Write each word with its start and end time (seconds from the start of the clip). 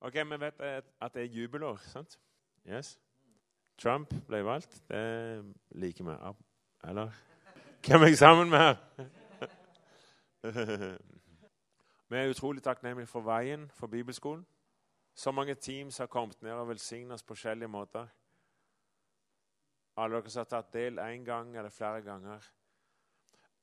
Ok, 0.00 0.14
Vi 0.14 0.40
vet 0.40 0.60
at 1.00 1.14
det 1.14 1.22
er 1.22 1.26
jubelår, 1.26 1.76
sant? 1.76 2.18
Yes. 2.66 2.98
Trump 3.78 4.14
ble 4.26 4.44
valgt. 4.44 4.82
Det 4.88 5.44
liker 5.70 6.04
vi. 6.04 6.14
Eller 6.88 7.10
hvem 7.86 8.02
er 8.02 8.06
jeg 8.06 8.18
sammen 8.18 8.50
med 8.50 8.58
her? 8.58 8.76
vi 12.08 12.16
er 12.16 12.30
utrolig 12.30 12.62
takknemlige 12.62 13.06
for 13.06 13.20
veien, 13.20 13.70
for 13.74 13.86
bibelskolen. 13.86 14.46
Så 15.14 15.30
mange 15.30 15.54
teams 15.54 15.98
har 15.98 16.06
kommet 16.06 16.42
ned 16.42 16.52
og 16.52 16.68
velsignet 16.68 17.12
oss 17.12 17.22
på 17.22 17.34
forskjellige 17.34 17.68
måter. 17.68 18.06
Alle 19.96 20.16
dere 20.16 20.30
som 20.30 20.40
har 20.40 20.48
tatt 20.48 20.72
del 20.72 20.98
én 20.98 21.24
gang 21.24 21.56
eller 21.56 21.70
flere 21.70 22.00
ganger. 22.02 22.50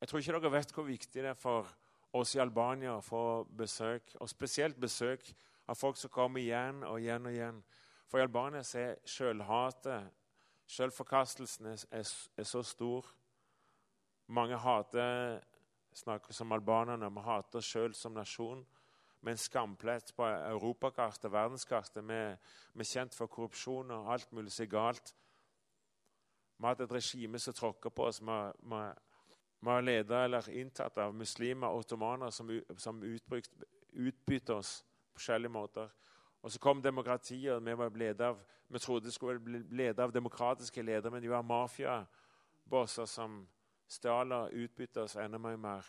Jeg 0.02 0.08
tror 0.08 0.20
ikke 0.20 0.38
dere 0.38 0.52
vet 0.52 0.74
hvor 0.74 0.84
viktig 0.84 1.24
det 1.24 1.30
er 1.30 1.34
for 1.34 1.66
oss 2.14 2.36
i 2.36 2.40
Albania 2.40 2.94
å 2.94 3.02
få 3.02 3.44
besøk, 3.58 4.14
og 4.22 4.30
spesielt 4.30 4.78
besøk 4.80 5.34
av 5.68 5.76
folk 5.76 5.98
som 6.00 6.12
kommer 6.14 6.42
igjen 6.42 6.84
og 6.88 7.02
igjen 7.02 7.28
og 7.28 7.36
igjen. 7.36 7.60
For 8.08 8.20
i 8.20 8.24
Albania 8.24 8.64
er 8.80 8.96
selvhatet, 9.08 10.08
selvforkastelsen, 10.68 11.68
er, 11.74 11.84
er, 11.92 12.14
er, 12.38 12.48
så 12.48 12.64
stor. 12.64 13.08
Mange 14.28 14.58
hater 14.60 15.42
snakker 15.96 16.34
som 16.34 16.52
albanerne. 16.56 17.12
Vi 17.12 17.24
hater 17.26 17.60
oss 17.60 17.72
sjøl 17.72 17.96
som 17.96 18.16
nasjon. 18.16 18.64
Med 19.22 19.34
en 19.34 19.42
skamplett 19.42 20.14
på 20.16 20.24
europakartet, 20.24 21.32
verdenskartet. 21.32 22.04
Vi, 22.04 22.22
vi 22.74 22.86
er 22.86 22.92
kjent 22.92 23.16
for 23.18 23.32
korrupsjon 23.32 23.92
og 23.92 24.12
alt 24.14 24.32
mulig 24.32 24.54
som 24.56 24.68
er 24.68 24.72
galt. 24.72 25.16
Vi 26.58 26.64
har 26.64 26.76
hatt 26.76 26.86
et 26.88 26.96
regime 26.96 27.40
som 27.40 27.54
tråkker 27.54 27.92
på 27.92 28.08
oss. 28.08 28.22
Vi 28.22 29.72
har 29.72 29.82
ledet 29.84 30.24
eller 30.24 30.50
inntatt 30.50 30.98
av 31.02 31.16
muslimer 31.16 31.74
og 31.74 31.84
ottomaner 31.84 32.32
som, 32.32 32.50
som 32.78 33.04
utbytter 33.04 34.62
oss 34.62 34.78
forskjellige 35.18 35.54
måter. 35.54 35.90
Og 36.42 36.54
så 36.54 36.62
kom 36.62 36.82
demokratiet, 36.82 37.58
og 37.58 37.66
vi 37.66 37.76
var 37.78 37.98
ledet 37.98 38.30
av 38.30 38.46
vi 38.68 38.80
trodde 38.80 39.06
det 39.06 39.14
skulle 39.14 39.40
bli 39.40 39.60
ledet 39.60 40.00
av 40.00 40.12
demokratiske 40.12 40.82
ledere, 40.82 41.12
men 41.12 41.22
de 41.22 41.30
var 41.32 41.42
mafiabosser 41.42 43.06
som 43.06 43.40
stjal 43.88 44.34
og 44.36 44.54
utbytta 44.54 45.06
oss 45.06 45.16
enda 45.16 45.40
mer. 45.40 45.88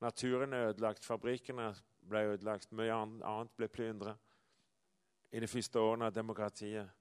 Naturen 0.00 0.52
er 0.52 0.68
ødelagt, 0.68 1.04
fabrikkene 1.04 1.70
ble 2.08 2.26
ødelagt, 2.34 2.72
mye 2.72 2.92
annet 2.92 3.54
ble 3.56 3.68
plyndret 3.68 4.20
i 5.32 5.40
de 5.40 5.48
første 5.48 5.80
årene 5.80 6.06
av 6.06 6.14
demokratiet. 6.14 6.92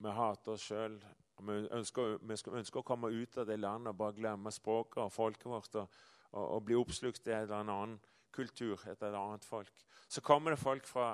Vi 0.00 0.12
hater 0.16 0.52
oss 0.52 0.68
sjøl. 0.68 1.00
Vi 1.40 1.56
ønsker, 1.72 2.18
vi 2.20 2.36
ønsker, 2.36 2.80
å 2.80 2.84
komme 2.84 3.08
ut 3.08 3.38
av 3.40 3.46
det 3.48 3.56
landet 3.56 3.94
og 3.94 3.96
bare 3.96 4.16
glemme 4.16 4.52
språket 4.52 5.00
og 5.00 5.12
folket 5.12 5.48
vårt 5.48 5.74
og, 5.80 6.00
og, 6.32 6.44
og 6.44 6.64
bli 6.68 6.76
oppslukt 6.76 7.28
i 7.28 7.32
en 7.32 7.52
annen 7.56 8.00
kultur, 8.32 8.80
et 8.88 9.02
eller 9.02 9.18
annet 9.18 9.44
folk. 9.44 9.84
Så 10.08 10.20
kommer 10.20 10.54
det 10.54 10.58
folk 10.58 10.86
fra 10.86 11.12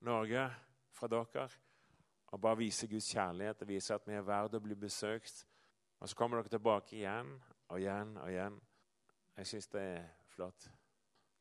Norge, 0.00 0.50
fra 0.92 1.08
dere, 1.08 1.48
og 2.34 2.40
bare 2.40 2.58
viser 2.58 2.90
Guds 2.90 3.08
kjærlighet 3.14 3.62
og 3.62 3.68
viser 3.68 3.94
at 3.94 4.06
vi 4.08 4.14
er 4.14 4.26
verdt 4.26 4.56
å 4.58 4.62
bli 4.62 4.74
besøkt. 4.74 5.44
Og 6.00 6.08
så 6.10 6.16
kommer 6.18 6.40
dere 6.40 6.50
tilbake 6.56 6.96
igjen 6.96 7.30
og 7.68 7.78
igjen 7.78 8.16
og 8.18 8.30
igjen. 8.30 8.56
Jeg 9.36 9.46
syns 9.46 9.68
det 9.70 9.82
er 9.82 10.08
flott. 10.34 10.66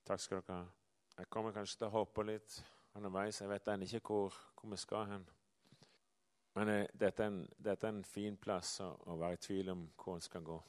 Takk 0.05 0.21
skal 0.21 0.41
dere 0.41 0.59
ha. 0.59 0.67
Jeg 1.17 1.29
kommer 1.29 1.53
kanskje 1.53 1.79
til 1.79 1.87
å 1.89 1.95
hoppe 1.97 2.25
litt 2.25 2.59
underveis. 2.97 3.41
Jeg 3.41 3.49
vet 3.49 3.71
ennå 3.73 3.89
ikke 3.89 4.01
hvor, 4.05 4.37
hvor, 4.59 4.69
vi 4.69 4.77
skal 4.81 5.09
hen. 5.09 5.25
Men 6.53 6.69
eh, 6.69 6.85
dette, 6.93 7.25
er 7.25 7.33
en, 7.33 7.41
dette, 7.57 7.87
er 7.87 7.95
en, 7.95 8.05
fin 8.05 8.37
plass 8.37 8.79
å, 8.85 8.91
å 9.09 9.17
være 9.17 9.37
i 9.37 9.43
tvil 9.47 9.73
om 9.73 9.83
hvor 9.97 10.17
en 10.17 10.25
skal 10.25 10.45
gå. 10.45 10.59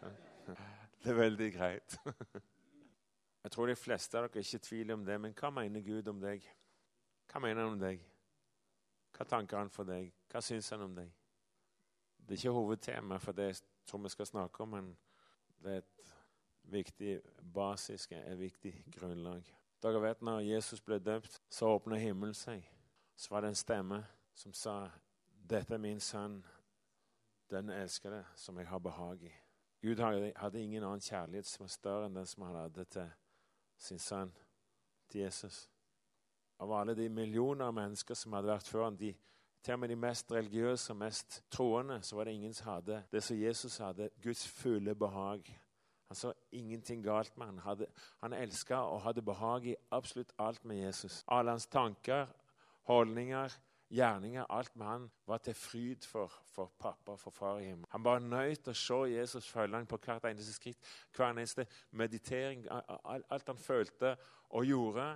Det 1.00 1.10
er 1.10 1.16
veldig 1.16 1.52
greit. 1.54 1.98
Jeg 3.42 3.52
tror 3.52 3.66
de 3.66 3.76
fleste 3.76 4.18
av 4.18 4.26
dere 4.28 4.42
ikke 4.44 4.58
tviler 4.58 4.94
om 4.94 5.04
det, 5.04 5.16
men 5.20 5.34
hva 5.36 5.50
mener 5.50 5.80
Gud 5.80 6.08
om 6.12 6.20
deg? 6.20 6.44
Hva 7.30 7.40
mener 7.40 7.64
han 7.64 7.72
om 7.72 7.80
deg? 7.80 8.02
Hva 9.16 9.24
tanker 9.28 9.58
han 9.62 9.72
for 9.72 9.88
deg? 9.88 10.10
Hva 10.30 10.42
syns 10.44 10.68
han 10.74 10.84
om 10.84 10.94
deg? 10.96 11.12
Det 12.18 12.36
er 12.36 12.42
ikke 12.42 12.58
hovedtema 12.58 13.18
for 13.18 13.36
det 13.36 13.46
jeg 13.48 13.62
tror 13.88 14.02
vi 14.04 14.12
skal 14.12 14.28
snakke 14.28 14.62
om, 14.62 14.76
men 14.76 14.90
det 15.64 15.72
er 15.72 15.80
et 15.82 16.12
viktig 16.70 17.16
basisk, 17.54 18.12
et 18.12 18.38
viktig 18.38 18.74
grunnlag. 18.92 19.48
Dere 19.82 20.02
vet 20.04 20.20
når 20.22 20.44
Jesus 20.44 20.82
ble 20.84 21.00
døpt, 21.00 21.40
så 21.48 21.72
åpna 21.74 21.96
himmelen 21.96 22.36
seg. 22.36 22.62
Så 23.16 23.32
var 23.32 23.42
det 23.42 23.54
en 23.54 23.58
stemme 23.58 24.02
som 24.34 24.52
sa, 24.52 24.90
'Dette 25.50 25.74
er 25.74 25.78
min 25.78 26.00
sønn, 26.00 26.44
den 27.50 27.70
elskede, 27.70 28.24
som 28.36 28.58
jeg 28.58 28.68
har 28.68 28.78
behag 28.78 29.22
i'. 29.22 29.34
Gud 29.82 29.98
hadde 30.36 30.62
ingen 30.62 30.84
annen 30.84 31.00
kjærlighet 31.00 31.46
som 31.46 31.64
var 31.64 31.68
større 31.68 32.06
enn 32.06 32.14
den 32.14 32.26
som 32.26 32.42
han 32.42 32.56
hadde 32.56 32.84
til 32.84 33.10
sin 33.80 33.98
sønn, 33.98 34.32
til 35.10 35.24
Jesus. 35.24 35.64
Av 36.60 36.72
alle 36.76 36.94
de 36.94 37.08
millioner 37.08 37.70
av 37.70 37.74
mennesker 37.74 38.14
som 38.18 38.36
hadde 38.36 38.52
vært 38.52 38.68
før 38.68 38.84
ham, 38.84 38.98
de, 39.00 39.14
til 39.64 39.74
og 39.74 39.80
med 39.80 39.92
de 39.92 39.96
mest 40.00 40.32
religiøse 40.32 40.92
og 40.92 41.00
mest 41.00 41.40
troende, 41.52 41.98
så 42.02 42.16
var 42.16 42.28
det 42.28 42.36
ingen 42.36 42.54
som 42.54 42.74
hadde 42.74 43.02
det 43.12 43.22
som 43.24 43.40
Jesus 43.40 43.78
hadde, 43.80 44.10
Guds 44.22 44.46
fulle 44.48 44.94
behag. 44.94 45.48
Han 46.10 46.18
så 46.18 46.32
ingenting 46.52 47.04
galt 47.04 47.36
med 47.38 47.46
han. 47.46 47.86
Han 48.20 48.32
elska 48.32 48.76
og 48.76 49.02
hadde 49.02 49.22
behag 49.22 49.66
i 49.66 49.76
absolutt 49.90 50.32
alt 50.38 50.64
med 50.64 50.76
Jesus. 50.76 51.24
Alle 51.28 51.50
hans 51.54 51.66
tanker, 51.66 52.26
holdninger, 52.88 53.52
gjerninger, 53.90 54.44
alt 54.48 54.76
med 54.76 54.86
han 54.86 55.08
var 55.26 55.38
til 55.38 55.54
fryd 55.54 56.06
for, 56.06 56.32
for 56.46 56.72
pappa 56.78 57.16
for 57.18 57.30
far 57.30 57.58
i 57.58 57.64
himmelen. 57.64 57.88
Han 57.90 58.04
var 58.04 58.22
nøyd 58.22 58.56
til 58.56 58.70
å 58.70 58.78
se 58.78 59.00
Jesus 59.10 59.48
følge 59.50 59.76
ham 59.76 59.88
på 59.90 59.98
hvert 60.04 60.28
eneste 60.30 60.54
skritt, 60.54 60.92
hver 61.16 61.32
eneste 61.32 61.66
meditering. 61.90 62.66
Alt 62.70 63.50
han 63.50 63.58
følte 63.58 64.14
og 64.50 64.66
gjorde, 64.66 65.08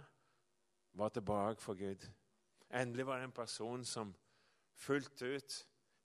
var 0.94 1.08
tilbake 1.10 1.62
for 1.62 1.74
Gud. 1.74 2.04
Endelig 2.70 3.06
var 3.06 3.18
det 3.18 3.24
en 3.24 3.32
person 3.34 3.84
som 3.84 4.14
fullt 4.74 5.22
ut 5.22 5.56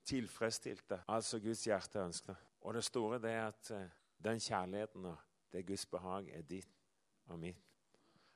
tilfredsstilte 0.10 1.04
altså 1.08 1.40
Guds 1.40 1.64
hjerte 1.68 2.02
ønsket. 2.02 2.36
Og 2.62 2.74
det 2.74 2.84
store 2.84 3.20
det 3.22 3.32
er 3.32 3.48
at 3.48 3.72
eh, 3.72 3.90
den 4.24 4.40
kjærligheten 4.40 5.06
og 5.06 5.18
det 5.52 5.66
Guds 5.68 5.86
behag 5.86 6.30
er 6.34 6.42
ditt 6.42 6.70
og 7.28 7.40
mitt. 7.40 7.62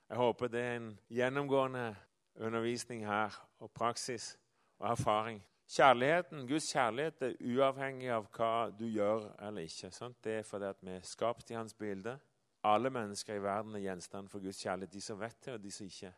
Jeg 0.09 0.17
håper 0.17 0.47
det 0.47 0.61
er 0.61 0.75
en 0.75 1.00
gjennomgående 1.09 1.95
undervisning 2.35 3.05
her, 3.07 3.47
og 3.59 3.71
praksis 3.71 4.39
og 4.79 4.91
erfaring. 4.91 5.44
Kjærligheten, 5.67 6.47
Guds 6.47 6.63
kjærlighet 6.73 7.21
er 7.21 7.33
uavhengig 7.39 8.09
av 8.11 8.27
hva 8.35 8.69
du 8.79 8.85
gjør 8.85 9.29
eller 9.47 9.63
ikke. 9.66 9.89
Sant? 9.91 10.19
Det 10.23 10.39
er 10.39 10.44
fordi 10.44 10.66
at 10.66 10.81
vi 10.81 10.91
er 10.91 11.07
skapt 11.07 11.49
i 11.49 11.57
hans 11.57 11.73
bilde. 11.73 12.19
Alle 12.63 12.89
mennesker 12.89 13.35
i 13.35 13.41
verden 13.44 13.75
er 13.75 13.79
gjenstand 13.79 14.29
for 14.29 14.39
Guds 14.39 14.59
kjærlighet. 14.61 14.94
De 14.94 15.01
som 15.01 15.19
vet 15.19 15.45
det, 15.45 15.53
og 15.53 15.63
de 15.63 15.71
som 15.71 15.85
ikke 15.85 16.13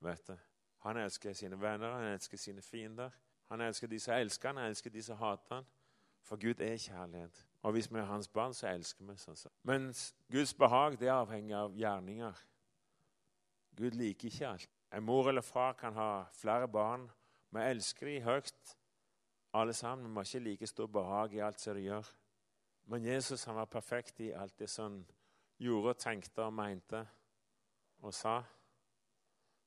vet 0.00 0.26
det. 0.28 0.38
Han 0.84 0.96
elsker 0.96 1.32
sine 1.32 1.60
venner, 1.60 1.94
han 1.96 2.12
elsker 2.12 2.38
sine 2.38 2.62
fiender. 2.62 3.10
Han 3.50 3.60
elsker 3.60 3.86
de 3.86 4.00
som 4.00 4.14
elsker 4.14 4.48
han, 4.48 4.56
han 4.56 4.70
elsker 4.70 4.90
de 4.90 5.02
som 5.02 5.16
hater 5.16 5.54
han. 5.54 5.66
For 6.22 6.36
Gud 6.36 6.60
er 6.60 6.76
kjærlighet. 6.76 7.46
Og 7.62 7.72
hvis 7.72 7.92
vi 7.92 7.98
er 7.98 8.04
hans 8.04 8.28
barn, 8.28 8.54
så 8.54 8.68
elsker 8.68 9.04
vi 9.04 9.16
sånn. 9.18 9.52
Mens 9.68 10.14
Guds 10.32 10.54
behag 10.54 10.96
det 11.00 11.08
er 11.08 11.18
avhengig 11.18 11.56
av 11.56 11.74
gjerninger. 11.76 12.44
Gud 13.76 13.96
liker 13.98 14.28
ikke 14.30 14.48
alt. 14.48 14.79
En 14.92 15.02
mor 15.02 15.28
eller 15.28 15.40
far 15.40 15.72
kan 15.72 15.94
ha 15.94 16.24
flere 16.32 16.68
barn. 16.68 17.10
Vi 17.50 17.58
elsker 17.58 18.06
dem 18.06 18.22
høyt, 18.22 18.76
alle 19.52 19.72
sammen. 19.72 20.06
Vi 20.06 20.12
må 20.12 20.20
ikke 20.20 20.38
like 20.38 20.66
stor 20.66 20.86
behag 20.86 21.34
i 21.34 21.38
alt 21.38 21.60
som 21.60 21.74
de 21.74 21.86
gjør. 21.86 22.10
Men 22.90 23.04
Jesus 23.04 23.44
han 23.44 23.56
var 23.56 23.64
perfekt 23.64 24.20
i 24.20 24.30
alt 24.30 24.58
det 24.58 24.70
som 24.70 25.06
gjorde, 25.58 25.94
tenkte 25.94 26.42
og 26.42 26.52
mente 26.52 27.04
og 28.00 28.14
sa. 28.14 28.42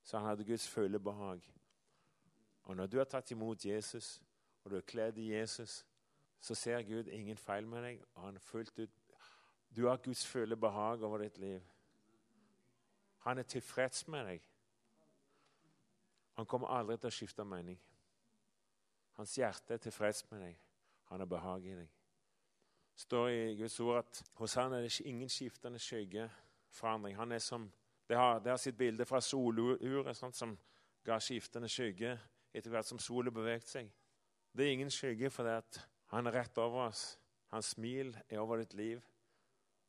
Så 0.03 0.17
han 0.17 0.27
hadde 0.27 0.45
Guds 0.45 0.67
fulle 0.69 0.99
behag. 0.99 1.53
Og 2.63 2.75
når 2.75 2.87
du 2.87 2.97
har 2.97 3.05
tatt 3.05 3.31
imot 3.31 3.65
Jesus, 3.65 4.21
og 4.63 4.71
du 4.71 4.77
er 4.77 4.87
kledd 4.87 5.17
i 5.17 5.31
Jesus, 5.33 5.85
så 6.39 6.55
ser 6.55 6.83
Gud 6.83 7.07
ingen 7.07 7.37
feil 7.37 7.67
med 7.67 7.83
deg. 7.83 8.03
og 8.13 8.23
han 8.23 8.39
fullt 8.39 8.79
ut, 8.79 8.89
Du 9.75 9.87
har 9.87 9.97
Guds 9.97 10.27
fulle 10.27 10.55
behag 10.57 11.03
over 11.03 11.17
ditt 11.17 11.37
liv. 11.37 11.61
Han 13.17 13.37
er 13.37 13.43
tilfreds 13.43 14.07
med 14.07 14.25
deg. 14.25 14.52
Han 16.37 16.45
kommer 16.49 16.73
aldri 16.73 16.97
til 16.97 17.11
å 17.11 17.13
skifte 17.13 17.45
mening. 17.45 17.77
Hans 19.17 19.35
hjerte 19.37 19.75
er 19.75 19.81
tilfreds 19.81 20.23
med 20.31 20.41
deg. 20.41 20.57
Han 21.11 21.21
har 21.21 21.29
behag 21.29 21.65
i 21.65 21.75
deg. 21.77 21.89
Det 22.93 23.01
står 23.05 23.29
i 23.29 23.55
Guds 23.57 23.79
ord 23.79 23.99
at 24.01 24.21
hos 24.39 24.55
han 24.57 24.73
er 24.73 24.85
det 24.85 25.01
ingen 25.05 25.29
skiftende 25.29 25.79
skyggeforandring. 25.81 27.15
Han 27.17 27.31
er 27.31 27.39
som, 27.39 27.71
Det 28.07 28.17
har, 28.17 28.39
det 28.39 28.51
har 28.51 28.57
sitt 28.57 28.77
bilde 28.77 29.05
fra 29.05 29.21
soluret 29.21 30.17
sånn, 30.17 30.33
som 30.33 30.57
ga 31.05 31.19
skiftende 31.23 31.69
skygge 31.71 32.17
etter 32.53 32.69
hvert 32.69 32.85
som 32.85 32.99
solen 32.99 33.33
beveget 33.33 33.69
seg. 33.69 33.91
Det 34.53 34.65
er 34.65 34.73
ingen 34.75 34.91
skygge 34.91 35.29
fordi 35.33 35.79
han 36.11 36.27
er 36.27 36.35
rett 36.35 36.57
over 36.57 36.89
oss. 36.89 37.17
Hans 37.53 37.73
smil 37.73 38.11
er 38.27 38.41
over 38.41 38.61
ditt 38.61 38.73
liv. 38.73 39.01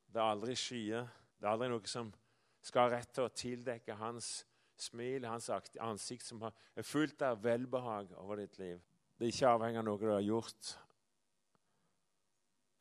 Det 0.07 0.21
er 0.21 0.31
aldri 0.31 0.55
skyer. 0.57 1.09
Det 1.41 1.49
er 1.49 1.53
aldri 1.53 1.69
noe 1.73 1.91
som 1.91 2.13
skal 2.65 2.87
ha 2.87 2.97
rett 2.97 3.13
til 3.13 3.27
å 3.27 3.33
tildekke 3.35 3.97
hans 4.01 4.45
smil, 4.81 5.27
hans 5.29 5.51
ansikt 5.51 6.27
som 6.27 6.43
er 6.45 6.87
fullt 6.87 7.23
av 7.23 7.43
velbehag 7.45 8.13
over 8.19 8.43
ditt 8.43 8.59
liv. 8.59 8.81
Det 9.19 9.29
er 9.29 9.35
ikke 9.35 9.53
avhengig 9.55 9.81
av 9.81 9.87
noe 9.87 10.01
du 10.01 10.09
har 10.11 10.25
gjort 10.25 10.75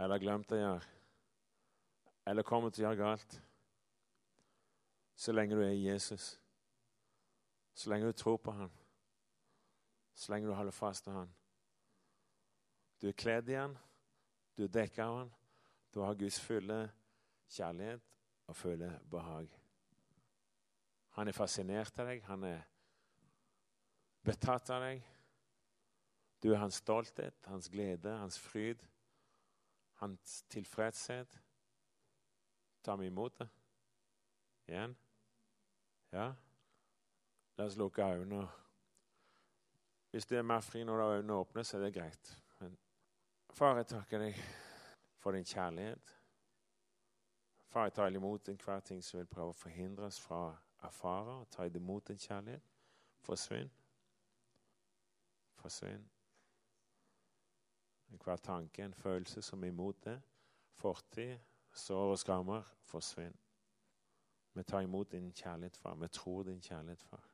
eller 0.03 0.19
glemt 0.19 0.51
å 0.51 0.57
gjøre, 0.57 0.85
eller 2.27 2.47
kommer 2.47 2.73
til 2.73 2.83
å 2.83 2.87
gjøre 2.87 2.99
galt, 2.99 3.35
så 5.15 5.35
lenge 5.35 5.55
du 5.55 5.61
er 5.63 5.75
i 5.75 5.85
Jesus. 5.85 6.33
Så 7.73 7.89
lenge 7.89 8.09
du 8.09 8.17
tror 8.17 8.37
på 8.41 8.53
han, 8.53 8.73
så 10.13 10.33
lenge 10.33 10.49
du 10.49 10.53
holder 10.53 10.75
fast 10.75 11.07
ved 11.07 11.15
han. 11.17 11.31
Du 13.01 13.07
er 13.09 13.17
kledd 13.17 13.49
i 13.49 13.57
han, 13.57 13.77
du 14.57 14.65
er 14.65 14.73
dekket 14.73 15.05
av 15.05 15.17
han, 15.21 15.33
du 15.93 16.01
har 16.01 16.17
Guds 16.17 16.39
fulle 16.41 16.83
kjærlighet 17.53 18.01
og 18.49 18.57
fulle 18.57 18.91
behag. 19.09 19.62
Han 21.13 21.29
er 21.29 21.37
fascinert 21.37 21.99
av 22.01 22.09
deg, 22.09 22.23
han 22.25 22.45
er 22.47 22.63
betatt 24.25 24.71
av 24.73 24.81
deg. 24.81 25.03
Du 26.43 26.49
er 26.51 26.59
hans 26.59 26.81
stolthet, 26.81 27.37
hans 27.47 27.69
glede, 27.71 28.15
hans 28.19 28.39
fryd, 28.41 28.81
hans 30.01 30.41
tilfredshet. 30.51 31.37
Tar 32.83 32.97
vi 32.99 33.07
imot 33.07 33.37
det? 33.39 33.47
Igjen? 34.67 34.97
Ja? 36.11 36.33
La 37.57 37.69
oss 37.69 37.77
lukke 37.77 38.03
øynene. 38.03 38.47
Hvis 40.11 40.25
det 40.25 40.37
er 40.37 40.49
mer 40.49 40.61
fri 40.61 40.83
når 40.83 41.05
øynene 41.05 41.33
åpner, 41.33 41.63
så 41.63 41.77
er 41.77 41.81
det 41.85 41.93
greit. 41.93 42.35
Men 42.59 42.75
far, 43.49 43.77
jeg 43.77 43.87
takker 43.87 44.19
deg 44.19 44.43
for 45.17 45.31
din 45.31 45.45
kjærlighet. 45.45 46.13
Far, 47.69 47.87
jeg 47.87 47.93
tar 47.93 48.07
imot 48.07 48.49
enhver 48.49 48.79
ting 48.79 49.01
som 49.03 49.19
vil 49.19 49.29
prøve 49.29 49.53
å 49.53 49.57
forhindre 49.57 50.05
oss 50.05 50.19
fra 50.21 50.51
erfare 50.83 51.39
og 51.39 51.49
ta 51.49 51.63
imot 51.63 52.07
din 52.07 52.17
kjærlighet. 52.17 52.61
Forsvinn. 53.19 53.71
Forsvinn. 55.53 56.09
Enhver 58.11 58.37
tanke, 58.37 58.83
en 58.83 58.93
følelse 58.93 59.41
som 59.41 59.63
er 59.63 59.67
imot 59.67 60.03
det. 60.03 60.21
Fortid, 60.71 61.37
sår 61.73 62.11
og 62.11 62.19
skammer. 62.19 62.63
Forsvinn. 62.81 63.35
Vi 64.53 64.63
tar 64.63 64.81
imot 64.81 65.11
din 65.11 65.31
kjærlighet, 65.31 65.77
far. 65.77 65.95
Vi 65.95 66.07
tror 66.07 66.43
din 66.43 66.61
kjærlighet, 66.61 67.03
far. 67.03 67.29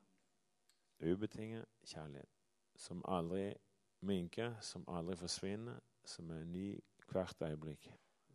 Ubetinget 1.00 1.66
kjærlighet. 1.84 2.30
Som 2.76 3.04
aldri 3.08 3.54
minker, 4.02 4.60
som 4.60 4.86
aldri 4.88 5.16
forsvinner, 5.16 5.80
som 6.06 6.30
er 6.30 6.44
ny 6.44 6.80
hvert 7.12 7.42
øyeblikk. 7.42 7.92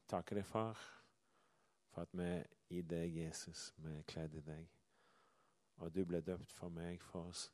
Takker 0.08 0.36
deg, 0.36 0.46
far, 0.46 0.80
for 1.90 2.02
at 2.02 2.08
vi 2.12 2.44
i 2.68 2.82
deg, 2.82 3.16
Jesus. 3.16 3.74
Vi 3.76 3.92
er 3.92 4.02
kledd 4.02 4.34
i 4.34 4.40
deg. 4.40 4.68
Og 5.76 5.94
du 5.94 6.04
ble 6.04 6.20
døpt 6.20 6.52
for 6.52 6.68
meg, 6.68 7.02
for 7.02 7.30
oss. 7.30 7.48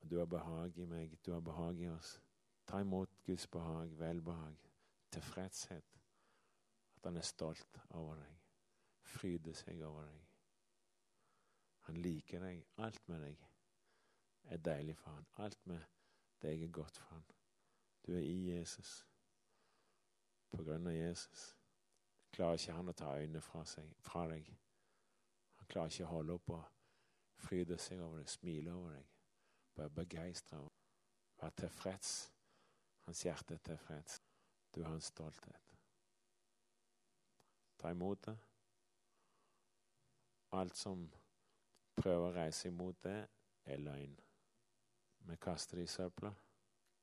Og 0.00 0.10
du 0.10 0.18
har 0.18 0.26
behag 0.26 0.78
i 0.78 0.84
meg, 0.84 1.18
du 1.26 1.32
har 1.32 1.40
behag 1.40 1.80
i 1.80 1.88
oss. 1.88 2.20
Ta 2.66 2.80
imot 2.82 3.10
Guds 3.26 3.46
behag, 3.46 3.98
velbehag, 3.98 4.56
tilfredshet. 5.12 5.98
At 6.96 7.04
han 7.04 7.16
er 7.16 7.26
stolt 7.26 7.80
over 7.90 8.14
deg, 8.14 8.38
fryder 9.02 9.54
seg 9.54 9.82
over 9.86 10.06
deg. 10.06 10.22
Han 11.86 11.96
liker 12.02 12.42
deg. 12.42 12.64
Alt 12.82 13.08
med 13.08 13.22
deg 13.22 13.42
er 14.50 14.56
deilig 14.56 14.96
for 14.98 15.10
han. 15.10 15.26
Alt 15.44 15.66
med 15.66 15.82
deg 16.42 16.62
er 16.62 16.72
godt 16.72 16.98
for 16.98 17.14
han. 17.14 17.24
Du 18.06 18.12
er 18.14 18.22
i 18.22 18.50
Jesus. 18.50 19.06
På 20.50 20.64
grunn 20.64 20.86
av 20.86 20.94
Jesus 20.94 21.52
klarer 22.34 22.58
ikke 22.58 22.74
han 22.76 22.90
å 22.90 22.94
ta 22.96 23.14
øynene 23.18 23.40
fra, 23.40 23.64
seg, 23.66 23.94
fra 24.02 24.26
deg. 24.30 24.50
Klarer 25.68 25.92
ikke 25.92 26.06
å 26.06 26.14
holde 26.14 26.38
opp 26.38 26.50
og 26.54 26.64
fryde 27.46 27.78
seg 27.78 28.00
over 28.00 28.22
deg, 28.22 28.30
smile 28.30 28.74
over 28.74 28.96
deg. 28.96 29.12
Være 29.76 29.94
begeistra. 30.00 30.60
Være 31.40 31.56
tilfreds. 31.62 32.12
Hans 33.06 33.22
hjerte 33.26 33.54
er 33.54 33.64
tilfreds. 33.70 34.20
Du 34.74 34.82
har 34.82 34.94
en 34.94 35.04
stolthet. 35.04 35.76
Ta 37.78 37.90
imot 37.92 38.24
det. 38.26 38.36
Alt 40.56 40.76
som 40.78 41.04
prøver 41.96 42.28
å 42.28 42.34
reise 42.36 42.70
imot 42.70 43.02
det, 43.04 43.18
er 43.66 43.82
løgn. 43.82 44.14
Vi 45.26 45.36
kaster 45.42 45.80
det 45.80 45.88
i 45.88 45.90
søpla. 45.90 46.32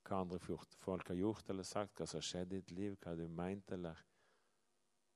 Hva 0.04 0.19
andre 0.24 0.39
folk 0.39 1.07
har 1.07 1.19
gjort 1.19 1.50
eller 1.51 1.68
sagt, 1.68 1.98
hva 1.98 2.07
som 2.07 2.19
har 2.19 2.27
skjedd 2.27 2.54
i 2.54 2.59
ditt 2.59 2.74
liv, 2.75 2.98
hva 3.04 3.16
du 3.16 3.27
ment 3.27 3.71
eller 3.71 4.00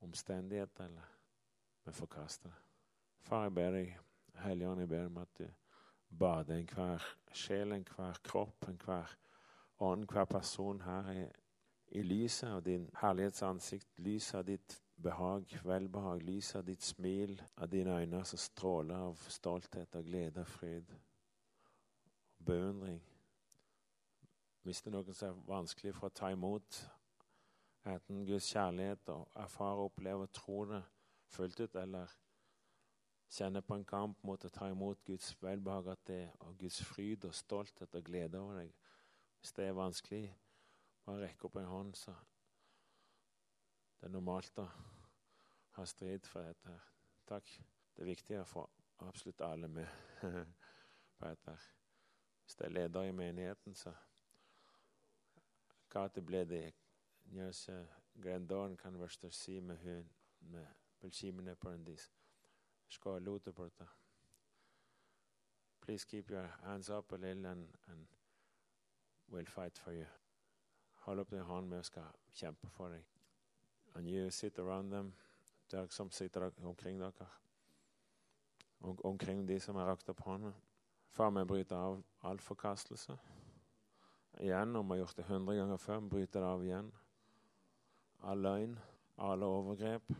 omstendigheter. 0.06 0.86
eller 0.86 1.18
Vi 1.86 1.96
forkaster 1.96 2.50
det. 2.50 2.67
Far, 3.28 3.42
jeg 3.44 3.54
ber 3.58 3.74
deg, 3.76 3.90
Helligånd, 4.40 4.80
jeg 4.80 4.88
ber 4.88 5.06
om 5.10 5.18
at 5.20 5.32
du 5.36 5.48
bader 6.20 6.62
enhver 6.62 7.04
sjel, 7.36 7.74
enhver 7.76 8.20
kropp, 8.24 8.68
enhver 8.70 9.10
ånd, 9.84 10.06
hver 10.08 10.28
person 10.32 10.78
her 10.86 11.10
i, 11.12 11.26
i 12.00 12.04
lyset 12.08 12.48
av 12.48 12.62
din 12.64 12.86
herlighetsansikt, 13.02 13.90
lyset 14.00 14.38
av 14.40 14.46
ditt 14.48 14.78
behag, 15.04 15.58
velbehag, 15.68 16.24
lyset 16.24 16.62
av 16.62 16.64
ditt 16.70 16.86
smil, 16.88 17.34
av 17.58 17.68
dine 17.74 17.98
øyne 18.00 18.22
som 18.30 18.40
stråler 18.40 19.10
av 19.10 19.26
stolthet, 19.28 19.98
og 20.00 20.08
glede, 20.08 20.46
og 20.46 20.48
fryd, 20.48 20.94
beundring. 22.48 23.02
Hvis 24.64 24.86
det 24.86 24.94
er 24.94 24.96
noen 24.96 25.18
som 25.20 25.34
er 25.34 25.50
vanskelig 25.50 25.94
for 25.98 26.08
å 26.08 26.16
ta 26.22 26.30
imot 26.32 26.80
enten 27.92 28.24
Guds 28.24 28.48
kjærlighet 28.56 29.12
og 29.12 29.28
erfare, 29.44 29.90
oppleve 29.92 30.30
og 30.30 30.34
tro 30.40 30.62
det 30.72 30.82
fullt 31.36 31.60
ut, 31.66 31.76
eller 31.76 32.16
kjenne 33.30 33.62
på 33.62 33.76
en 33.76 33.86
kamp 33.86 34.24
mot 34.24 34.46
å 34.46 34.52
ta 34.54 34.70
imot 34.72 35.04
Guds 35.06 35.34
velbehag 35.42 35.92
at 35.92 36.04
det, 36.08 36.22
og 36.40 36.58
Guds 36.58 36.80
fryd 36.86 37.26
og 37.28 37.36
stolthet 37.36 37.96
og 37.96 38.04
glede 38.04 38.40
over 38.40 38.62
deg 38.62 38.74
Hvis 39.40 39.52
det 39.54 39.68
er 39.68 39.78
vanskelig, 39.78 40.24
bare 41.06 41.28
rekke 41.28 41.46
opp 41.46 41.56
en 41.56 41.70
hånd, 41.70 41.96
så 41.96 42.16
det 44.00 44.08
er 44.08 44.14
normalt 44.14 44.60
å 44.60 44.66
ha 45.78 45.86
strid 45.86 46.26
for 46.26 46.44
dette. 46.44 46.74
Takk. 47.30 47.52
Det 47.96 48.02
er 48.02 48.10
viktig 48.10 48.40
å 48.40 48.48
få 48.50 48.64
absolutt 49.06 49.42
alle 49.42 49.68
med 49.68 49.88
på 51.18 51.30
dette. 51.30 51.56
Hvis 52.44 52.56
det 52.56 52.66
er 52.66 52.76
leder 52.76 53.04
i 53.04 53.12
menigheten, 53.12 53.76
så 53.76 53.94
hva 55.92 56.08
det 56.14 56.26
ble 56.26 56.44
det 56.46 56.66
Njøse 57.32 57.78
Grendoren 58.22 58.78
kan 58.78 59.00
verster 59.00 59.30
si 59.30 59.60
med 59.60 59.78
hun 59.84 60.10
med 60.40 60.66
belkimene 61.02 61.56
på 61.56 61.70
en 61.70 61.86
dis. 61.86 62.10
Skal 62.88 63.22
lute 63.22 63.52
på 63.54 63.64
det. 63.64 63.88
Please 65.82 66.06
keep 66.06 66.32
your 66.32 66.48
hands 66.64 66.90
up 66.90 67.12
a 67.12 67.16
little 67.16 67.46
and, 67.46 67.68
and 67.88 68.08
we'll 69.32 69.46
fight 69.46 69.78
for 69.78 69.92
you. 69.92 70.06
Hold 70.96 71.20
opp 71.20 71.30
din 71.32 71.42
hånd, 71.42 71.74
vi 71.74 71.84
skal 71.84 72.10
kjempe 72.36 72.70
for 72.70 72.90
deg. 72.90 73.06
And 73.96 74.08
you 74.08 74.32
sit 74.32 74.60
around 74.60 74.92
them, 74.92 75.14
dere 75.72 75.88
som 75.90 76.12
sitter 76.12 76.52
omkring 76.64 77.00
dere. 77.00 77.28
Og 78.80 79.06
omkring 79.06 79.48
de 79.48 79.60
som 79.60 79.76
har 79.76 79.88
rakt 79.88 80.10
opp 80.10 80.20
hånda. 80.22 80.52
Far, 81.10 81.32
vi 81.32 81.46
bryter 81.46 81.76
av 81.76 82.04
all 82.22 82.40
forkastelse. 82.40 83.16
Igjen, 84.40 84.76
om 84.76 84.86
vi 84.86 84.98
har 84.98 85.06
gjort 85.06 85.18
det 85.18 85.26
hundre 85.26 85.56
ganger 85.56 85.78
før, 85.78 86.00
vi 86.00 86.10
bryter 86.10 86.40
det 86.40 86.50
av 86.50 86.64
igjen. 86.66 86.92
All 88.20 88.44
løgn, 88.44 88.76
alle 89.18 89.46
overgrep, 89.46 90.12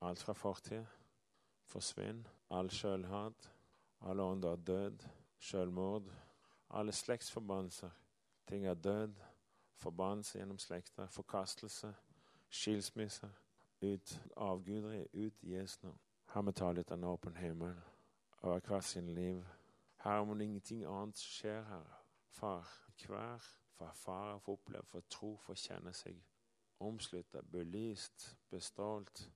alt 0.00 0.22
fra 0.22 0.32
fortid, 0.32 0.86
forsvinn. 1.70 2.26
All 2.50 2.70
sjølhat, 2.70 3.50
alle 4.00 4.22
ånder 4.22 4.52
er 4.52 4.56
død, 4.66 5.04
sjølmord, 5.38 6.10
alle 6.70 6.92
slektsforbannelser. 6.92 7.90
Ting 8.46 8.66
er 8.66 8.74
død, 8.74 9.14
forbannelse 9.74 10.38
gjennom 10.38 10.58
slekter, 10.58 11.06
forkastelse, 11.06 11.94
skilsmisse. 12.50 13.30
Ut 13.82 14.20
avguderiet, 14.36 15.06
ut 15.14 15.42
i 15.42 15.54
Jesu 15.54 15.78
navn. 15.82 15.98
Her 16.34 16.42
vi 16.42 16.52
taler 16.52 16.92
en 16.92 17.04
åpen 17.04 17.36
himmel 17.36 17.74
over 18.42 18.60
hvert 18.60 18.84
sin 18.84 19.08
liv. 19.08 19.44
Her 20.04 20.20
om 20.20 20.40
ingenting 20.40 20.84
annet 20.84 21.18
skjer 21.18 21.62
her, 21.62 21.86
far, 22.28 22.68
hver 23.06 23.38
for 23.80 23.86
erfare, 23.86 24.40
for 24.40 24.52
oppleve, 24.52 24.84
for 24.84 25.00
tro, 25.10 25.36
for 25.36 25.54
kjenne 25.54 25.92
seg 25.96 26.18
omslutta, 26.80 27.40
belyst, 27.42 28.36
bestålt. 28.50 29.30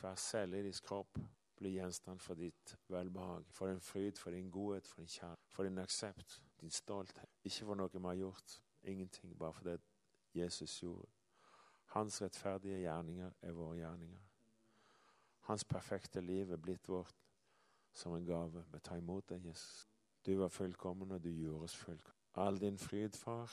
Hver 0.00 0.14
celle 0.14 0.58
i 0.58 0.62
deres 0.62 0.80
kropp 0.80 1.18
blir 1.56 1.70
gjenstand 1.70 2.20
for 2.20 2.34
ditt 2.34 2.76
velbehag, 2.88 3.44
for 3.50 3.68
din 3.68 3.80
fryd, 3.80 4.18
for 4.18 4.30
din 4.30 4.50
godhet, 4.50 4.86
for 4.86 5.00
din 5.00 5.08
kjærlighet, 5.08 5.48
for 5.48 5.64
din 5.64 5.78
aksept, 5.78 6.42
din 6.60 6.70
stolthet. 6.70 7.30
Ikke 7.44 7.64
for 7.64 7.74
noe 7.74 7.92
vi 7.92 8.02
har 8.04 8.14
gjort, 8.14 8.62
ingenting, 8.82 9.38
bare 9.38 9.52
for 9.52 9.64
det 9.64 9.80
Jesus 10.34 10.80
gjorde. 10.80 11.08
Hans 11.86 12.22
rettferdige 12.22 12.78
gjerninger 12.78 13.30
er 13.42 13.52
våre 13.52 13.76
gjerninger. 13.76 14.20
Hans 15.40 15.64
perfekte 15.64 16.20
liv 16.20 16.52
er 16.52 16.56
blitt 16.56 16.88
vårt 16.88 17.14
som 17.92 18.14
en 18.14 18.26
gave. 18.26 18.64
Vi 18.72 18.78
tar 18.78 18.96
imot 18.96 19.28
deg, 19.28 19.46
Jesus. 19.46 19.88
Du 20.26 20.34
var 20.36 20.48
fullkommen, 20.48 21.12
og 21.12 21.22
du 21.24 21.30
gjorde 21.30 21.64
oss 21.64 21.76
fullkommen. 21.76 22.22
All 22.34 22.60
din 22.60 22.78
fryd, 22.78 23.16
far, 23.16 23.52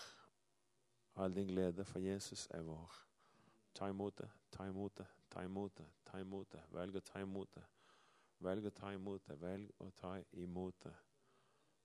all 1.15 1.36
din 1.36 1.48
glede 1.48 1.86
for 1.86 2.00
Jesus 2.00 2.48
er 2.51 2.62
vår. 2.62 2.95
Ta 3.74 3.88
imot 3.88 4.17
det, 4.17 4.29
ta 4.51 4.65
imot 4.67 4.98
det, 4.98 5.05
ta 5.29 5.41
imot 5.41 5.77
det, 5.77 5.86
ta 6.05 6.19
imot 6.19 6.51
det. 6.51 6.62
Velg 6.72 6.98
å 6.98 7.00
ta 7.00 7.22
imot 7.22 7.55
det. 7.55 7.63
Velg 8.43 8.67
å 8.67 8.73
ta 8.75 8.91
imot 8.93 9.25
det, 9.27 9.38
velg 9.39 9.81
å 9.81 9.89
ta 9.95 10.13
imot 10.43 10.79
det. 10.83 10.93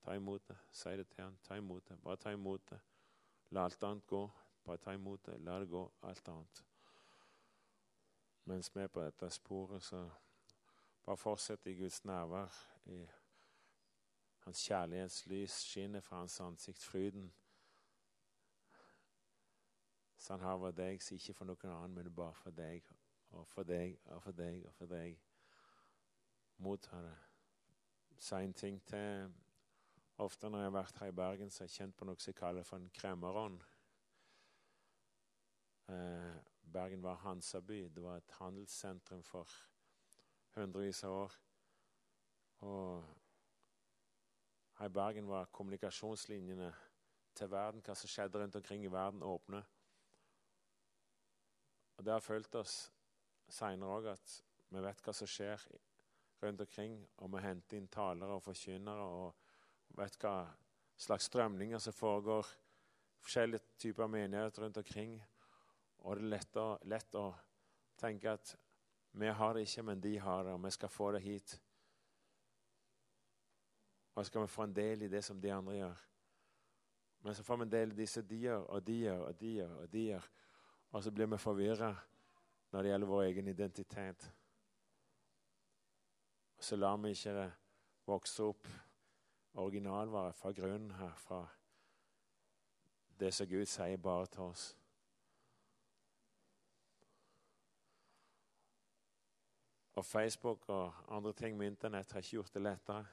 Ta 0.03 0.15
imot 0.17 0.47
det, 0.49 0.57
si 0.73 0.95
det 0.97 1.07
til 1.11 1.25
han, 1.25 1.37
ta 1.45 1.57
imot 1.59 1.88
det. 1.88 1.99
Bare 2.03 2.17
ta 2.17 2.33
imot 2.35 2.71
det. 2.71 2.79
La 3.50 3.65
alt 3.69 3.83
annet 3.83 4.07
gå. 4.07 4.23
Bare 4.65 4.83
ta 4.83 4.95
imot 4.95 5.27
det, 5.27 5.38
la 5.41 5.59
det 5.61 5.69
gå, 5.71 5.83
alt 6.03 6.29
annet. 6.29 6.62
Mens 8.49 8.71
vi 8.75 8.83
er 8.83 8.91
på 8.93 9.05
dette 9.05 9.31
sporet, 9.31 9.83
så 9.83 10.09
Bare 11.09 11.17
fortsett 11.17 11.67
i 11.67 11.73
Guds 11.73 12.05
nærvær. 12.05 12.53
I 12.85 13.07
hans 14.45 14.65
kjærlighetslys 14.67 15.50
skinner 15.50 16.00
fra 16.00 16.17
hans 16.17 16.41
ansikt. 16.41 16.85
Fryden 16.85 17.33
så 20.19 20.33
han 20.33 20.41
har 20.41 20.59
vært 20.59 20.77
deg, 20.77 21.03
så 21.03 21.15
ikke 21.15 21.35
for 21.38 21.49
noen 21.49 21.73
annen, 21.73 21.95
men 21.95 22.15
bare 22.15 22.35
for 22.35 22.50
deg 22.50 22.85
og 23.31 23.47
for 23.49 23.65
deg 23.65 23.97
og 24.12 24.23
for 24.23 24.37
deg 24.37 24.67
og 24.67 24.75
for 24.75 24.91
deg. 24.91 25.17
Motta 26.59 27.03
det. 27.03 27.17
Sa 28.19 28.41
en 28.43 28.53
ting 28.53 28.81
til. 28.87 29.33
Ofte 30.19 30.50
når 30.50 30.59
jeg 30.59 30.67
har 30.67 30.75
vært 30.75 30.99
her 30.99 31.12
i 31.12 31.15
Bergen, 31.15 31.50
så 31.50 31.62
har 31.62 31.69
jeg 31.69 31.77
kjent 31.77 31.97
på 31.97 32.07
noe 32.09 32.19
som 32.19 32.33
jeg 32.33 32.38
kaller 32.41 32.67
for 32.67 32.81
en 32.81 32.91
kremmerånd. 32.91 33.61
Eh, 35.88 36.35
Bergen 36.73 37.03
var 37.03 37.23
Hansaby. 37.23 37.85
Det 37.95 38.03
var 38.03 38.17
et 38.19 38.35
handelssentrum 38.41 39.23
for 39.23 39.55
hundrevis 40.57 41.05
av 41.07 41.15
år. 41.21 41.38
Og 42.67 43.05
her 44.81 44.91
i 44.91 44.97
Bergen 44.99 45.29
var 45.29 45.50
kommunikasjonslinjene 45.55 46.73
til 47.38 47.50
verden, 47.50 47.83
hva 47.87 47.95
som 47.95 48.11
skjedde 48.11 48.43
rundt 48.43 48.59
omkring 48.59 48.85
i 48.85 48.93
verden, 48.93 49.23
åpne. 49.23 49.62
Og 51.97 52.05
Det 52.05 52.12
har 52.12 52.21
følt 52.21 52.55
oss 52.55 52.93
seinere 53.49 53.95
òg 53.99 54.11
at 54.12 54.35
vi 54.71 54.83
vet 54.83 55.00
hva 55.03 55.15
som 55.15 55.31
skjer 55.31 55.62
rundt 56.42 56.61
omkring, 56.61 56.99
og 57.18 57.33
vi 57.33 57.42
henter 57.42 57.78
inn 57.78 57.88
talere 57.92 58.38
og 58.38 58.45
forkynnere 58.45 59.04
og 59.04 59.99
vet 59.99 60.16
hva 60.23 60.35
slags 60.99 61.28
strømninger 61.30 61.78
som 61.83 61.92
foregår. 61.92 62.47
Forskjellige 63.23 63.78
typer 63.78 64.07
menigheter 64.07 64.62
rundt 64.62 64.76
omkring. 64.76 65.18
Og 65.99 66.16
det 66.16 66.25
er 66.25 66.33
lett 66.37 66.59
å, 66.59 66.66
lett 66.87 67.18
å 67.18 67.28
tenke 67.99 68.33
at 68.33 68.54
vi 69.18 69.30
har 69.35 69.54
det 69.54 69.64
ikke, 69.66 69.83
men 69.83 70.00
de 70.00 70.18
har 70.18 70.45
det, 70.45 70.52
og 70.54 70.62
vi 70.64 70.71
skal 70.71 70.92
få 70.92 71.12
det 71.12 71.23
hit. 71.25 71.57
Og 74.14 74.25
så 74.25 74.28
skal 74.30 74.45
vi 74.45 74.52
få 74.52 74.66
en 74.66 74.75
del 74.75 75.02
i 75.02 75.11
det 75.11 75.25
som 75.25 75.40
de 75.40 75.50
andre 75.54 75.75
gjør. 75.76 76.04
Men 77.23 77.35
så 77.35 77.42
får 77.42 77.57
vi 77.57 77.66
en 77.66 77.73
del 77.73 77.92
i 77.92 77.99
det 77.99 78.09
som 78.09 78.26
de 78.26 78.37
gjør, 78.45 78.64
og 78.71 78.87
de 78.87 78.99
gjør, 79.02 79.25
og 79.26 79.40
de 79.40 79.52
gjør. 79.57 79.75
Og 79.83 79.92
de 79.92 80.04
gjør. 80.04 80.28
Og 80.90 81.02
så 81.04 81.11
blir 81.11 81.26
vi 81.26 81.38
forvirra 81.38 81.92
når 82.73 82.83
det 82.83 82.90
gjelder 82.90 83.11
vår 83.11 83.23
egen 83.23 83.49
identitet. 83.49 84.28
Og 86.59 86.65
så 86.65 86.77
lar 86.77 86.97
vi 86.97 87.15
ikke 87.15 87.35
det 87.35 87.50
vokse 88.07 88.43
opp 88.43 88.69
originalvare 89.59 90.33
fra 90.33 90.53
grunnen 90.53 90.91
her, 90.99 91.15
fra 91.17 91.45
det 93.21 93.33
som 93.35 93.47
Gud 93.50 93.67
sier 93.67 93.97
bare 94.03 94.27
til 94.27 94.41
oss. 94.41 94.67
Og 99.99 100.05
Facebook 100.05 100.69
og 100.69 100.93
andre 101.09 101.33
ting 101.33 101.57
med 101.59 101.67
Internett 101.67 102.12
har 102.12 102.23
ikke 102.23 102.37
gjort 102.37 102.55
det 102.55 102.62
lettere 102.62 103.07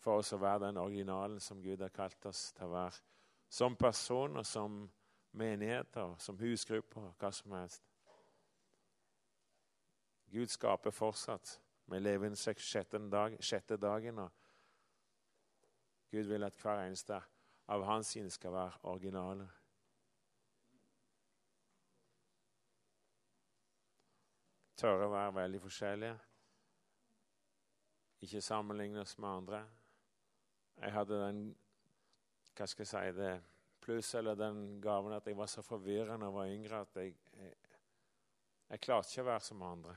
for 0.00 0.20
oss 0.20 0.32
å 0.32 0.40
være 0.40 0.66
den 0.66 0.80
originalen 0.80 1.40
som 1.40 1.60
Gud 1.62 1.80
har 1.80 1.92
kalt 1.92 2.26
oss 2.28 2.50
til 2.56 2.68
å 2.68 2.74
være. 2.74 3.00
Som 3.50 3.76
person 3.76 4.36
og 4.40 4.46
som 4.46 4.82
menigheter, 5.32 6.14
som 6.18 6.38
husgrupper, 6.40 7.12
hva 7.18 7.30
som 7.34 7.56
helst. 7.56 7.89
Gud 10.30 10.50
skaper 10.50 10.90
fortsatt. 10.90 11.60
Vi 11.90 11.98
lever 11.98 12.26
i 12.26 12.28
den 12.30 12.36
sjette, 12.38 12.98
dag, 13.10 13.36
sjette 13.42 13.76
dagen, 13.76 14.18
og 14.18 14.30
Gud 16.10 16.28
vil 16.30 16.44
at 16.46 16.56
hver 16.62 16.84
eneste 16.84 17.18
av 17.70 17.84
hans 17.86 18.12
sine 18.14 18.30
skal 18.30 18.54
være 18.54 18.78
originale. 18.90 19.48
Tørre 24.80 25.06
å 25.06 25.12
være 25.12 25.34
veldig 25.36 25.60
forskjellige. 25.60 26.18
Ikke 28.24 28.42
sammenligne 28.44 29.02
oss 29.02 29.16
med 29.18 29.28
andre. 29.28 29.64
Jeg 30.80 30.94
hadde 30.94 31.24
den 31.24 31.42
Hva 32.56 32.66
skal 32.68 32.84
jeg 32.84 32.90
si 32.90 33.16
det 33.16 33.34
pluss 33.80 34.14
eller 34.14 34.36
den 34.36 34.80
gaven 34.82 35.14
at 35.16 35.26
jeg 35.26 35.36
var 35.36 35.48
så 35.48 35.62
forvirrende 35.64 36.26
da 36.26 36.28
jeg 36.28 36.34
var 36.34 36.54
yngre 36.54 36.80
at 36.84 36.96
jeg, 37.00 37.14
jeg, 37.38 37.54
jeg 38.68 38.82
klarte 38.84 39.08
ikke 39.08 39.24
å 39.24 39.28
være 39.30 39.44
som 39.46 39.62
andre. 39.64 39.94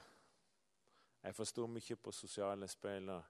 Jeg 1.23 1.35
forsto 1.35 1.67
mye 1.67 1.95
på 1.95 2.11
sosiale 2.11 2.67
og 3.13 3.23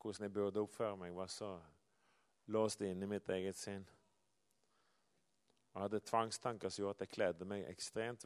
hvordan 0.00 0.22
jeg 0.22 0.32
burde 0.32 0.60
oppføre 0.60 0.96
meg. 0.96 1.16
Var 1.16 1.26
så 1.26 1.60
låst 2.46 2.80
inne 2.80 3.04
i 3.04 3.08
mitt 3.08 3.28
eget 3.28 3.56
sinn. 3.56 3.86
Jeg 5.74 5.82
hadde 5.82 6.00
tvangstanker 6.00 6.68
som 6.68 6.82
gjorde 6.82 6.96
at 6.96 7.00
jeg 7.00 7.14
kledde 7.14 7.44
meg 7.44 7.66
ekstremt, 7.70 8.24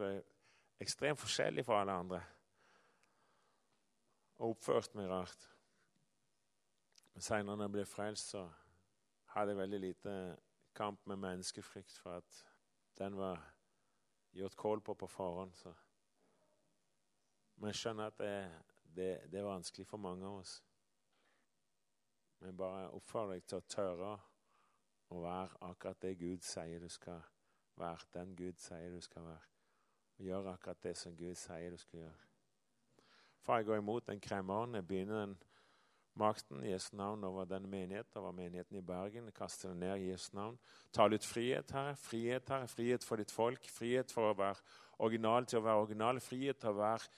ekstremt 0.81 1.21
forskjellig 1.21 1.65
fra 1.65 1.81
alle 1.81 1.93
andre. 1.93 2.21
Og 4.37 4.55
oppførte 4.55 4.97
meg 4.97 5.11
rart. 5.11 5.49
Men 7.15 7.23
seinere, 7.23 7.57
når 7.57 7.65
jeg 7.65 7.73
ble 7.73 7.87
frelst, 7.87 8.31
så 8.35 8.49
hadde 9.35 9.53
jeg 9.53 9.59
veldig 9.59 9.81
lite 9.81 10.15
kamp 10.75 11.07
med 11.07 11.17
menneskefrykt 11.17 11.99
for 11.99 12.19
at 12.19 12.45
den 12.99 13.17
var 13.19 13.41
gjort 14.35 14.57
kål 14.57 14.81
på 14.81 14.95
på 14.95 15.07
forhånd. 15.07 15.55
Så. 15.55 15.75
Men 17.57 17.71
jeg 17.71 17.81
skjønner 17.81 18.11
at 18.11 18.19
det, 18.19 18.35
det, 18.97 19.09
det, 19.33 19.41
er 19.41 19.49
vanskelig 19.49 19.87
for 19.87 20.03
mange 20.03 20.27
av 20.27 20.41
oss. 20.43 20.59
Men 22.43 22.57
bare 22.57 22.91
oppfordrer 22.93 23.39
deg 23.39 23.49
til 23.49 23.61
å 23.61 23.69
tørre 23.69 24.13
å 25.15 25.23
være 25.23 25.63
akkurat 25.69 26.03
det 26.03 26.15
Gud 26.19 26.45
sier 26.45 26.83
du 26.83 26.91
skal 26.93 27.23
være. 27.81 28.11
Den 28.15 28.37
Gud 28.37 28.61
sier 28.61 28.91
du 28.93 29.01
skal 29.05 29.27
være. 29.31 29.51
Og 30.19 30.29
gjør 30.29 30.53
akkurat 30.53 30.83
det 30.83 30.95
som 30.99 31.17
Gud 31.17 31.35
sier 31.39 31.71
du 31.71 31.81
skal 31.81 32.05
gjøre. 32.05 32.31
Far, 33.45 33.61
jeg 33.61 33.67
går 33.69 33.83
imot 33.83 34.07
den 34.07 34.21
kremmeren. 34.21 34.75
Jeg 34.75 34.87
begynner 34.89 35.21
den 35.21 35.37
makten 36.15 36.63
i 36.65 36.71
Jesu 36.71 36.97
navn 36.97 37.25
over 37.25 37.45
denne 37.45 37.69
menigheten, 37.69 38.17
over 38.17 38.33
menigheten 38.33 38.77
i 38.77 38.81
Bergen. 38.81 39.25
Jeg 39.25 39.35
kaster 39.35 39.69
den 39.69 39.83
ned 39.83 39.97
i 40.01 40.11
Jesu 40.11 40.31
navn. 40.33 40.59
Ta 40.93 41.09
ut 41.09 41.25
frihet, 41.25 41.71
her, 41.71 41.95
Frihet, 41.95 42.49
her, 42.49 42.67
Frihet 42.67 43.05
for 43.05 43.17
ditt 43.17 43.31
folk. 43.31 43.69
Frihet 43.69 44.13
for 44.13 44.31
å 44.31 44.39
være 44.39 44.63
original 44.99 45.47
til 45.47 45.59
å 45.59 45.67
være 45.67 45.83
original. 45.83 46.21
Frihet 46.21 46.61
til 46.63 46.73
å 46.73 46.79
være 46.79 47.11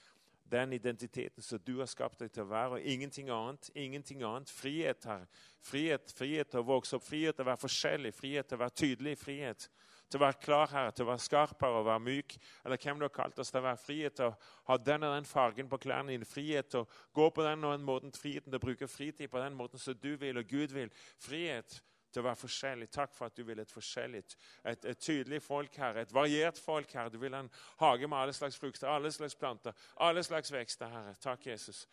den 0.49 0.73
identiteten 0.73 1.43
som 1.43 1.59
du 1.65 1.77
har 1.79 1.89
skapt 1.89 2.19
deg 2.23 2.31
til 2.33 2.45
å 2.45 2.51
være, 2.51 2.77
og 2.77 2.87
ingenting 2.93 3.29
annet. 3.29 3.69
ingenting 3.75 4.23
annet. 4.23 4.49
Frihet, 4.49 5.05
her. 5.05 5.25
Frihet, 5.61 6.13
frihet 6.17 6.49
til 6.51 6.63
å 6.63 6.67
vokse 6.67 6.95
opp, 6.95 7.03
frihet 7.03 7.35
til 7.35 7.45
å 7.45 7.51
være 7.51 7.63
forskjellig, 7.65 8.13
frihet 8.15 8.47
til 8.47 8.57
å 8.57 8.63
være 8.65 8.77
tydelig. 8.83 9.17
frihet 9.17 9.69
til 10.07 10.21
å 10.21 10.23
være 10.23 10.39
klar, 10.39 10.69
her, 10.71 10.91
til 10.95 11.03
å 11.03 11.09
være 11.11 11.23
skarpere 11.23 11.81
og 11.81 11.87
være 11.87 12.03
myk. 12.05 12.37
Eller 12.65 12.79
hvem 12.79 12.99
du 12.99 13.05
har 13.07 13.13
kalt 13.15 13.39
oss 13.39 13.51
til 13.51 13.59
å 13.59 13.65
være 13.65 13.81
frihet 13.81 14.15
til 14.15 14.29
å 14.29 14.35
ha 14.69 14.77
den 14.79 15.03
og 15.03 15.15
den 15.17 15.27
fargen 15.27 15.69
på 15.71 15.81
klærne 15.83 16.13
dine. 16.13 16.27
Frihet 16.27 16.71
til 16.71 16.85
å 16.85 16.87
gå 17.15 17.27
på 17.35 17.43
den 17.43 17.65
og 17.67 17.75
den 17.75 17.85
måten. 17.87 18.15
Friheten 18.15 18.53
til 18.53 18.61
å 18.61 18.63
bruke 18.63 18.87
fritid 18.87 19.31
på 19.31 19.41
den 19.43 19.57
måten 19.57 19.81
som 19.81 19.97
du 19.99 20.13
vil 20.15 20.39
og 20.39 20.47
Gud 20.47 20.75
vil. 20.75 20.93
Frihet 21.19 21.81
til 22.17 22.23
å 22.23 22.27
være 22.31 22.41
forskjellig. 22.41 22.89
Takk 22.89 23.13
for 23.13 23.29
at 23.29 23.37
du 23.37 23.43
vil 23.45 23.61
et 23.61 23.71
forskjellig, 23.71 24.23
et, 24.65 24.85
et 24.89 24.97
tydelig 24.97 25.41
folk, 25.45 25.77
Herre. 25.77 26.01
Et 26.01 26.13
variert 26.13 26.57
folk, 26.57 26.91
Herre. 26.97 27.13
Du 27.13 27.19
vil 27.21 27.37
en 27.37 27.51
hage 27.79 28.09
med 28.09 28.17
alle 28.17 28.33
slags 28.33 28.57
frukter, 28.57 28.89
alle 28.89 29.11
slags 29.13 29.37
planter, 29.37 29.77
alle 30.01 30.23
slags 30.25 30.51
vekster, 30.53 30.89
Herre. 30.89 31.13
Takk, 31.21 31.45
Jesus. 31.47 31.85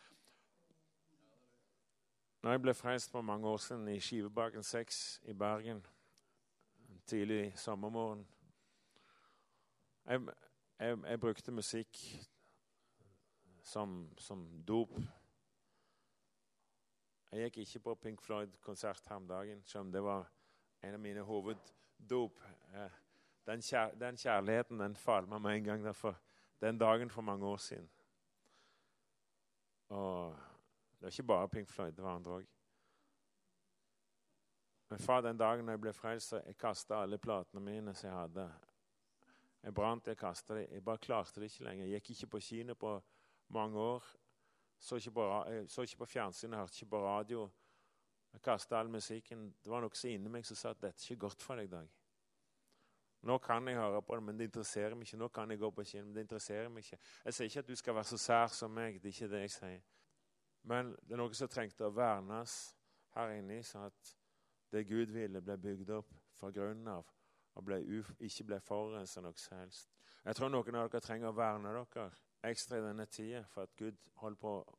Når 2.42 2.56
jeg 2.56 2.62
ble 2.64 2.74
frelst 2.76 3.12
for 3.12 3.24
mange 3.24 3.48
år 3.48 3.60
siden 3.60 3.88
i 3.88 4.00
Skivebaken 4.00 4.64
6 4.64 5.02
i 5.28 5.36
Bergen 5.36 5.84
tidlig 7.06 7.52
sommermorgen. 7.56 8.26
Jeg, 10.06 10.20
jeg, 10.78 10.98
jeg, 11.08 11.20
brukte 11.20 11.52
musikk 11.52 11.98
som, 13.62 14.08
som 14.18 14.44
dop. 14.68 14.92
Jeg 17.34 17.50
gikk 17.50 17.56
ikke 17.58 17.78
på 17.78 17.94
Pink 17.94 18.20
Floyd-konsert 18.22 19.08
her 19.08 19.16
om 19.16 19.24
dagen, 19.26 19.62
selv 19.66 19.80
om 19.80 19.92
det 19.92 20.02
var 20.02 20.28
en 20.86 20.94
av 20.94 21.00
mine 21.02 21.22
hoveddop. 21.26 22.38
Eh, 22.70 22.98
den, 23.46 23.62
kjær, 23.62 23.90
den 23.98 24.16
kjærligheten 24.16 24.78
den 24.78 24.94
falma 24.94 25.40
med 25.42 25.56
en 25.56 25.64
gang 25.64 25.82
derfor, 25.84 26.14
den 26.60 26.78
dagen 26.78 27.10
for 27.10 27.26
mange 27.26 27.46
år 27.46 27.56
siden. 27.56 27.90
Og 29.88 30.36
det 30.92 31.02
var 31.02 31.08
ikke 31.08 31.22
bare 31.32 31.48
Pink 31.48 31.68
Floyd, 31.68 31.92
det 31.92 32.04
var 32.04 32.14
andre 32.14 32.38
òg. 32.38 32.46
Men 34.88 34.98
fra 34.98 35.20
den 35.20 35.38
dagen 35.38 35.68
jeg 35.68 35.80
ble 35.80 35.92
frelst, 35.92 36.28
så 36.28 36.42
jeg 36.46 36.56
kasta 36.56 37.02
alle 37.02 37.18
platene 37.18 37.60
mine 37.60 37.94
som 37.98 38.12
jeg 38.12 38.18
hadde. 38.18 38.50
Jeg 39.62 39.74
brant, 39.74 40.06
jeg 40.06 40.16
kasta 40.16 40.54
dem. 40.54 40.68
Jeg 40.70 40.84
bare 40.84 41.02
klarte 41.02 41.40
det 41.40 41.50
ikke 41.50 41.64
lenger. 41.64 41.86
Jeg 41.86 42.00
gikk 42.00 42.10
ikke 42.10 42.36
på 42.36 42.46
kino 42.46 42.74
på 42.74 43.00
mange 43.48 43.78
år. 43.78 44.14
Så 44.78 44.96
ikke 45.00 45.14
på, 45.16 45.26
jeg 45.48 45.68
så 45.70 45.82
ikke 45.82 46.02
på 46.02 46.08
fjernsyn, 46.12 46.52
jeg 46.52 46.60
hørte 46.60 46.78
ikke 46.80 46.90
på 46.92 47.02
radio. 47.04 47.44
Jeg 48.32 48.42
kasta 48.42 48.78
all 48.78 48.90
musikken. 48.90 49.46
Det 49.64 49.70
var 49.70 49.84
noe 49.84 49.94
som 49.94 50.10
inni 50.10 50.32
meg 50.32 50.46
som 50.46 50.58
sa 50.58 50.72
at 50.74 50.82
dette 50.82 51.00
er 51.00 51.14
ikke 51.14 51.26
godt 51.26 51.42
for 51.42 51.60
deg 51.60 51.70
dag. 51.70 51.92
Nå 53.24 53.38
kan 53.40 53.68
jeg 53.68 53.78
høre 53.78 54.02
på 54.04 54.16
det, 54.18 54.24
men 54.26 54.38
det 54.38 54.50
interesserer 54.50 54.94
meg 54.94 55.08
ikke. 55.08 55.20
Nå 55.22 55.28
kan 55.32 55.50
jeg 55.50 55.60
gå 55.62 55.70
på 55.70 55.84
kino, 55.88 56.04
men 56.04 56.16
det 56.16 56.26
interesserer 56.26 56.68
meg 56.68 56.84
ikke. 56.84 56.98
Jeg 57.24 57.34
sier 57.34 57.48
ikke 57.48 57.62
at 57.64 57.68
du 57.70 57.76
skal 57.80 57.94
være 57.94 58.10
så 58.10 58.18
sær 58.20 58.46
som 58.52 58.74
meg. 58.74 58.98
Det 59.00 59.08
er 59.08 59.16
ikke 59.16 59.30
det 59.32 59.40
jeg 59.46 59.54
sier. 59.54 59.80
Men 60.64 60.92
det 61.00 61.16
er 61.16 61.22
noe 61.22 61.38
som 61.38 61.48
trengte 61.48 61.86
å 61.86 61.94
vernes 61.94 62.58
her 63.14 63.32
inne, 63.38 63.62
sånn 63.64 63.86
at 63.88 64.14
det 64.74 64.84
Gud 64.90 65.14
ville, 65.14 65.40
ble 65.40 65.56
bygd 65.60 65.94
opp 65.96 66.12
fra 66.36 66.50
grunnen 66.52 66.90
av 66.98 67.08
og 67.54 67.66
ble 67.66 67.80
ikke 68.18 68.46
ble 68.48 68.60
forurensa 68.62 69.22
noe 69.22 69.38
som 69.38 69.58
helst. 69.60 69.92
Jeg 70.24 70.36
tror 70.36 70.50
noen 70.50 70.78
av 70.78 70.88
dere 70.90 71.04
trenger 71.04 71.30
å 71.30 71.36
verne 71.36 71.70
dere 71.70 72.08
ekstra 72.50 72.78
i 72.78 72.84
denne 72.84 73.06
tida 73.06 73.44
for 73.48 73.62
at 73.62 73.76
Gud 73.76 73.96
holder 74.20 74.40
på 74.40 74.52
å 74.58 74.76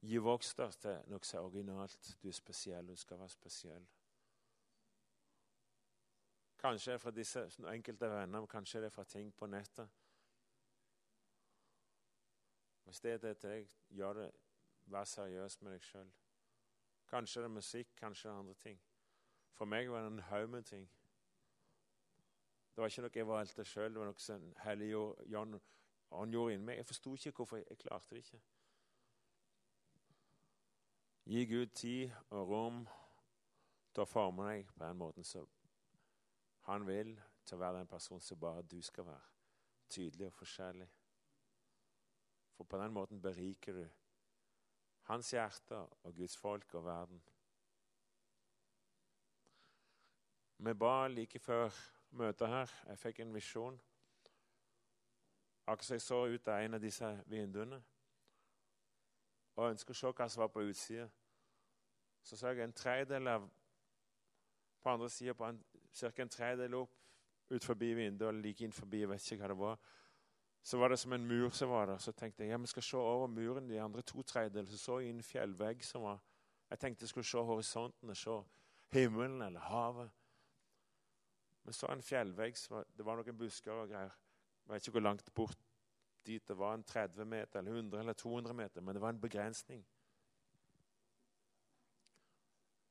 gi 0.00 0.18
vokst 0.22 0.60
til 0.82 0.98
noe 1.10 1.26
som 1.26 1.38
er 1.38 1.46
originalt. 1.46 2.16
Du 2.22 2.28
er 2.28 2.36
spesiell, 2.36 2.88
du 2.88 2.96
skal 2.96 3.18
være 3.18 3.34
spesiell. 3.34 3.86
Kanskje 6.58 6.90
det 6.90 6.94
er 6.94 7.02
fra 7.02 7.10
disse 7.14 7.44
enkelte 7.70 8.10
venner, 8.10 8.46
kanskje 8.46 8.80
det 8.82 8.90
er 8.90 8.94
fra 8.94 9.04
ting 9.04 9.30
på 9.34 9.46
nettet. 9.46 9.88
Hvis 12.84 13.00
det 13.00 13.12
er 13.12 13.18
det 13.18 13.36
til 13.38 13.50
deg, 13.50 13.68
gjør 13.90 14.12
det. 14.22 14.30
Vær 14.88 15.04
seriøs 15.04 15.60
med 15.60 15.74
deg 15.74 15.82
sjøl. 15.84 16.12
Kanskje 17.10 17.42
det 17.42 17.48
er 17.48 17.52
musikk, 17.52 17.90
kanskje 17.96 18.28
det 18.28 18.34
er 18.34 18.38
andre 18.38 18.54
ting. 18.54 18.78
For 19.52 19.68
meg 19.68 19.90
var 19.90 20.02
det 20.02 20.12
en 20.12 20.24
haug 20.30 20.48
med 20.50 20.62
ting. 20.62 20.88
Det 22.72 22.82
var 22.82 22.88
ikke 22.88 23.02
noe 23.04 23.14
jeg 23.14 23.28
valgte 23.28 23.64
sjøl. 23.64 23.92
Det 23.92 24.00
var 24.00 24.10
noe 24.10 24.22
som 24.22 24.48
Hellig 24.64 24.90
Jan 25.32 25.60
han 26.12 26.32
gjorde 26.32 26.54
inni 26.54 26.64
meg. 26.64 26.76
Jeg 26.80 26.86
forsto 26.86 27.14
ikke 27.14 27.32
hvorfor. 27.36 27.56
Jeg 27.56 27.78
klarte 27.78 28.14
det 28.14 28.22
ikke. 28.24 28.40
Gi 31.28 31.44
Gud 31.44 31.66
tid 31.76 32.10
og 32.30 32.48
rom 32.48 32.84
til 33.92 34.04
å 34.04 34.08
forme 34.08 34.46
deg 34.48 34.68
på 34.72 34.80
den 34.80 34.96
måten 34.96 35.24
som 35.24 35.48
han 36.68 36.86
vil, 36.88 37.14
til 37.44 37.56
å 37.56 37.60
være 37.60 37.82
den 37.82 37.90
personen 37.90 38.24
som 38.24 38.40
bare 38.40 38.62
du 38.62 38.80
skal 38.82 39.06
være. 39.08 39.28
Tydelig 39.88 40.26
og 40.26 40.36
forskjellig. 40.40 40.88
For 42.56 42.64
på 42.64 42.80
den 42.80 42.92
måten 42.92 43.20
beriker 43.22 43.72
du 43.72 43.84
hans 45.08 45.32
hjerte 45.32 45.76
og 45.78 46.14
Guds 46.16 46.36
folk 46.36 46.74
og 46.74 46.84
verden. 46.84 47.20
Vi 50.58 50.74
ba 50.74 51.06
like 51.08 51.38
før 51.38 51.72
møtet 52.10 52.48
her. 52.48 52.72
Jeg 52.88 52.98
fikk 52.98 53.20
en 53.20 53.34
visjon. 53.34 53.80
Akkurat 55.68 55.84
som 55.84 55.98
jeg 55.98 56.02
så 56.02 56.18
ut 56.32 56.48
av 56.48 56.64
en 56.64 56.74
av 56.74 56.80
disse 56.80 57.08
vinduene 57.28 57.82
og 59.58 59.72
ønsker 59.72 59.94
å 59.94 59.98
se 59.98 60.10
hva 60.14 60.28
som 60.30 60.42
var 60.44 60.50
på 60.54 60.62
utsida. 60.70 61.08
Så 62.22 62.36
så 62.38 62.52
jeg 62.52 62.64
en 62.64 62.72
tredjedel 62.72 63.28
av 63.28 63.48
På 64.78 64.90
andre 64.90 65.08
sida, 65.10 65.34
ca. 65.34 66.12
en 66.22 66.28
tredjedel 66.28 66.74
opp 66.74 66.92
ut 67.50 67.64
forbi 67.64 67.94
vinduet 67.94 68.28
eller 68.28 68.42
like 68.42 68.64
inn 68.64 68.72
forbi, 68.72 69.00
jeg 69.00 69.08
vet 69.10 69.24
ikke 69.24 69.40
hva 69.40 69.48
det 69.48 69.56
var. 69.58 69.80
Så 70.62 70.78
var 70.78 70.88
det 70.88 70.98
som 70.98 71.12
en 71.12 71.26
mur 71.26 71.50
som 71.50 71.68
var 71.68 71.86
der. 71.86 71.98
Så 71.98 72.12
tenkte 72.12 72.44
jeg 72.44 72.50
ja, 72.50 72.56
vi 72.56 72.66
skal 72.66 72.82
se 72.82 72.96
over 72.96 73.26
muren 73.26 73.68
de 73.68 73.80
andre 73.80 74.02
to 74.02 74.22
tredjedelene. 74.22 74.70
Så 74.70 74.78
så 74.78 74.98
jeg 74.98 75.10
en 75.10 75.22
fjellvegg 75.22 75.84
som 75.84 76.02
var 76.02 76.22
Jeg 76.70 76.78
tenkte 76.78 77.02
jeg 77.02 77.08
skulle 77.08 77.24
se 77.24 77.38
horisonten 77.38 78.10
og 78.10 78.16
se 78.16 78.42
himmelen 78.92 79.42
eller 79.42 79.60
havet. 79.60 80.10
Men 81.64 81.72
så 81.72 81.86
en 81.86 82.02
fjellvegg. 82.02 82.56
Var, 82.70 82.84
det 82.96 83.04
var 83.06 83.16
noen 83.16 83.38
busker 83.38 83.72
og 83.72 83.88
greier. 83.88 84.14
Jeg 84.68 84.74
vet 84.74 84.86
ikke 84.86 84.92
hvor 85.00 85.00
langt 85.00 85.34
bort 85.34 85.58
dit 86.26 86.48
det 86.48 86.58
var 86.58 86.74
en 86.74 86.84
30 86.84 87.24
meter 87.24 87.58
eller 87.58 87.72
100 87.72 88.00
eller 88.00 88.12
200 88.12 88.54
meter, 88.54 88.80
men 88.80 88.94
det 88.94 89.00
var 89.00 89.08
en 89.08 89.20
begrensning. 89.20 89.86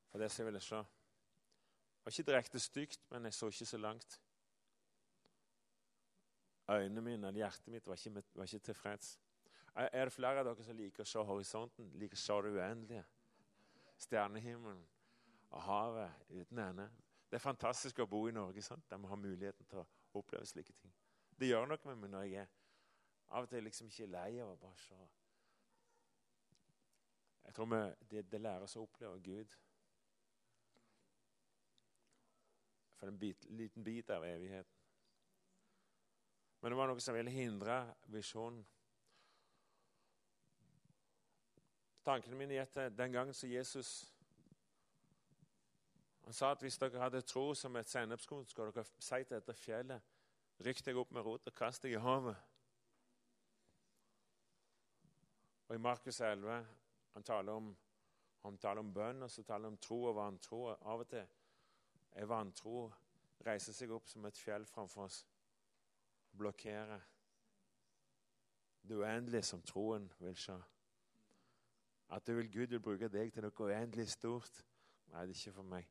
For 0.09 0.17
det 0.17 0.31
som 0.31 0.41
jeg 0.41 0.45
ville 0.45 0.59
se. 0.59 0.75
Det 0.75 2.05
var 2.05 2.11
ikke 2.11 2.31
direkte 2.31 2.59
stygt, 2.59 3.11
men 3.11 3.25
jeg 3.25 3.33
så 3.33 3.45
ikke 3.45 3.65
så 3.65 3.77
langt. 3.77 4.21
Øynene 6.69 7.01
mine 7.01 7.27
eller 7.27 7.37
hjertet 7.37 7.67
mitt 7.67 7.87
var 7.87 7.93
ikke, 7.93 8.23
var 8.33 8.43
ikke 8.43 8.59
tilfreds. 8.59 9.19
Er 9.75 10.05
det 10.05 10.13
flere 10.13 10.39
av 10.39 10.45
dere 10.45 10.63
som 10.65 10.77
liker 10.77 11.05
å 11.05 11.11
se 11.11 11.21
horisonten, 11.29 11.91
liker 11.93 12.17
å 12.17 12.25
se 12.25 12.41
det 12.41 12.55
uendelige? 12.57 13.05
Stjernehimmelen 13.97 14.81
og 15.49 15.61
havet 15.61 16.23
uten 16.29 16.59
ende. 16.59 16.89
Det 17.29 17.37
er 17.37 17.43
fantastisk 17.43 17.99
å 17.99 18.09
bo 18.09 18.25
i 18.27 18.33
Norge 18.33 18.61
sant? 18.65 18.89
der 18.89 18.97
vi 18.97 19.07
har 19.07 19.21
muligheten 19.21 19.69
til 19.69 19.83
å 19.83 19.89
oppleve 20.17 20.45
slike 20.49 20.73
ting. 20.73 20.93
Det 21.37 21.49
gjør 21.51 21.67
noe 21.69 21.89
med 21.89 22.01
meg 22.01 22.13
når 22.13 22.29
jeg 22.31 22.47
av 23.27 23.43
og 23.43 23.51
til 23.51 23.65
liksom 23.67 23.89
ikke 23.91 24.07
lei 24.09 24.39
av 24.39 24.53
å 24.53 24.59
bare 24.61 24.79
se. 24.79 24.97
Jeg 27.47 27.55
tror 27.55 27.69
vi, 27.71 27.81
det, 28.11 28.23
det 28.31 28.41
lærer 28.41 28.65
oss 28.65 28.77
å 28.79 28.85
oppleve 28.87 29.19
Gud. 29.23 29.53
For 32.97 33.11
en 33.11 33.19
bit, 33.19 33.45
liten 33.51 33.83
bit 33.83 34.09
av 34.09 34.25
evigheten. 34.25 34.73
Men 36.61 36.73
det 36.73 36.79
var 36.79 36.89
noe 36.89 37.03
som 37.03 37.15
ville 37.15 37.31
hindre 37.31 37.77
visjonen. 38.11 38.63
Tankene 42.07 42.39
mine 42.39 42.55
gikk 42.55 42.71
til 42.73 42.93
den 42.95 43.13
gangen 43.13 43.35
som 43.35 43.51
Jesus 43.51 43.91
han 46.27 46.35
sa 46.35 46.49
at 46.51 46.63
hvis 46.63 46.75
dere 46.79 46.99
hadde 46.99 47.21
tro 47.23 47.53
som 47.55 47.75
et 47.79 47.87
sennepskorn, 47.87 48.43
skulle 48.47 48.73
dere 48.75 48.83
si 48.83 49.19
til 49.23 49.37
dette 49.37 49.53
fjellet 49.55 50.16
Rykk 50.65 50.85
deg 50.85 50.97
opp 50.97 51.11
med 51.13 51.25
rot 51.25 51.49
og 51.49 51.55
kast 51.57 51.83
deg 51.85 51.93
i 51.93 52.01
havet. 52.01 52.37
Og 55.67 55.75
I 55.75 55.81
Markus 55.83 56.21
11 56.21 56.65
han 57.13 57.23
taler 57.23 57.59
om, 57.59 57.73
han 58.43 58.57
taler 58.57 58.81
om 58.81 58.93
bønn 58.93 59.25
og 59.25 59.31
så 59.31 59.43
taler 59.43 59.67
han 59.67 59.75
om 59.75 59.81
tro 59.81 60.03
og 60.09 60.15
vantro. 60.15 60.61
Av 60.73 61.03
og 61.03 61.09
til 61.11 61.25
er 62.17 62.29
vantro 62.29 62.87
reiser 63.45 63.75
seg 63.75 63.91
opp 63.93 64.07
som 64.09 64.25
et 64.25 64.39
fjell 64.39 64.65
framfor 64.65 65.05
oss 65.05 65.21
blokkerer 66.37 67.03
det 68.87 68.97
uendelige 68.97 69.43
som 69.43 69.61
troen 69.61 70.07
vil 70.19 70.35
se. 70.39 70.55
At 72.09 72.27
du 72.27 72.33
vil 72.33 72.51
Gud 72.51 72.67
vil 72.67 72.81
bruke 72.81 73.09
deg 73.11 73.33
til 73.33 73.43
noe 73.43 73.67
uendelig 73.67 74.07
stort. 74.13 74.63
Nei, 75.11 75.25
det 75.27 75.35
er 75.35 75.39
ikke 75.41 75.55
for 75.57 75.67
meg. 75.67 75.87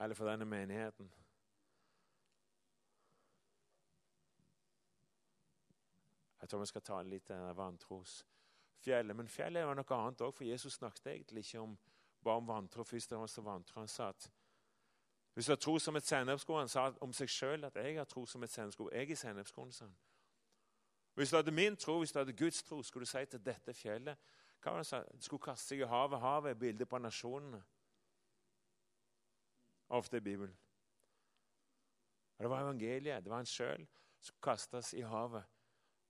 Eller 0.00 0.18
for 0.18 0.28
denne 0.28 0.44
menigheten. 0.44 1.08
Jeg 6.44 6.48
tror 6.48 6.60
vi 6.60 6.66
skal 6.66 6.82
ta 6.84 6.96
litt 7.02 7.30
av 7.32 7.54
vantrosfjellet. 7.56 9.16
Men 9.16 9.28
fjellet 9.32 9.64
var 9.64 9.78
noe 9.78 9.96
annet 9.96 10.24
òg, 10.26 10.34
for 10.36 10.44
Jesus 10.44 10.74
snakket 10.76 11.06
egentlig 11.14 11.46
ikke 11.46 11.62
om, 11.62 11.78
bare 12.20 12.42
om 12.42 12.50
vantro. 12.50 12.84
Først 12.84 13.14
og 13.16 13.22
fremst 13.22 13.40
vantro. 13.46 13.78
Han 13.80 13.88
sa 13.88 14.10
at 14.12 14.26
hvis 15.34 15.48
du 15.48 15.52
har 15.52 15.56
tro 15.56 15.78
som 15.78 15.96
et 15.96 16.04
sennepskorn 16.06 16.60
Han 16.60 16.68
sa 16.68 16.82
om 17.00 17.12
seg 17.16 17.28
sjøl 17.32 17.64
at 17.64 17.76
'jeg 17.76 17.96
har 17.96 18.04
tro 18.04 18.26
som 18.26 18.42
et 18.42 18.50
sennepskorn'. 18.50 18.92
Jeg 18.92 19.10
er 19.10 19.16
sennepskorn, 19.16 19.72
sa 19.72 19.84
han. 19.84 19.96
Hvis 21.14 21.30
du 21.30 21.36
hadde 21.36 21.50
min 21.50 21.76
tro, 21.76 21.98
hvis 21.98 22.12
du 22.12 22.18
hadde 22.18 22.32
Guds 22.32 22.62
tro, 22.62 22.82
skulle 22.82 23.06
du 23.06 23.10
si 23.10 23.24
til 23.24 23.44
dette 23.46 23.74
fjellet 23.74 24.16
hva 24.60 24.70
var 24.72 24.82
det 24.82 24.90
han 24.90 25.02
sa? 25.04 25.16
Du 25.16 25.22
skulle 25.22 25.42
kaste 25.44 25.68
seg 25.68 25.80
i 25.80 25.88
havet. 25.88 26.20
Havet 26.20 26.50
er 26.50 26.54
bildet 26.54 26.88
på 26.88 26.98
nasjonene. 26.98 27.64
Ofte 29.88 30.16
i 30.16 30.20
Bibelen. 30.20 30.56
Og 32.38 32.42
Det 32.42 32.50
var 32.50 32.60
evangeliet. 32.60 33.24
Det 33.24 33.30
var 33.30 33.36
han 33.36 33.46
sjøl 33.46 33.86
som 34.20 34.36
kastes 34.42 34.94
i 34.94 35.00
havet. 35.00 35.44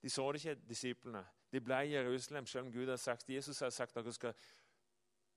De 0.04 0.10
så 0.10 0.32
det 0.32 0.44
ikke, 0.44 0.60
disiplene. 0.68 1.26
De 1.52 1.60
ble 1.60 1.74
i 1.86 1.94
Jerusalem, 1.94 2.46
selv 2.46 2.66
om 2.66 2.72
Gud 2.72 2.88
har 2.88 2.96
sagt, 2.96 3.30
Jesus 3.30 3.60
har 3.60 3.70
sagt 3.70 3.96
at 3.96 4.04
dere 4.04 4.12
skal 4.12 4.34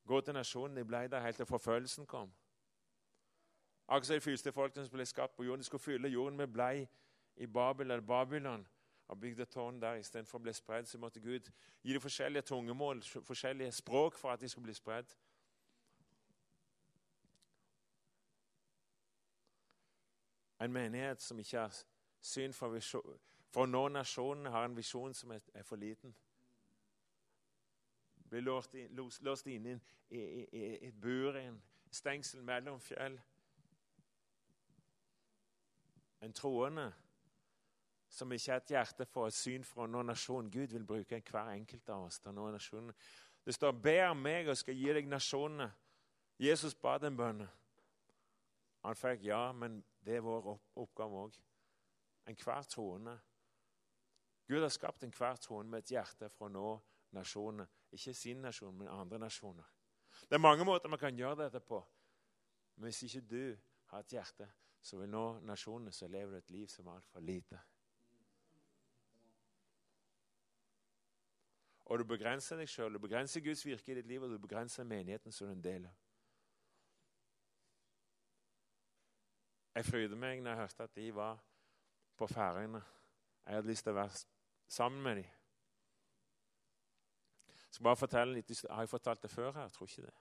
gå 0.07 0.21
til 0.21 0.33
nasjonen. 0.33 0.77
De 0.77 0.83
ble 0.85 1.07
der 1.07 1.19
helt 1.19 1.35
til 1.35 1.45
forfølgelsen 1.45 2.05
kom. 2.05 2.33
Akkurat 3.87 4.05
som 4.05 4.13
de 4.13 4.21
første 4.21 4.51
folkene 4.51 4.85
som 4.85 4.93
ble 4.93 5.05
skapt 5.05 5.35
på 5.35 5.43
jorden. 5.43 5.59
De 5.59 5.65
skulle 5.65 5.83
fylle 5.83 6.09
jorden 6.09 6.37
med 6.37 6.47
blei 6.47 6.87
i 7.35 7.47
Babel 7.47 7.91
eller 7.91 8.01
Babylon 8.01 8.67
og 9.07 9.19
bygde 9.19 9.45
tårn 9.45 9.79
der 9.81 10.01
istedenfor 10.01 10.39
å 10.39 10.43
bli 10.43 10.53
spredd. 10.53 10.85
Så 10.85 10.97
måtte 10.97 11.23
Gud 11.23 11.47
gi 11.83 11.93
dem 11.93 12.03
forskjellige 12.03 12.41
tungemål, 12.51 13.03
forskjellige 13.03 13.71
språk, 13.71 14.17
for 14.19 14.31
at 14.31 14.41
de 14.41 14.49
skulle 14.49 14.67
bli 14.67 14.73
spredd. 14.73 15.15
En 20.59 20.73
menighet 20.73 21.21
som 21.21 21.39
ikke 21.39 21.59
har 21.59 21.83
syn 22.21 22.53
for 22.53 22.75
visjon 22.75 23.15
for 23.49 23.63
å 23.63 23.69
nå 23.69 23.87
nasjonen 23.89 24.51
har 24.51 24.67
en 24.67 24.75
visjon 24.75 25.13
som 25.15 25.31
er, 25.31 25.63
for 25.63 25.79
liten. 25.79 26.15
Blir 28.27 28.43
låst, 28.43 28.75
inn, 28.75 28.95
låst 29.23 29.47
inne 29.47 29.77
i, 30.09 30.19
i, 30.19 30.45
i, 30.51 30.63
et 30.89 31.01
bur, 31.01 31.35
i 31.37 31.45
en 31.47 31.61
stengsel 31.91 32.43
mellom 32.43 32.79
fjell. 32.83 33.15
En 36.21 36.33
troende 36.33 36.89
som 38.09 38.31
ikke 38.31 38.51
har 38.51 38.61
et 38.61 38.71
hjerte 38.71 39.05
for 39.05 39.27
et 39.27 39.35
syn 39.35 39.63
for 39.63 39.85
å 39.85 39.91
nå 39.91 40.01
nasjonen. 40.03 40.51
Gud 40.51 40.73
vil 40.73 40.85
bruke 40.87 41.21
hver 41.21 41.53
enkelt 41.53 41.89
av 41.93 42.07
oss 42.07 42.19
til 42.19 42.31
å 42.31 42.35
nå 42.35 42.49
nasjonen. 42.51 42.93
Det 43.45 43.55
står 43.55 43.71
'Be 43.71 44.09
om 44.09 44.17
meg, 44.17 44.47
og 44.47 44.57
skal 44.57 44.75
gi 44.75 44.93
deg 44.93 45.07
nasjonene'. 45.07 45.71
Jesus 46.39 46.75
ba 46.75 46.97
den 46.97 47.17
bønnen. 47.17 47.47
Han 48.83 48.95
fikk 48.95 49.23
ja, 49.23 49.51
men 49.51 49.83
det 50.05 50.15
er 50.15 50.21
vår 50.21 50.59
oppgave 50.75 51.23
òg. 51.25 51.39
Enhver 52.27 52.63
troende 52.63 53.19
Gud 54.47 54.61
har 54.61 54.71
skapt 54.71 55.03
enhver 55.03 55.35
trone 55.35 55.69
med 55.69 55.83
et 55.83 55.91
hjerte 55.97 56.29
for 56.31 56.47
å 56.47 56.53
nå 56.53 56.67
nasjonene. 57.17 57.67
Ikke 57.91 58.13
sin 58.15 58.41
nasjon, 58.43 58.75
men 58.77 58.91
andre 58.91 59.19
nasjoner. 59.19 59.67
Det 60.29 60.35
er 60.35 60.43
mange 60.43 60.65
måter 60.65 60.89
man 60.89 60.99
kan 60.99 61.17
gjøre 61.17 61.43
dette 61.43 61.59
på. 61.59 61.81
Men 62.75 62.89
hvis 62.89 63.03
ikke 63.03 63.27
du 63.27 63.57
har 63.91 64.03
et 64.03 64.13
hjerte 64.13 64.47
som 64.81 65.01
vil 65.01 65.09
nå 65.09 65.25
nasjonene, 65.47 65.91
så 65.91 66.07
lever 66.07 66.31
du 66.31 66.37
et 66.37 66.53
liv 66.55 66.67
som 66.71 66.87
er 66.87 66.99
altfor 66.99 67.19
lite. 67.19 67.59
Og 71.87 71.99
du 71.99 72.03
begrenser 72.03 72.59
deg 72.59 72.67
sjøl, 72.67 72.93
du 72.93 72.99
begrenser 72.99 73.43
Guds 73.43 73.63
virke 73.65 73.91
i 73.91 73.95
ditt 73.95 74.07
liv, 74.07 74.23
og 74.23 74.31
du 74.31 74.39
begrenser 74.43 74.83
menigheten 74.83 75.31
som 75.31 75.47
du 75.47 75.53
er 75.53 75.55
en 75.55 75.63
del 75.63 75.87
av. 75.87 76.03
Jeg 79.77 79.85
fryder 79.85 80.17
meg 80.17 80.41
når 80.41 80.51
jeg 80.51 80.59
hørte 80.59 80.83
at 80.83 80.95
de 80.95 81.11
var 81.15 81.43
på 82.17 82.27
Færøyene 82.27 82.81
Jeg 83.45 83.55
hadde 83.55 83.69
lyst 83.69 83.85
til 83.85 83.93
å 83.93 83.99
være 83.99 84.36
sammen 84.67 85.01
med 85.03 85.15
dem. 85.15 85.23
Jeg 87.53 87.71
skal 87.71 87.83
bare 87.83 87.95
fortelle 87.95 88.33
litt, 88.33 88.65
Har 88.69 88.81
jeg 88.81 88.89
fortalt 88.89 89.21
det 89.21 89.31
før 89.31 89.51
her? 89.51 89.61
Jeg 89.61 89.71
tror 89.71 89.87
ikke 89.87 90.01
det. 90.01 90.13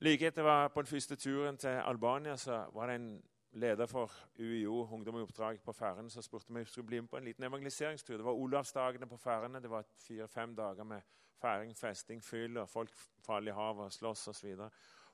Like 0.00 0.26
etter 0.26 0.42
jeg 0.42 0.44
var 0.44 0.68
på 0.68 0.82
den 0.82 0.86
første 0.86 1.16
turen 1.16 1.56
til 1.56 1.68
Albania, 1.68 2.36
så 2.36 2.66
var 2.72 2.86
det 2.86 2.94
en 2.94 3.22
leder 3.52 3.86
for 3.86 4.12
UiO, 4.38 4.88
Ungdom 4.92 5.16
i 5.16 5.22
oppdrag, 5.22 5.60
på 5.60 5.72
Færøyene 5.72 6.10
som 6.10 6.22
spurte 6.22 6.50
om 6.50 6.56
jeg 6.56 6.66
skulle 6.66 6.86
bli 6.86 7.00
med 7.00 7.08
på 7.08 7.16
en 7.16 7.24
liten 7.24 7.44
evangeliseringstur. 7.44 8.16
Det 8.16 8.24
var 8.24 8.32
Olavsdagene 8.32 9.06
på 9.06 9.16
Færøyene. 9.16 9.62
Det 9.62 9.70
var 9.70 9.84
fire-fem 9.98 10.56
dager 10.56 10.84
med 10.84 11.00
feiring, 11.40 11.76
festing, 11.76 12.24
fyll, 12.24 12.56
og 12.56 12.68
folk 12.68 12.90
faller 13.26 13.52
i 13.52 13.54
havet 13.54 13.84
og 13.84 13.92
slåss 13.92 14.28
osv. 14.28 14.54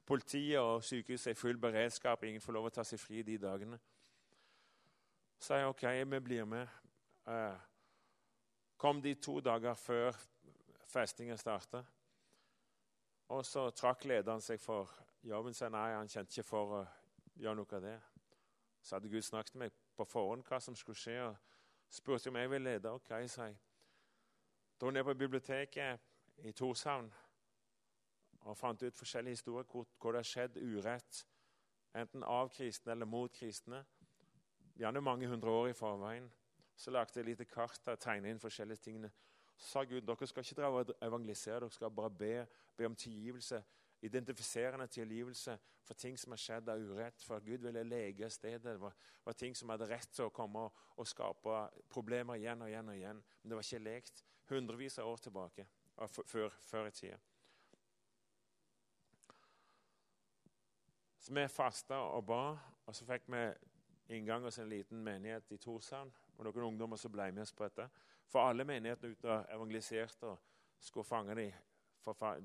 Politiet 0.07 0.59
og 0.59 0.85
sykehuset 0.85 1.27
er 1.27 1.31
i 1.31 1.35
full 1.35 1.59
beredskap. 1.59 2.25
Ingen 2.25 2.41
får 2.41 2.53
lov 2.53 2.67
å 2.67 2.75
ta 2.75 2.85
seg 2.85 3.01
fri 3.01 3.23
de 3.23 3.39
dagene. 3.39 3.79
Så 5.39 5.47
sa 5.47 5.59
jeg 5.59 5.71
OK, 5.71 5.83
vi 6.11 6.21
blir 6.21 6.45
med. 6.45 6.67
Uh, 7.27 7.59
kom 8.77 9.03
de 9.03 9.15
to 9.15 9.41
dager 9.41 9.75
før 9.75 10.17
festingen 10.91 11.39
starta. 11.39 11.85
Og 13.29 13.47
så 13.47 13.71
trakk 13.71 14.05
lederen 14.05 14.43
seg 14.43 14.61
for 14.61 14.91
jobben 15.23 15.55
sin. 15.55 15.73
Nei, 15.73 15.95
han 15.95 16.11
kjente 16.11 16.35
ikke 16.35 16.49
for 16.49 16.75
å 16.81 16.83
gjøre 17.39 17.57
noe 17.61 17.79
av 17.79 17.85
det. 17.87 17.99
Så 18.83 18.97
hadde 18.97 19.09
Gud 19.13 19.23
snakket 19.23 19.55
med 19.55 19.71
meg 19.71 19.79
på 19.97 20.05
forhånd 20.09 20.45
hva 20.49 20.59
som 20.61 20.77
skulle 20.77 20.99
skje, 20.99 21.19
og 21.29 21.37
spurte 21.93 22.33
om 22.33 22.37
jeg 22.41 22.51
ville 22.51 22.73
lede. 22.73 22.91
OK, 22.91 23.13
sa 23.31 23.47
jeg. 23.49 23.59
Dro 24.81 24.91
ned 24.91 25.05
på 25.07 25.15
biblioteket 25.15 26.01
i 26.43 26.53
Torshavn 26.53 27.13
og 28.43 28.57
fant 28.59 28.83
ut 28.83 28.97
forskjellige 28.99 29.39
historier 29.39 29.67
hvor, 29.71 29.87
hvor 30.01 30.13
det 30.13 30.25
har 30.25 30.27
skjedd 30.27 30.57
urett, 30.59 31.27
enten 31.95 32.25
av 32.27 32.51
kristne 32.51 32.97
eller 32.97 33.07
mot 33.07 33.33
kristne. 33.33 33.85
Gjerne 34.75 35.01
mange 35.05 35.29
hundre 35.31 35.51
år 35.51 35.69
i 35.71 35.77
forveien. 35.79 36.27
Så 36.77 36.91
lagde 36.91 37.13
jeg 37.15 37.21
et 37.21 37.27
lite 37.27 37.45
kart 37.45 37.89
og 37.89 38.01
tegnet 38.01 38.31
inn 38.31 38.41
forskjellige 38.41 38.85
tingene. 38.89 39.13
Så 39.57 39.69
sa 39.69 39.85
Gud 39.85 40.01
dere 40.07 40.27
skal 40.27 40.45
ikke 40.45 40.59
dra 40.59 40.71
og 40.73 40.95
evangelisere, 41.03 41.61
dere 41.61 41.71
skal 41.71 41.91
bare 41.91 42.11
be, 42.11 42.35
be 42.77 42.87
om 42.87 42.97
tilgivelse 42.97 43.63
identifiserende 44.03 44.87
tilgivelse 44.87 45.59
for 45.85 45.95
ting 45.95 46.19
som 46.19 46.33
har 46.33 46.41
skjedd 46.43 46.69
av 46.69 46.81
urett. 46.81 47.23
For 47.23 47.41
Gud 47.41 47.63
ville 47.63 47.85
lege 47.87 48.31
stedet. 48.31 48.65
Det 48.65 48.81
var, 48.81 48.95
var, 49.25 49.33
ting 49.33 49.57
som 49.57 49.71
hadde 49.71 49.87
rett 49.91 50.11
til 50.11 50.27
å 50.27 50.35
komme 50.35 50.67
og, 50.67 50.81
og, 50.97 51.07
skape 51.09 51.59
problemer 51.91 52.41
igjen 52.41 52.63
og 52.63 52.71
igjen. 52.71 52.89
og 52.89 52.97
igjen. 52.97 53.23
Men 53.43 53.51
det 53.51 53.59
var 53.59 53.69
ikke 53.69 53.85
lekt 53.85 54.25
hundrevis 54.51 54.99
av 54.99 55.09
år 55.13 55.23
tilbake, 55.23 55.67
før, 56.27 56.51
før 56.61 56.91
i 56.91 56.97
tida. 56.97 57.19
Så 61.23 61.35
vi 61.35 61.47
fasta 61.47 62.01
og 62.03 62.25
ba, 62.27 62.43
og 62.83 62.97
så 62.99 63.07
fikk 63.07 63.29
vi 63.31 63.43
inngang 64.17 64.43
hos 64.43 64.59
en 64.59 64.69
liten 64.69 64.99
menighet 64.99 65.55
i 65.55 65.61
Torshavn. 65.63 66.11
Og 66.39 66.47
noen 66.47 66.69
ungdommer 66.73 66.97
som 67.01 67.13
ble 67.13 67.31
med 67.33 67.45
oss 67.45 67.55
på 67.55 67.65
dette. 67.65 67.89
For 68.33 68.49
alle 68.49 68.65
menighetene 68.65 69.13
ute 69.13 69.31
og 69.31 69.51
evangeliserte 69.55 70.31
og 70.31 70.39
skulle 70.81 71.07
fange 71.07 71.35
de, 71.39 71.49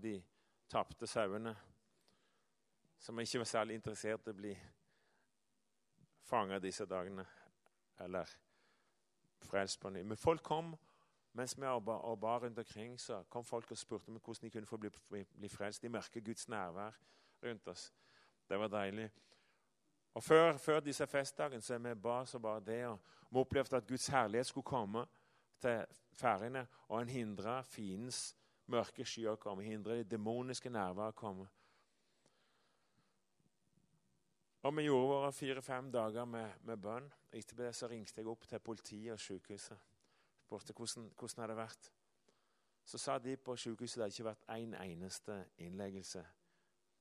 de 0.04 0.16
tapte 0.70 1.08
sauene, 1.08 1.56
som 3.00 3.20
ikke 3.20 3.40
var 3.40 3.50
særlig 3.50 3.78
interessert 3.78 4.28
i 4.28 4.34
å 4.34 4.38
bli 4.38 4.52
fanget 6.28 6.66
disse 6.66 6.86
dagene 6.86 7.26
eller 8.04 8.30
frelst 9.48 9.80
på 9.80 9.90
ny. 9.90 10.04
Men 10.04 10.20
folk 10.20 10.44
kom 10.44 10.76
mens 11.38 11.54
vi 11.58 11.66
og 11.70 12.20
ba 12.20 12.38
rundt 12.42 12.60
omkring, 12.60 13.00
så 13.00 13.24
kom 13.30 13.46
folk 13.46 13.72
og 13.72 13.78
spurte 13.78 14.10
om 14.10 14.18
hvordan 14.18 14.48
de 14.48 14.50
kunne 14.50 14.66
få 14.66 14.78
bli, 14.78 14.90
bli 15.38 15.50
frelst. 15.50 15.84
De 15.84 15.90
merket 15.90 16.26
Guds 16.26 16.50
nærvær 16.50 16.98
rundt 17.44 17.68
oss. 17.68 17.94
Det 18.50 18.60
var 18.60 18.68
deilig. 18.68 19.12
Og 20.18 20.24
Før, 20.24 20.58
før 20.58 20.80
disse 20.80 21.06
festdagene 21.08 21.62
så 21.62 21.78
vi 21.78 21.94
ba 21.94 22.26
så 22.26 22.40
bare 22.40 22.60
det, 22.66 22.86
og 22.88 23.00
vi 23.30 23.38
opplevde 23.38 23.78
at 23.78 23.88
Guds 23.88 24.08
herlighet 24.08 24.48
skulle 24.48 24.66
komme 24.66 25.06
til 25.62 25.86
Færøyene, 26.14 26.68
og 26.88 26.98
han 26.98 27.10
hindra 27.10 27.62
fiendens 27.62 28.36
mørke 28.66 29.06
skyer 29.06 29.36
å 29.36 29.38
komme, 29.38 29.64
hindra 29.64 29.94
de 29.94 30.08
demoniske 30.10 30.70
å 30.74 31.12
komme. 31.12 31.46
Og 34.62 34.76
Vi 34.78 34.84
gjorde 34.84 35.08
våre 35.08 35.32
fire-fem 35.32 35.92
dager 35.92 36.26
med, 36.26 36.50
med 36.62 36.78
bønn. 36.78 37.14
Etterpå 37.32 37.62
det 37.62 37.76
så 37.76 37.88
ringte 37.88 38.22
jeg 38.22 38.28
opp 38.28 38.48
til 38.48 38.60
politiet 38.60 39.14
og 39.14 39.20
sykehuset. 39.20 39.78
Spurte 40.42 40.74
hvordan, 40.74 41.12
hvordan 41.20 41.42
hadde 41.42 41.54
det 41.54 41.62
vært. 41.62 41.92
Så 42.86 42.98
sa 42.98 43.20
de 43.20 43.38
på 43.38 43.56
sykehuset 43.56 44.02
at 44.02 44.10
det 44.10 44.18
ikke 44.18 44.32
vært 44.32 44.50
én 44.50 44.74
en 44.74 44.82
eneste 44.82 45.46
innleggelse. 45.58 46.26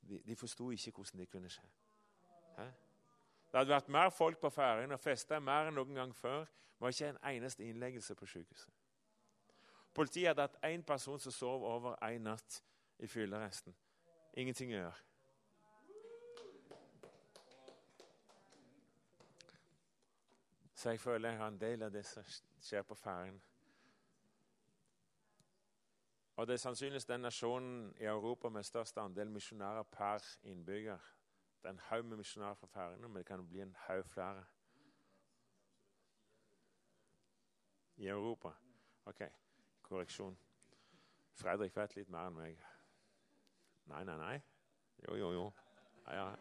De, 0.03 0.21
de 0.21 0.37
forsto 0.37 0.71
ikke 0.71 0.93
hvordan 0.93 1.25
det 1.25 1.31
kunne 1.31 1.49
skje. 1.49 1.65
Hæ? 2.59 2.69
Det 3.53 3.59
hadde 3.59 3.75
vært 3.75 3.89
mer 3.89 4.11
folk 4.11 4.39
på 4.41 4.51
Færøyene 4.51 4.95
og 4.95 5.01
festa 5.01 5.39
mer 5.41 5.71
enn 5.71 5.79
noen 5.79 5.95
gang 5.95 6.15
før. 6.17 6.45
Det 6.45 6.85
var 6.85 6.93
ikke 6.93 7.09
en 7.09 7.23
eneste 7.31 7.65
innleggelse 7.65 8.15
på 8.15 8.27
sykehuset. 8.27 8.73
Politiet 9.95 10.29
hadde 10.29 10.43
hatt 10.43 10.65
én 10.65 10.83
person 10.85 11.21
som 11.21 11.33
sov 11.33 11.65
over 11.65 11.97
én 12.05 12.27
natt 12.27 12.63
i 12.99 13.07
fylleresten. 13.07 13.77
Ingenting 14.37 14.75
å 14.75 14.83
gjøre. 14.83 15.03
Så 20.75 20.91
jeg 20.91 21.01
føler 21.01 21.29
jeg 21.29 21.39
har 21.39 21.49
en 21.49 21.61
del 21.61 21.83
av 21.83 21.93
det 21.93 22.05
som 22.07 22.25
skjer 22.61 22.83
på 22.83 22.95
Færøyene. 22.95 23.41
Og 26.37 26.47
Det 26.47 26.53
er 26.53 26.57
sannsynligvis 26.57 27.05
den 27.05 27.21
nasjonen 27.21 27.95
i 28.01 28.05
Europa 28.05 28.49
med 28.49 28.63
størst 28.63 28.99
andel 28.99 29.31
misjonærer 29.31 29.83
per 29.83 30.25
innbygger. 30.43 30.99
En 31.67 31.79
haug 31.79 32.05
med 32.05 32.17
misjonærer 32.17 32.55
fra 32.55 32.67
Færøyene, 32.67 33.09
men 33.09 33.17
det 33.17 33.27
kan 33.27 33.49
bli 33.49 33.61
en 33.61 33.77
haug 33.79 34.07
flere. 34.07 34.45
I 37.97 38.09
Europa. 38.09 38.51
Ok. 39.05 39.23
Korreksjon. 39.83 40.39
Fredrik 41.33 41.77
vet 41.77 41.97
litt 41.97 42.09
mer 42.09 42.31
enn 42.31 42.37
meg. 42.37 42.61
Nei, 43.87 44.05
nei, 44.05 44.17
nei. 44.19 44.37
Jo, 45.07 45.17
jo, 45.17 45.31
jo. 45.33 45.47
Ja, 46.07 46.15
ja. 46.15 46.37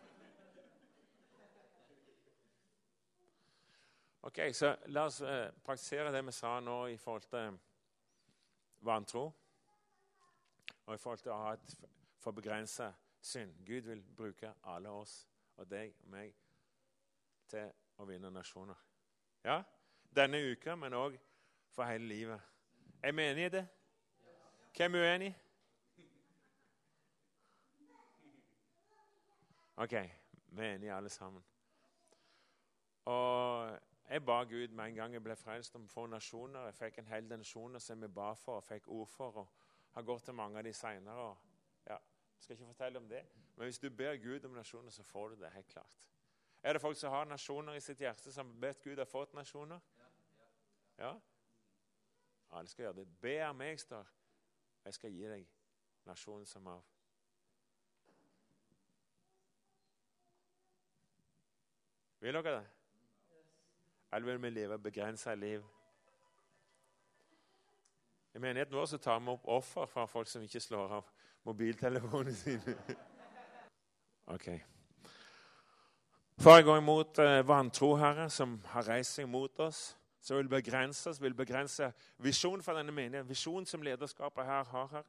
Ok, 4.25 4.39
så 4.53 4.75
La 4.85 5.05
oss 5.05 5.21
eh, 5.21 5.51
praktisere 5.65 6.11
det 6.11 6.23
vi 6.25 6.31
sa 6.33 6.59
nå 6.59 6.77
i 6.89 6.97
forhold 6.97 7.27
til 7.29 7.59
vantro. 8.81 9.25
Og 10.85 10.93
i 10.93 10.97
forhold 10.97 11.21
til 11.21 11.33
å 11.33 11.41
ha 11.43 11.53
et 11.53 11.75
for 12.21 12.33
begrensa 12.33 12.89
synd. 13.25 13.53
Gud 13.65 13.81
vil 13.81 14.03
bruke 14.17 14.53
alle 14.63 14.89
oss 14.89 15.27
og 15.57 15.69
deg 15.69 15.93
og 16.03 16.09
meg 16.13 16.35
til 17.49 17.71
å 17.97 18.05
vinne 18.05 18.31
nasjoner. 18.33 18.77
Ja, 19.45 19.61
denne 20.15 20.41
uka, 20.51 20.75
men 20.75 20.93
òg 20.93 21.17
for 21.73 21.87
hele 21.89 22.07
livet. 22.07 22.41
Er 23.03 23.11
vi 23.11 23.23
enige 23.23 23.45
i 23.45 23.55
det? 23.57 23.65
Hvem 24.77 24.95
er 24.95 25.09
uenig? 25.09 25.31
OK, 29.77 29.91
vi 30.47 30.63
er 30.63 30.75
enige 30.75 30.93
alle 30.93 31.09
sammen. 31.09 31.43
Og 33.05 33.79
Jeg 34.09 34.25
ba 34.25 34.43
Gud 34.43 34.67
med 34.67 34.85
en 34.85 34.95
gang 34.95 35.13
jeg 35.13 35.23
ble 35.23 35.35
frelst, 35.35 35.75
om 35.75 35.87
få 35.89 36.05
nasjoner. 36.05 36.65
Jeg 36.65 36.75
fikk 36.77 36.97
en 37.01 37.07
hel 37.09 37.23
nasjon 37.25 37.79
som 37.81 38.01
jeg 38.01 38.13
ba 38.13 38.33
for 38.37 38.59
og 38.59 38.63
fikk 38.63 38.87
ord 38.87 39.07
for. 39.09 39.37
og 39.37 39.47
Har 39.95 40.01
gått 40.05 40.23
til 40.23 40.33
mange 40.33 40.57
av 40.57 40.63
de 40.63 40.73
seinere. 40.73 41.31
Skal 42.45 42.53
ikke 42.53 42.65
fortelle 42.65 42.99
om 42.99 43.07
det, 43.09 43.25
men 43.55 43.65
hvis 43.65 43.79
du 43.79 43.89
ber 43.89 44.15
Gud 44.15 44.43
om 44.45 44.51
nasjoner, 44.51 44.89
så 44.89 45.03
får 45.03 45.29
du 45.29 45.35
det 45.41 45.49
helt 45.51 45.67
klart. 45.67 45.97
Er 46.63 46.73
det 46.73 46.81
folk 46.81 46.97
som 46.97 47.11
har 47.11 47.25
nasjoner 47.25 47.73
i 47.73 47.79
sitt 47.79 47.97
hjerte, 47.97 48.31
som 48.33 48.51
har 48.51 48.59
bedt 48.59 48.83
Gud 48.83 48.97
har 48.97 49.05
fått 49.05 49.33
nasjoner? 49.33 49.79
Ja? 50.97 51.15
Alle 52.51 52.67
skal 52.67 52.83
gjøre 52.83 52.93
det. 52.99 53.07
Be 53.21 53.33
av 53.47 53.55
meg, 53.55 53.79
står 53.79 54.11
Jeg 54.85 54.93
skal 54.93 55.11
gi 55.11 55.25
deg 55.25 55.47
nasjonen 56.05 56.45
som 56.45 56.67
av. 56.67 56.85
Vil 62.19 62.33
dere 62.33 62.55
det? 62.59 62.69
Eller 64.13 64.31
vil 64.31 64.41
vi 64.43 64.53
leve 64.53 64.79
begrensa 64.79 65.33
liv? 65.35 65.65
I 68.33 68.39
menigheten 68.39 68.77
vår 68.77 68.85
så 68.85 68.97
tar 68.97 69.19
vi 69.19 69.33
opp 69.33 69.47
offer 69.47 69.85
fra 69.85 70.05
folk 70.05 70.29
som 70.29 70.45
ikke 70.45 70.61
slår 70.61 70.99
av 71.01 71.14
mobiltelefonene 71.45 72.35
sine. 72.35 72.77
ok. 74.35 74.47
Far, 76.41 76.55
jeg 76.59 76.67
går 76.67 76.81
imot 76.81 77.19
eh, 77.23 77.47
vantro, 77.47 77.95
Herre, 77.95 78.29
som 78.29 78.57
har 78.73 78.89
reist 78.89 79.19
seg 79.19 79.29
mot 79.31 79.63
oss 79.63 79.93
som 80.25 80.37
vil 80.37 80.49
begrense 80.49 81.09
oss, 81.09 81.21
vil 81.21 81.35
begrense 81.37 81.91
visjonen 82.17 82.63
for 82.63 82.73
denne 82.73 82.91
menigheten, 82.91 83.29
visjonen 83.29 83.65
som 83.69 83.83
lederskapet 83.85 84.45
her 84.45 84.63
har 84.63 84.87
her. 84.91 85.03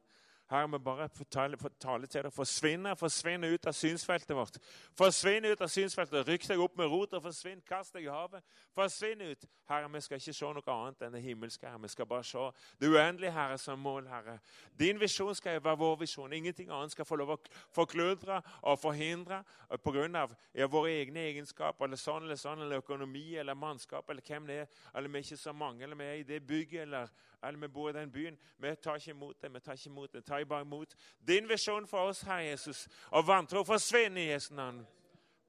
Herre, 0.49 0.67
vi 0.71 0.79
bare 0.79 1.09
får 1.09 1.25
tale, 1.31 2.07
til 2.07 2.23
deg. 2.23 2.31
Forsvinne, 2.31 2.93
forsvinne 2.95 3.49
ut 3.51 3.67
av 3.67 3.73
synsfeltet 3.75 4.31
vårt. 4.35 4.59
Forsvinn 4.95 5.45
ut 5.45 5.61
av 5.61 5.67
synsfeltet. 5.67 6.23
Rykk 6.27 6.47
deg 6.47 6.61
opp 6.63 6.77
med 6.79 6.87
roter. 6.87 7.19
Forsvinn. 7.19 7.59
Kast 7.67 7.97
deg 7.97 8.07
i 8.07 8.11
havet. 8.11 8.45
Forsvinn 8.75 9.25
ut. 9.27 9.43
Herre, 9.67 9.89
vi 9.91 10.01
skal 10.05 10.21
ikke 10.21 10.35
se 10.37 10.51
noe 10.55 10.71
annet 10.71 11.03
enn 11.03 11.17
det 11.17 11.23
himmelske. 11.25 11.67
Herre. 11.67 11.81
Vi 11.83 11.91
skal 11.91 12.07
bare 12.07 12.23
se 12.23 12.45
det 12.79 12.87
uendelige, 12.87 13.33
Herre, 13.35 13.57
som 13.59 13.83
mål, 13.83 14.07
Herre. 14.07 14.37
Din 14.79 14.99
visjon 15.01 15.35
skal 15.35 15.59
være 15.59 15.81
vår 15.83 15.99
visjon. 16.05 16.33
Ingenting 16.33 16.71
annet 16.71 16.95
skal 16.95 17.05
få 17.05 17.19
lov 17.19 17.35
å 17.35 17.39
forkludre 17.75 18.39
og 18.61 18.79
forhindre 18.79 19.43
pga. 19.83 20.27
Våre 20.67 20.95
egne 21.01 21.27
egenskaper, 21.27 21.85
eller 21.89 21.99
sånn 21.99 22.23
eller 22.23 22.39
sånn, 22.39 22.61
eller 22.63 22.79
økonomi 22.79 23.35
eller 23.35 23.57
mannskap, 23.57 24.07
eller 24.09 24.23
hvem 24.23 24.47
det 24.47 24.61
er, 24.63 24.67
eller 24.95 25.11
vi 25.11 25.19
er 25.19 25.27
ikke 25.27 25.43
så 25.43 25.53
mange, 25.53 25.83
eller 25.83 25.99
vi 25.99 26.07
er 26.07 26.21
i 26.21 26.27
det 26.27 26.39
bygget, 26.47 26.81
eller 26.87 27.11
eller 27.43 27.59
vi 27.59 27.67
bor 27.67 27.89
i 27.89 27.93
den 27.93 28.11
byen. 28.11 28.37
Vi 28.57 28.75
tar 28.75 28.95
ikke 28.95 29.11
imot 29.11 29.41
det. 29.41 29.53
Vi 29.53 29.59
tar 29.59 29.73
ikke 29.73 29.89
imot 29.89 30.13
det. 30.13 30.25
Tar 30.25 30.43
bare 30.43 30.61
imot 30.61 30.95
din 31.27 31.49
visjon 31.49 31.87
for 31.87 32.09
oss, 32.09 32.21
Herre 32.21 32.43
Jesus. 32.43 32.87
Og 33.11 33.27
vantro 33.27 33.63
forsvinner 33.63 34.21
i 34.21 34.31
Jesu 34.31 34.53
navn. 34.53 34.87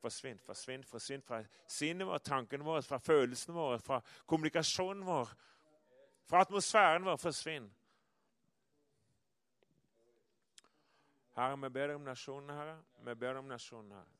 Forsvinn, 0.00 0.38
forsvinn, 0.38 0.84
forsvinn 0.84 1.22
fra 1.22 1.42
sinnet 1.66 2.06
vårt, 2.06 2.22
tankene 2.22 2.64
våre, 2.64 2.82
fra 2.82 2.98
følelsene 2.98 3.54
våre, 3.54 3.78
fra 3.82 4.00
kommunikasjonen 4.26 5.02
vår, 5.06 5.32
fra 6.28 6.40
atmosfæren 6.40 7.04
vår. 7.04 7.16
Forsvinn. 7.16 7.66
Herre, 11.34 11.56
vi 11.62 11.68
ber 11.68 11.94
om 11.94 12.06
nasjonen, 12.06 12.50
Herre. 12.50 12.78
Vi 13.04 13.14
ber 13.14 13.36
om 13.38 13.44
nasjonen, 13.44 13.92
Herre. 13.92 14.18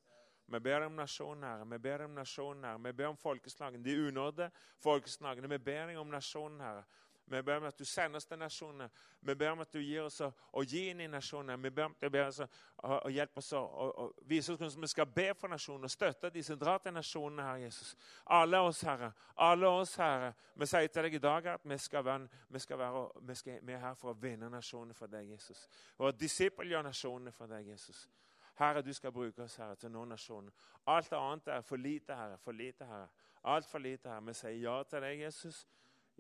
Vi 0.49 0.59
ber 0.61 0.87
om 0.87 0.93
nasjonen, 0.93 1.43
Herre. 1.45 1.65
Vi 1.67 1.79
ber 1.79 2.05
om 2.05 2.11
nasjonen, 2.11 2.65
Herre. 2.65 2.79
Vi 2.85 2.93
ber 2.93 3.07
om 3.07 3.17
folkeslagene, 3.17 3.85
de 3.85 4.09
unådde 4.09 4.51
folkeslagene. 4.81 5.49
Vi 5.49 5.59
ber 5.59 5.97
om 5.99 6.07
nasjonen, 6.07 6.61
Herre. 6.61 6.85
Vi 7.31 7.43
ber 7.43 7.57
om 7.57 7.65
at 7.69 7.79
du 7.79 7.85
sender 7.85 8.17
oss 8.17 8.27
til 8.27 8.39
nasjonene. 8.39 8.89
Vi 9.21 9.35
ber 9.35 9.51
om 9.51 9.61
at 9.61 9.73
du 9.73 9.79
gir 9.81 10.07
oss 10.07 10.21
å, 10.25 10.31
å 10.53 10.63
gi 10.65 10.87
inn 10.91 11.03
i 11.05 11.09
nasjonene. 11.11 11.59
Vi 11.63 11.71
ber 11.71 11.85
om 11.89 11.97
at 11.97 12.01
du 12.01 12.11
ber 12.11 12.29
oss 12.29 12.41
å, 12.41 12.49
å, 12.97 13.11
hjelpe 13.13 13.43
oss 13.43 13.53
å, 13.59 14.09
vise 14.29 14.53
oss 14.53 14.61
hvordan 14.63 14.85
vi 14.87 14.91
skal 14.93 15.09
be 15.13 15.27
for 15.37 15.53
nasjonene 15.53 15.91
og 15.91 15.93
støtte 15.93 16.31
de 16.33 16.43
som 16.47 16.59
drar 16.59 16.81
til 16.85 16.97
nasjonene, 16.97 17.45
Herre 17.45 17.67
Jesus. 17.67 17.95
Alle 18.39 18.61
oss, 18.65 18.81
Herre. 18.89 19.13
Alle 19.49 19.69
oss, 19.69 19.97
Herre. 20.01 20.33
Vi 20.55 20.71
sier 20.71 20.89
til 20.89 21.09
deg 21.09 21.19
i 21.19 21.23
dag 21.23 21.51
at 21.55 21.69
vi, 21.69 21.79
skal 21.79 22.05
være, 22.05 22.43
vi, 22.49 22.65
skal 22.65 22.81
være, 22.81 23.05
vi, 23.29 23.41
skal, 23.43 23.61
vi 23.63 23.77
er 23.77 23.85
her 23.85 23.99
for 24.01 24.15
å 24.15 24.21
vinne 24.23 24.49
nasjonene 24.53 24.97
for 24.97 25.13
deg, 25.13 25.35
Jesus. 25.37 25.67
Og 25.99 26.17
disippelgjøre 26.17 26.89
nasjonene 26.89 27.35
for 27.37 27.51
deg, 27.51 27.69
Jesus. 27.75 28.07
Herre, 28.59 28.83
du 28.83 28.93
skal 28.93 29.13
bruke 29.13 29.45
oss 29.45 29.57
Herre, 29.57 29.77
til 29.79 29.93
noen 29.95 30.17
nasjoner. 30.17 30.51
Alt 30.87 31.13
annet 31.13 31.53
er 31.55 31.61
for 31.63 31.79
lite, 31.79 32.15
Herre. 32.17 32.39
For 32.43 32.57
lite, 32.57 32.87
Herre. 32.89 33.07
Altfor 33.45 33.79
lite, 33.79 34.09
Herre. 34.09 34.25
Vi 34.27 34.35
sier 34.35 34.57
ja 34.63 34.83
til 34.83 35.05
deg, 35.05 35.21
Jesus. 35.23 35.67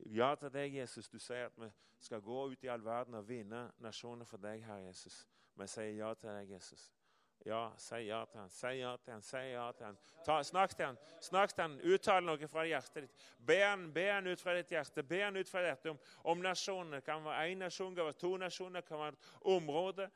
Ja 0.06 0.34
til 0.34 0.52
deg, 0.52 0.74
Jesus. 0.74 1.08
Du 1.08 1.18
sier 1.18 1.46
at 1.46 1.58
vi 1.58 1.70
skal 2.00 2.20
gå 2.22 2.44
ut 2.52 2.64
i 2.64 2.70
all 2.70 2.84
verden 2.84 3.14
og 3.14 3.28
vinne 3.28 3.70
nasjoner 3.82 4.24
for 4.24 4.38
deg, 4.42 4.62
Herre 4.66 4.86
Jesus. 4.86 5.26
Vi 5.58 5.66
sier 5.66 5.96
ja 5.98 6.14
til 6.14 6.30
deg, 6.30 6.50
Jesus. 6.54 6.92
Ja, 7.46 7.72
si 7.78 7.94
ja 7.94 8.24
til 8.24 8.40
han, 8.40 8.50
si 8.50 8.66
ja 8.66 8.96
til 8.96 9.12
han, 9.12 9.22
si 9.22 9.36
ja 9.36 9.72
til 9.72 9.86
han. 9.86 9.98
Ta, 10.26 10.40
snakk 10.42 10.74
til 10.76 10.86
han, 10.86 10.96
snakk 11.22 11.54
til 11.54 11.62
han, 11.62 11.76
uttal 11.94 12.24
noe 12.26 12.48
fra 12.50 12.64
hjertet 12.66 13.06
ditt. 13.06 13.26
Be 13.46 13.58
han, 13.62 13.86
be 13.94 14.08
han 14.10 14.26
ut 14.26 14.42
fra 14.42 14.56
ditt 14.58 14.72
hjerte. 14.74 15.04
Be 15.06 15.20
han 15.22 15.38
ut 15.38 15.50
fra 15.50 15.62
dette 15.62 15.92
om, 15.92 16.00
om 16.32 16.42
nasjonene. 16.42 17.00
Kan 17.06 17.22
være 17.24 17.52
én 17.52 17.62
nasjon, 17.62 17.94
det 17.94 18.02
kan 18.02 18.10
være 18.10 18.20
to 18.24 18.32
nasjoner, 18.42 18.80
det 18.80 18.88
kan 18.88 18.98
være 18.98 19.14
et 19.14 19.30
område. 19.54 20.08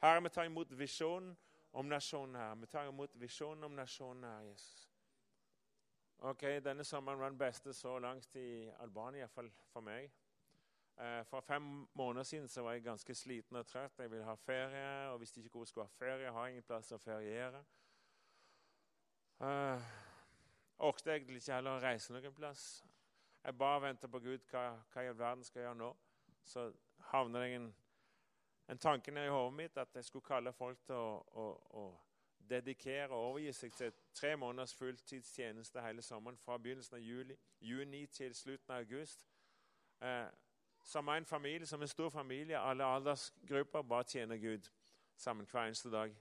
Herre, 0.00 0.22
vi 0.22 0.28
tar 0.28 0.44
imot 0.44 0.78
visjonen 0.78 1.36
om 1.76 1.88
nasjonen 1.88 2.34
her. 2.40 2.54
Vi 2.54 2.66
tar 2.66 2.88
imot 2.88 3.10
visjonen 3.20 3.64
om 3.64 3.74
nasjonen 3.76 4.24
her, 4.24 4.40
Jesus. 4.40 4.90
Ok, 6.18 6.42
Denne 6.64 6.84
sommeren 6.84 7.18
var 7.20 7.28
den 7.28 7.38
beste 7.38 7.74
så 7.74 7.98
langt 7.98 8.36
i 8.36 8.70
Albania, 8.80 9.26
iallfall 9.26 9.50
for 9.72 9.84
meg. 9.84 10.10
Eh, 10.96 11.24
for 11.28 11.40
fem 11.40 11.88
måneder 11.94 12.24
siden 12.24 12.48
så 12.48 12.62
var 12.62 12.72
jeg 12.72 12.82
ganske 12.82 13.14
sliten 13.14 13.56
og 13.56 13.66
trøtt. 13.66 13.98
Jeg 13.98 14.10
ville 14.10 14.24
ha 14.24 14.34
ferie, 14.34 15.10
og 15.10 15.20
visste 15.20 15.40
ikke 15.40 15.50
hvor 15.50 15.66
jeg 15.66 15.68
skulle 15.68 15.86
ha 15.86 15.98
ferie. 15.98 16.32
Har 16.32 16.46
ingen 16.46 16.64
plass 16.64 16.92
å 16.92 16.98
feriere. 16.98 17.60
Uh, 19.40 19.82
Orket 20.78 21.12
egentlig 21.12 21.42
ikke 21.42 21.58
heller 21.58 21.76
å 21.76 21.82
reise 21.84 22.12
noen 22.12 22.32
plass. 22.36 22.84
Jeg 23.44 23.58
bare 23.58 23.82
venter 23.84 24.08
på 24.08 24.20
Gud. 24.24 24.48
Hva, 24.48 24.70
hva 24.92 25.04
i 25.04 25.10
all 25.12 25.18
verden 25.18 25.44
skal 25.44 25.60
jeg 25.60 25.68
gjøre 25.68 25.82
nå? 25.82 25.92
Så 26.44 26.70
havner 27.12 27.44
jeg 27.44 27.52
i 27.52 27.60
en 27.60 27.74
en 28.68 28.78
tanke 28.78 29.10
i 29.10 29.28
hodet 29.28 29.54
mitt 29.54 29.76
at 29.78 29.94
jeg 29.94 30.04
skulle 30.04 30.26
kalle 30.26 30.52
folk 30.52 30.78
til 30.86 30.94
å, 30.94 31.22
å, 31.32 31.46
å 31.70 31.84
dedikere 32.50 33.08
og 33.08 33.30
overgi 33.30 33.52
seg 33.52 33.74
til 33.74 33.92
tre 34.14 34.36
måneders 34.36 34.74
fulltidstjeneste 34.74 35.82
hele 35.82 36.02
sommeren 36.02 36.38
fra 36.38 36.58
begynnelsen 36.58 36.96
av 36.96 37.02
juli, 37.02 37.36
juni 37.60 38.06
til 38.06 38.34
slutten 38.34 38.74
av 38.74 38.82
august. 38.84 39.26
Eh, 40.02 40.26
som 40.84 41.08
en 41.08 41.26
familie, 41.26 41.66
som 41.66 41.82
en 41.82 41.88
stor 41.88 42.10
familie, 42.10 42.58
alle 42.58 42.84
aldersgrupper, 42.84 43.82
bare 43.82 44.04
tjener 44.04 44.36
Gud 44.36 44.70
sammen 45.16 45.46
hver 45.46 45.66
eneste 45.66 45.90
dag. 45.90 46.14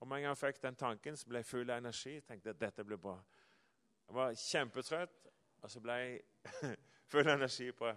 Og 0.00 0.08
med 0.08 0.16
en 0.16 0.22
gang 0.22 0.30
jeg 0.30 0.38
fikk 0.38 0.62
den 0.62 0.76
tanken, 0.76 1.16
så 1.16 1.28
ble 1.28 1.38
jeg 1.38 1.46
full 1.46 1.70
av 1.70 1.78
energi. 1.78 2.20
tenkte 2.20 2.50
at 2.50 2.60
dette 2.60 2.84
ble 2.84 2.98
bra. 2.98 3.16
Jeg 4.08 4.14
var 4.14 4.34
kjempetrøtt, 4.34 5.26
og 5.62 5.70
så 5.70 5.80
ble 5.80 5.92
jeg 5.92 6.22
full 7.10 7.28
av 7.28 7.34
energi 7.34 7.72
på 7.72 7.92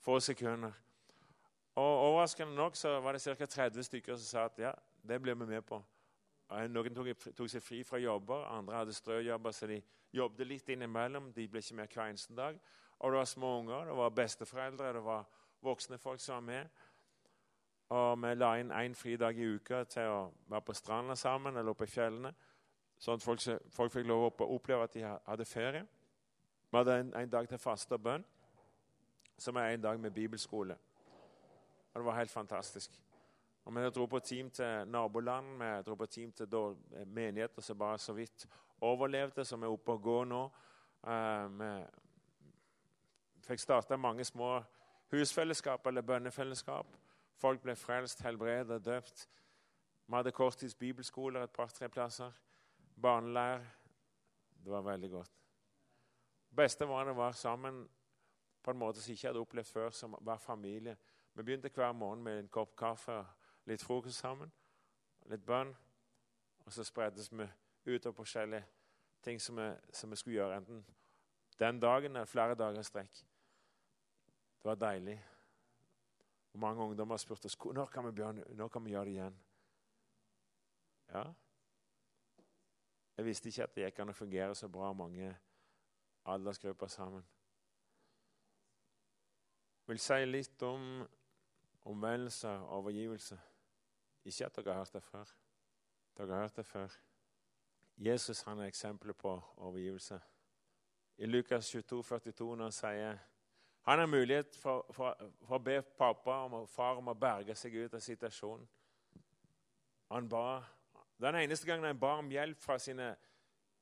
få 0.00 0.20
sekunder. 0.20 0.87
Og 1.78 1.98
Overraskende 1.98 2.54
nok 2.54 2.76
så 2.76 3.00
var 3.00 3.12
det 3.12 3.22
ca. 3.22 3.46
30 3.46 3.82
stykker 3.82 4.16
som 4.16 4.24
sa 4.26 4.44
at 4.44 4.58
ja, 4.58 4.72
det 5.08 5.22
blir 5.22 5.34
vi 5.34 5.46
med 5.46 5.62
på. 5.62 5.78
Noen 6.50 6.94
tok, 6.94 7.10
tok, 7.36 7.48
seg 7.52 7.62
fri 7.62 7.82
fra 7.86 8.00
jobber, 8.02 8.46
andre 8.50 8.80
hadde 8.80 8.94
strøjobber, 8.96 9.52
så 9.54 9.68
de 9.70 9.76
jobbet 10.12 10.48
litt 10.48 10.72
innimellom. 10.74 11.28
De 11.36 11.44
ble 11.48 11.62
ikke 11.62 11.76
med 11.78 11.92
hver 11.94 12.08
eneste 12.08 12.34
dag. 12.34 12.58
Og 12.98 13.12
det 13.12 13.20
var 13.20 13.28
små 13.30 13.52
unger, 13.60 13.84
det 13.84 13.96
var 14.00 14.16
besteforeldre, 14.16 14.92
det 14.96 15.04
var 15.04 15.28
voksne 15.62 15.98
folk 15.98 16.20
som 16.20 16.34
var 16.34 16.46
med. 16.48 16.82
Og 17.94 18.18
vi 18.24 18.34
la 18.34 18.50
inn 18.58 18.74
én 18.74 18.98
fridag 18.98 19.38
i 19.38 19.46
uka 19.46 19.84
til 19.84 20.10
å 20.10 20.18
være 20.48 20.66
på 20.66 20.74
stranda 20.74 21.14
sammen 21.14 21.56
eller 21.56 21.76
oppe 21.76 21.86
i 21.86 21.94
fjellene. 21.94 22.34
Sånn 22.98 23.20
at 23.20 23.22
folk, 23.22 23.44
folk 23.70 23.94
fikk 23.94 24.10
lov 24.10 24.26
å 24.26 24.50
oppleve 24.56 24.88
at 24.88 24.98
de 24.98 25.06
hadde 25.06 25.46
ferie. 25.46 25.86
Vi 26.72 26.76
hadde 26.76 26.98
en, 27.04 27.14
en 27.22 27.30
dag 27.38 27.48
til 27.48 27.62
faste 27.62 27.94
og 27.94 28.02
bønn, 28.02 28.26
som 29.38 29.56
er 29.56 29.76
en 29.76 29.86
dag 29.86 30.00
med 30.00 30.16
bibelskole. 30.16 30.74
Og 31.92 32.00
det 32.00 32.04
var 32.04 32.18
helt 32.18 32.30
fantastisk. 32.30 33.00
Og 33.64 33.74
Vi 33.74 33.90
dro 33.90 34.06
på 34.06 34.18
team 34.18 34.50
til 34.50 34.88
naboland, 34.88 35.58
vi 35.58 35.82
dro 35.82 35.94
på 35.94 36.06
team 36.06 36.32
til 36.32 36.76
menigheter 37.06 37.62
som 37.62 37.78
bare 37.78 37.98
så 37.98 38.12
vidt 38.12 38.46
overlevde, 38.80 39.44
som 39.44 39.62
er 39.62 39.66
oppe 39.66 39.92
og 39.92 40.02
går 40.02 40.24
nå. 40.24 40.50
Uh, 41.02 41.58
vi 41.58 41.84
fikk 43.46 43.60
starta 43.60 43.96
mange 43.96 44.24
små 44.24 44.62
husfellesskap 45.12 45.86
eller 45.86 46.02
bønnefellesskap. 46.02 46.86
Folk 47.38 47.62
ble 47.62 47.76
frelst, 47.76 48.22
helbredet, 48.22 48.84
døpt. 48.84 49.28
Vi 50.06 50.16
hadde 50.16 50.32
korttids 50.32 50.74
bibelskoler 50.74 51.42
et 51.42 51.50
par-tre 51.50 51.88
plasser. 51.88 52.32
Barneleir. 53.02 53.60
Det 54.64 54.72
var 54.72 54.80
veldig 54.82 55.10
godt. 55.10 55.30
Det 56.50 56.56
beste 56.56 56.88
var 56.88 57.04
det 57.04 57.16
var 57.16 57.32
sammen 57.32 57.88
på 58.62 58.70
en 58.70 58.78
måte 58.78 59.00
som 59.00 59.10
jeg 59.10 59.16
ikke 59.16 59.28
hadde 59.28 59.40
opplevd 59.40 59.66
før, 59.66 59.90
som 59.90 60.16
var 60.20 60.36
familie. 60.36 60.96
Vi 61.38 61.42
begynte 61.42 61.70
hver 61.74 61.92
morgen 61.92 62.22
med 62.22 62.38
en 62.38 62.48
kopp 62.48 62.72
kaffe 62.76 63.20
litt 63.70 63.82
frokost 63.82 64.18
sammen. 64.18 64.50
Litt 65.30 65.44
bønn. 65.46 65.68
Og 66.66 66.72
så 66.74 66.82
spreddes 66.84 67.28
vi 67.30 67.44
ut 67.86 68.02
på 68.02 68.12
forskjellige 68.12 68.64
ting 69.22 69.38
som 69.40 69.56
vi, 69.56 69.68
som 69.92 70.10
vi, 70.10 70.16
skulle 70.16 70.34
gjøre, 70.34 70.56
enten 70.56 70.80
den 71.58 71.78
dagen 71.80 72.16
eller 72.16 72.26
flere 72.26 72.56
dager 72.58 72.82
strekk. 72.82 73.20
Det 74.58 74.66
var 74.66 74.74
deilig. 74.74 75.14
Og 76.52 76.58
Mange 76.58 76.82
ungdommer 76.82 77.16
spurte 77.16 77.46
oss 77.46 77.58
når 77.74 77.86
kan 77.86 78.08
vi, 78.08 78.22
når 78.54 78.68
kan 78.68 78.84
vi 78.84 78.90
gjøre 78.90 79.04
det 79.04 79.12
igjen. 79.12 79.36
Ja. 81.12 81.22
Jeg 83.16 83.24
visste 83.24 83.48
ikke 83.48 83.62
at 83.62 83.74
det 83.76 83.84
gikk 83.84 84.00
an 84.02 84.10
å 84.10 84.16
fungere 84.18 84.58
så 84.58 84.68
bra 84.68 84.90
mange 84.92 85.30
aldersgrupper 86.24 86.86
sammen. 86.86 87.22
Jeg 89.86 89.94
vil 89.94 90.02
si 90.02 90.18
litt 90.26 90.62
om 90.66 91.06
omvendelse 91.88 92.48
overgivelse. 92.48 93.38
Ikke 94.24 94.46
at 94.46 94.56
dere 94.56 94.72
har 94.72 94.82
hørt 94.82 94.92
det 94.92 95.02
før. 95.02 95.24
Dere 96.16 96.34
har 96.34 96.40
hørt 96.40 96.56
det 96.56 96.66
før. 96.66 96.88
Jesus 97.96 98.42
han 98.42 98.58
er 98.58 98.66
eksempelet 98.66 99.16
på 99.16 99.40
overgivelse. 99.56 100.20
I 101.18 101.26
Lukas 101.26 101.70
22, 101.70 102.02
42, 102.02 102.56
når 102.56 102.64
han 102.64 102.72
sier 102.72 103.18
han 103.88 103.98
har 103.98 104.06
mulighet 104.06 104.56
for, 104.56 104.84
for, 104.92 105.14
for, 105.46 105.54
å 105.56 105.64
be 105.64 105.78
pappa 105.96 106.34
og 106.44 106.66
far 106.68 106.98
om 107.00 107.08
å 107.08 107.14
berge 107.16 107.54
seg 107.56 107.72
ut 107.72 107.94
av 107.96 108.02
situasjonen. 108.04 108.66
Han 110.12 110.28
ba, 110.28 110.60
Den 111.16 111.38
eneste 111.40 111.66
gangen 111.66 111.88
han 111.88 111.98
ba 111.98 112.18
om 112.20 112.28
hjelp 112.30 112.60
fra 112.60 112.76
sine, 112.78 113.14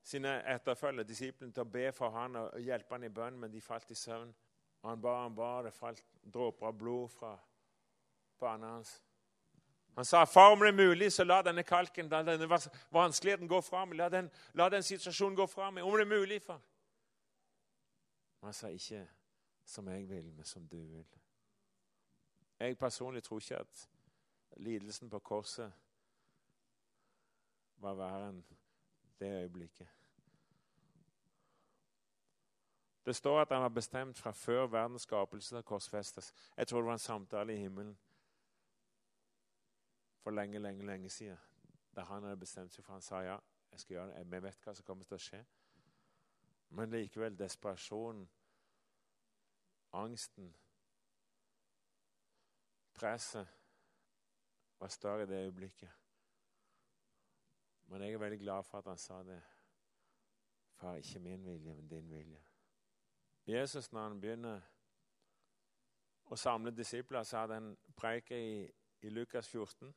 sine 0.06 0.36
etterfølgere, 0.54 1.04
disiplene, 1.08 1.52
til 1.52 1.64
å 1.64 1.72
be 1.74 1.90
for 1.92 2.14
han 2.14 2.38
og 2.38 2.54
hjelpe 2.62 2.94
han 2.94 3.04
i 3.04 3.10
bønn, 3.10 3.40
men 3.40 3.50
de 3.50 3.60
falt 3.60 3.90
i 3.90 3.98
søvn. 3.98 4.30
Han 4.86 5.02
ba, 5.02 5.16
han 5.24 5.34
ba, 5.34 5.50
det 5.66 5.74
falt 5.74 6.04
dråper 6.22 6.70
av 6.70 6.78
blod 6.78 7.10
fra 7.10 7.34
panna 8.38 8.66
hans. 8.66 9.02
Han 9.96 10.04
sa 10.04 10.26
far, 10.26 10.52
om 10.52 10.60
det 10.60 10.68
er 10.68 10.72
mulig, 10.72 11.12
så 11.12 11.24
la 11.24 11.40
denne 11.42 11.62
kalken, 11.62 12.08
la 12.08 12.22
denne 12.22 12.48
vanskeligheten 12.92 13.48
gå 13.48 13.60
fra. 13.64 13.84
La 13.96 14.08
den, 14.12 14.30
la 14.52 14.68
den 14.68 14.82
situasjonen 14.82 15.36
gå 15.36 15.46
fra. 15.46 15.68
Om 15.68 15.96
det 15.96 16.04
er 16.04 16.18
mulig, 16.18 16.42
far. 16.42 16.60
Han 18.44 18.52
sa 18.52 18.68
ikke 18.68 19.06
som 19.64 19.88
jeg 19.88 20.08
vil, 20.08 20.32
men 20.32 20.44
som 20.44 20.68
du 20.68 20.76
vil. 20.76 21.06
Jeg 22.60 22.78
personlig 22.78 23.22
tror 23.22 23.40
ikke 23.40 23.56
at 23.56 23.88
lidelsen 24.56 25.10
på 25.10 25.18
korset 25.18 25.72
var 27.76 27.96
verre 27.96 28.28
enn 28.28 28.44
det 29.20 29.32
øyeblikket. 29.42 29.88
Det 33.06 33.16
står 33.16 33.40
at 33.40 33.52
han 33.52 33.62
var 33.62 33.68
bestemt 33.68 34.18
fra 34.18 34.30
før 34.30 34.66
verdens 34.66 35.02
skapelse 35.02 35.56
til 35.56 35.62
korsfestes. 35.62 36.34
Jeg 36.56 36.66
tror 36.66 36.80
det 36.80 36.86
var 36.86 36.92
en 36.92 36.98
samtale 36.98 37.54
i 37.54 37.64
himmelen 37.64 37.96
for 40.26 40.30
lenge, 40.30 40.58
lenge, 40.58 40.86
lenge 40.86 41.08
siden. 41.08 41.38
Da 41.96 42.02
han 42.02 42.22
hadde 42.22 42.36
bestemt 42.36 42.74
seg 42.74 42.84
for 42.84 42.92
Han 42.92 43.02
sa 43.02 43.20
ja, 43.22 43.36
jeg 43.70 43.80
skal 43.80 43.94
gjøre 43.94 44.06
det. 44.06 44.30
Vi 44.30 44.38
vet 44.42 44.64
hva 44.64 44.72
som 44.74 44.84
kommer 44.84 45.06
til 45.06 45.14
å 45.14 45.22
skje. 45.22 45.38
Men 46.74 46.90
likevel 46.90 47.36
desperasjonen, 47.38 48.24
angsten, 49.94 50.48
presset 52.98 53.52
var 54.80 54.90
større 54.90 55.22
i 55.22 55.28
det 55.30 55.38
øyeblikket. 55.44 55.92
Men 57.86 58.02
jeg 58.02 58.16
er 58.16 58.18
veldig 58.18 58.38
glad 58.40 58.66
for 58.66 58.78
at 58.78 58.88
han 58.90 58.98
sa 58.98 59.20
det. 59.22 59.38
Far, 60.74 60.96
ikke 60.96 61.22
min 61.22 61.44
vilje, 61.44 61.74
men 61.74 61.86
din 61.88 62.10
vilje. 62.10 62.40
Jesus, 63.46 63.92
når 63.92 64.08
han 64.08 64.18
begynner 64.20 64.66
å 66.26 66.36
samle 66.36 66.74
disipler, 66.74 67.22
så 67.22 67.44
hadde 67.44 67.60
han 67.60 67.70
preiket 67.94 68.36
i, 68.36 68.66
i 69.06 69.14
Lukas 69.14 69.46
14. 69.54 69.94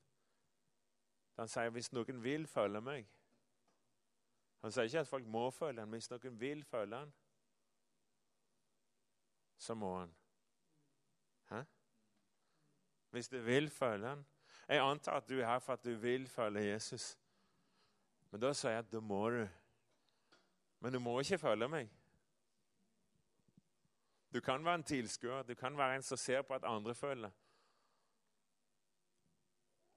Han 1.40 1.48
sier 1.48 1.72
hvis 1.72 1.94
noen 1.96 2.18
vil 2.24 2.48
følge 2.52 2.82
meg 2.84 3.08
Han 4.60 4.74
sier 4.76 4.90
ikke 4.90 5.00
at 5.06 5.08
folk 5.08 5.28
må 5.32 5.46
følge 5.56 5.80
ham, 5.80 5.88
men 5.88 6.02
hvis 6.02 6.10
noen 6.12 6.40
vil 6.40 6.64
følge 6.68 6.98
ham, 6.98 7.12
så 9.58 9.74
må 9.74 9.94
han. 10.00 10.12
Hæ? 11.50 11.62
Hvis 13.12 13.30
du 13.30 13.38
vil 13.40 13.70
følge 13.70 14.08
ham. 14.08 14.26
Jeg 14.68 14.84
antar 14.84 15.22
at 15.22 15.30
du 15.30 15.40
er 15.40 15.46
her 15.46 15.60
for 15.60 15.74
at 15.74 15.86
du 15.86 15.94
vil 15.96 16.28
følge 16.28 16.66
Jesus. 16.66 17.18
Men 18.32 18.42
da 18.42 18.52
sier 18.54 18.76
jeg 18.76 18.84
at 18.84 18.92
da 18.92 19.00
må 19.00 19.30
du. 19.30 19.48
Men 20.80 20.94
du 20.94 21.00
må 21.00 21.16
ikke 21.20 21.38
følge 21.38 21.72
meg. 21.72 21.90
Du 24.34 24.42
kan 24.44 24.66
være 24.66 24.76
en 24.76 24.84
tilskuer, 24.84 25.44
du 25.44 25.56
kan 25.56 25.78
være 25.78 25.96
en 25.96 26.04
som 26.04 26.18
ser 26.18 26.42
på 26.42 26.54
at 26.54 26.68
andre 26.68 26.96
følger. 26.96 27.32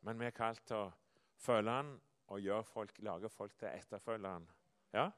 Men 0.01 0.21
vi 0.21 0.25
er 0.25 0.31
kalt 0.31 0.67
til 0.67 0.77
å 0.77 0.91
følge 1.43 1.71
han 1.71 1.93
og 2.33 2.67
folk, 2.67 2.99
lage 2.99 3.29
folk 3.29 3.59
til 3.59 3.69
etterfølgeren. 3.69 4.51
Ja? 4.93 5.11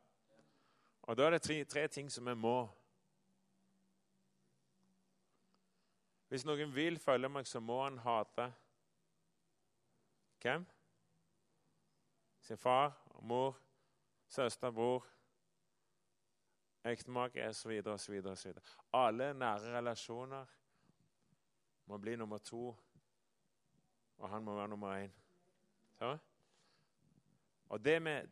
Og 1.02 1.16
Da 1.16 1.26
er 1.26 1.30
det 1.30 1.42
tre, 1.42 1.64
tre 1.64 1.88
ting 1.88 2.12
som 2.12 2.26
vi 2.26 2.34
må. 2.34 2.68
Hvis 6.28 6.44
noen 6.44 6.74
vil 6.74 6.98
følge 6.98 7.28
meg, 7.28 7.46
så 7.46 7.60
må 7.60 7.82
han 7.84 7.98
hate 7.98 8.52
hvem? 10.42 10.66
Sin 12.40 12.56
far, 12.56 12.92
mor, 13.22 13.56
søster, 14.28 14.70
bror, 14.70 15.06
ektemake 16.84 17.48
osv. 17.48 17.80
osv. 17.87 18.52
Alle 18.92 19.34
nære 19.34 19.76
relasjoner 19.76 20.46
må 21.87 21.98
bli 21.98 22.16
nummer 22.16 22.38
to, 22.38 22.76
og 24.18 24.28
han 24.30 24.42
må 24.44 24.56
være 24.56 24.68
nummer 24.68 25.04
én. 25.04 25.23
Så? 25.98 26.18
Og 27.68 27.80
med, 28.02 28.28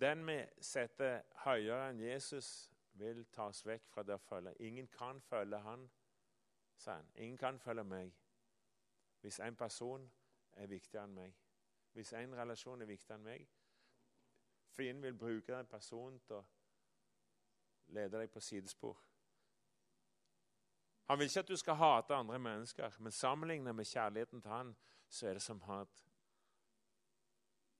den 0.00 0.26
vi 0.26 0.38
setter 0.60 1.22
høyere 1.44 1.90
enn 1.90 2.00
Jesus, 2.00 2.70
vil 2.92 3.24
tas 3.32 3.66
vekk 3.66 3.88
fra 3.88 4.02
det 4.02 4.14
å 4.14 4.22
følge. 4.22 4.54
Ingen 4.60 4.88
kan 4.88 5.20
følge 5.20 5.58
han, 5.58 5.90
sa 6.76 6.96
han. 6.98 7.08
Ingen 7.14 7.38
kan 7.38 7.58
følge 7.58 7.84
meg 7.84 8.12
hvis 9.22 9.38
en 9.40 9.56
person 9.56 10.10
er 10.58 10.66
viktigere 10.66 11.04
enn 11.04 11.14
meg. 11.14 11.34
Hvis 11.92 12.12
en 12.18 12.34
relasjon 12.34 12.82
er 12.82 12.90
viktigere 12.90 13.20
enn 13.20 13.24
meg. 13.24 13.46
Fienden 14.72 15.02
vil 15.02 15.14
bruke 15.14 15.52
den 15.52 15.68
personen 15.70 16.18
til 16.26 16.40
å 16.40 16.44
lede 17.94 18.18
deg 18.18 18.30
på 18.32 18.40
sidespor. 18.40 18.98
Han 21.10 21.18
vil 21.18 21.28
ikke 21.28 21.44
at 21.44 21.48
du 21.48 21.56
skal 21.56 21.76
hate 21.76 22.14
andre 22.14 22.38
mennesker, 22.38 22.96
men 22.98 23.12
sammenlignet 23.12 23.74
med 23.74 23.84
kjærligheten 23.84 24.42
til 24.42 24.50
han, 24.50 24.76
så 25.08 25.28
er 25.28 25.38
det 25.38 25.42
som 25.42 25.60
hat. 25.68 26.02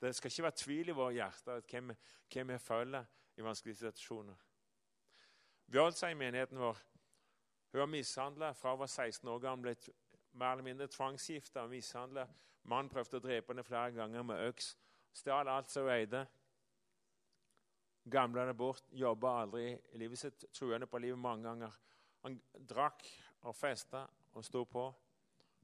Det 0.03 0.15
skal 0.17 0.31
ikke 0.31 0.43
være 0.43 0.57
tvil 0.57 0.89
i 0.89 0.95
våre 0.99 1.13
hjerter 1.15 1.61
hvem, 1.71 1.93
hvem 2.33 2.49
vi 2.49 2.59
følger 2.59 3.05
i 3.37 3.45
vanskelige 3.45 3.77
situasjoner. 3.77 4.35
Bjørnsa 5.71 6.11
i 6.11 6.19
menigheten 6.19 6.59
vår 6.59 6.81
hun 7.73 7.81
var 7.81 7.87
mishandla 7.87 8.53
fra 8.53 8.71
hun 8.71 8.79
var 8.79 8.87
16 8.87 9.29
år 9.29 9.39
gammel. 9.39 9.77
Ble 9.77 9.95
mer 10.33 10.53
eller 10.53 10.65
mindre 10.65 10.87
tvangsgifta 10.87 11.63
og 11.63 11.71
mishandla. 11.71 12.27
Mannen 12.63 12.91
prøvde 12.93 13.17
å 13.17 13.23
drepe 13.25 13.53
henne 13.53 13.65
flere 13.65 13.95
ganger 13.97 14.27
med 14.29 14.43
øks. 14.49 14.75
Stjal 15.15 15.49
alt 15.49 15.71
som 15.71 15.87
hun 15.87 15.95
eide. 15.95 16.27
Gamla 18.11 18.45
henne 18.45 18.55
bort. 18.59 18.85
Jobba 18.93 19.39
aldri 19.41 19.71
i 19.73 20.03
livet 20.03 20.19
sitt. 20.19 20.45
Truende 20.53 20.87
på 20.87 21.01
livet 21.01 21.19
mange 21.19 21.49
ganger. 21.49 21.79
Han 22.27 22.37
drakk 22.69 23.07
og 23.41 23.57
festa 23.57 24.05
og 24.35 24.45
sto 24.45 24.67
på 24.69 24.85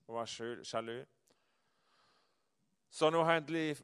og 0.06 0.14
var 0.16 0.32
sjalu. 0.64 1.04
Så 2.90 3.10
nå 3.12 3.20
har 3.24 3.42
endelig 3.42 3.76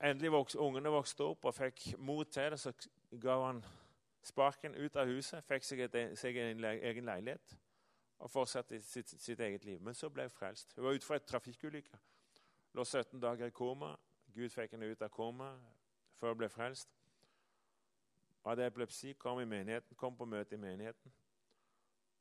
endelig 0.00 0.32
vokste, 0.32 0.58
ungene 0.58 0.92
vokste 0.92 1.24
opp 1.24 1.44
og 1.44 1.54
fikk 1.54 1.94
mot 1.98 2.28
til 2.28 2.50
det, 2.50 2.60
så 2.60 2.72
ga 3.20 3.36
han 3.44 3.64
sparken 4.22 4.74
ut 4.74 4.96
av 4.96 5.08
huset, 5.08 5.44
fikk 5.44 5.64
seg, 5.64 5.82
et, 5.86 5.98
seg 6.18 6.36
en 6.36 6.64
egen 6.64 7.08
leilighet 7.08 7.56
og 8.20 8.30
fortsatte 8.30 8.80
sitt, 8.84 9.14
sitt, 9.20 9.40
eget 9.40 9.64
liv. 9.64 9.80
Men 9.80 9.94
så 9.94 10.10
ble 10.12 10.26
hun 10.28 10.32
frelst. 10.32 10.74
Hun 10.76 10.84
var 10.84 10.96
ute 10.96 11.06
fra 11.06 11.16
et 11.16 11.28
trafikkulykke. 11.28 12.00
Lå 12.76 12.84
17 12.84 13.20
dager 13.20 13.48
i 13.48 13.54
koma. 13.56 13.94
Gud 14.34 14.52
fikk 14.52 14.76
henne 14.76 14.90
ut 14.92 15.02
av 15.02 15.08
koma 15.08 15.54
før 16.20 16.34
hun 16.34 16.42
ble 16.42 16.48
frelst. 16.52 16.92
Hadde 18.44 18.66
epilepsi, 18.66 19.14
kom 19.18 19.40
i 19.40 19.48
menigheten, 19.48 19.96
kom 19.96 20.16
på 20.16 20.28
møte 20.28 20.54
i 20.54 20.60
menigheten. 20.60 21.12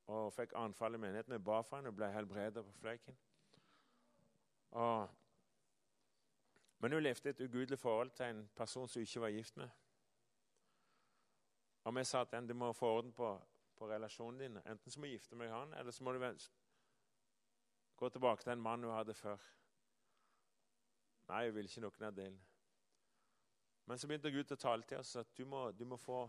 Og 0.07 0.33
fikk 0.33 0.55
anfall 0.55 0.95
i 0.95 1.01
menigheten. 1.03 1.35
Vi 1.35 1.43
ba 1.43 1.59
for 1.61 1.77
henne 1.77 1.91
og 1.91 1.99
ble 1.99 2.09
helbredet 2.11 2.63
på 2.65 2.75
fleiken. 2.79 3.19
Og 4.71 5.09
men 6.79 6.91
hun 6.91 7.03
levde 7.03 7.29
et 7.29 7.41
ugudelig 7.41 7.79
forhold 7.79 8.11
til 8.15 8.25
en 8.25 8.49
person 8.55 8.87
som 8.87 8.99
hun 8.99 9.07
ikke 9.07 9.21
var 9.21 9.29
gift 9.29 9.57
med. 9.57 9.69
Og 11.83 11.95
vi 11.95 12.03
sa 12.03 12.23
til 12.23 12.37
henne 12.37 12.49
du 12.49 12.53
må 12.53 12.73
få 12.73 12.87
orden 12.97 13.13
på, 13.13 13.29
på 13.75 13.89
relasjonen 13.89 14.39
din. 14.39 14.57
Enten 14.57 14.91
så 14.91 14.99
må 14.99 15.05
du 15.05 15.11
gifte 15.11 15.35
med 15.35 15.49
han, 15.49 15.73
eller 15.73 15.91
så 15.91 16.03
må 16.03 16.11
du 16.11 16.19
gå 17.95 18.09
tilbake 18.09 18.43
til 18.43 18.51
en 18.51 18.61
mann 18.61 18.83
hun 18.83 18.93
hadde 18.93 19.13
før. 19.13 19.37
Nei, 21.27 21.45
hun 21.45 21.55
ville 21.55 21.69
ikke 21.69 21.81
noen 21.81 22.05
av 22.07 22.15
delene. 22.15 22.45
Men 23.85 23.97
så 23.97 24.07
begynte 24.07 24.31
Gud 24.31 24.51
å 24.53 24.55
tale 24.59 24.85
til 24.85 24.99
oss 25.01 25.15
at 25.17 25.31
du 25.37 25.45
må, 25.49 25.71
du 25.71 25.85
må 25.85 25.97
få 25.97 26.27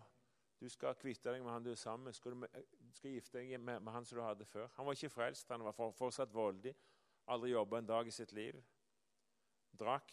du 0.60 0.68
skal 0.68 0.96
kvitte 0.96 1.32
deg 1.32 1.40
med 1.40 1.52
han 1.54 1.64
du 1.64 1.70
er 1.72 1.78
sammen 1.80 2.10
med. 2.10 2.14
Skal 2.16 2.34
du, 2.36 2.46
skal 2.92 3.14
gifte 3.14 3.38
deg 3.38 3.54
med, 3.56 3.80
med, 3.80 3.92
han 3.92 4.04
som 4.04 4.18
du 4.18 4.24
hadde 4.24 4.44
før. 4.44 4.68
Han 4.76 4.86
var 4.86 4.96
ikke 4.96 5.12
frelst, 5.12 5.48
han 5.48 5.64
var 5.64 5.72
fortsatt 5.72 6.34
voldig. 6.34 6.74
Aldri 7.32 7.54
jobba 7.54 7.78
en 7.78 7.88
dag 7.88 8.08
i 8.08 8.12
sitt 8.12 8.32
liv. 8.36 8.58
Drakk. 9.80 10.12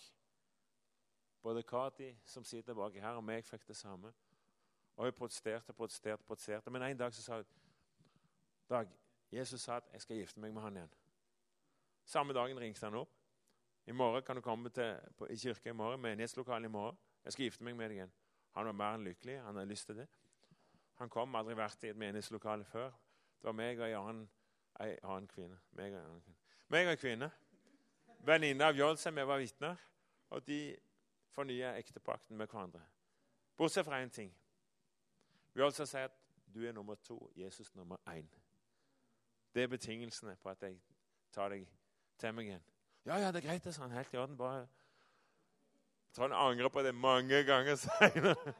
Både 1.44 1.64
Kati, 1.64 2.12
som 2.26 2.44
sitter 2.44 2.74
baki 2.74 3.00
her, 3.00 3.20
og 3.20 3.24
meg 3.24 3.46
fikk 3.46 3.68
det 3.68 3.78
samme. 3.78 4.14
Og 4.98 5.06
hun 5.06 5.14
protesterte, 5.14 5.74
protesterte, 5.74 6.24
protesterte. 6.24 6.72
Men 6.72 6.82
en 6.82 6.98
dag 6.98 7.14
så 7.14 7.22
sa 7.22 7.36
hun 7.36 7.46
Dag, 8.70 8.88
Jesus 9.32 9.62
sa 9.62 9.78
at 9.78 9.84
jeg 9.94 10.02
skal 10.02 10.18
gifte 10.18 10.40
meg 10.40 10.54
med 10.54 10.62
han 10.62 10.76
igjen. 10.76 10.96
Samme 12.06 12.34
dagen 12.34 12.60
ringte 12.60 12.86
han 12.86 12.96
opp. 13.00 13.14
I 13.88 13.92
morgen 13.92 14.24
kan 14.24 14.36
du 14.36 14.42
komme 14.42 14.70
til, 14.70 14.96
på, 15.18 15.28
i 15.32 15.36
kirka 15.36 15.70
i 15.70 15.74
morgen, 15.74 16.02
menighetslokalet 16.02 16.68
i 16.68 16.72
morgen. 16.72 16.98
Jeg 17.24 17.34
skal 17.34 17.44
gifte 17.44 17.64
meg 17.64 17.76
med 17.76 17.90
deg 17.90 17.96
igjen. 18.02 18.12
Han 18.58 18.66
var 18.66 18.76
mer 18.76 18.98
enn 18.98 19.06
lykkelig. 19.08 19.38
Han 19.46 19.56
hadde 19.56 19.70
lyst 19.70 19.88
til 19.88 20.02
det. 20.02 20.08
Han 21.00 21.10
kom, 21.10 21.36
aldri 21.36 21.56
vært 21.56 21.84
i 21.84 21.94
et 21.94 22.00
menighetslokale 22.00 22.66
før. 22.66 22.92
Det 23.40 23.48
var 23.48 23.56
meg 23.56 23.80
og 23.80 23.88
en 23.88 23.98
annen, 24.00 24.28
annen 24.80 25.28
kvinne. 25.32 25.60
Meg 25.78 25.94
og 25.94 26.02
en 26.02 26.22
kvinne. 26.26 26.40
Meg 26.74 26.88
og 26.88 26.92
en 26.92 27.02
kvinne. 27.02 27.32
Venninne 28.28 28.68
av 28.68 28.76
Jolse, 28.76 29.14
vi 29.14 29.28
var 29.32 29.40
vitner. 29.40 29.84
Og 30.36 30.48
de 30.48 30.62
fornye 31.38 31.76
ektepakten 31.78 32.38
med 32.38 32.48
hverandre. 32.48 32.82
Bortsett 33.58 33.86
fra 33.86 34.02
én 34.02 34.10
ting. 34.10 34.32
Vi 35.54 35.60
vil 35.60 35.66
altså 35.66 35.86
si 35.86 35.98
at 35.98 36.12
du 36.54 36.66
er 36.66 36.72
nummer 36.72 36.96
to, 36.96 37.32
Jesus 37.36 37.76
nummer 37.76 37.98
én. 38.10 38.26
Det 39.54 39.64
er 39.64 39.68
betingelsene 39.68 40.36
på 40.36 40.50
at 40.50 40.64
jeg 40.64 40.80
tar 41.32 41.50
deg 41.54 41.68
til 42.18 42.34
meg 42.34 42.50
igjen. 42.50 42.64
Ja, 43.06 43.18
ja, 43.18 43.32
det 43.32 43.44
er 43.44 43.50
greit, 43.50 43.64
det, 43.64 43.76
sa 43.76 43.82
han. 43.82 43.92
Helt 43.92 44.14
i 44.14 44.18
orden. 44.18 44.38
bare... 44.38 44.68
Jeg 46.08 46.14
tror 46.14 46.28
han 46.28 46.38
angrer 46.38 46.70
på 46.70 46.82
det 46.82 46.96
mange 46.96 47.44
ganger 47.44 47.76
seinere. 47.86 48.54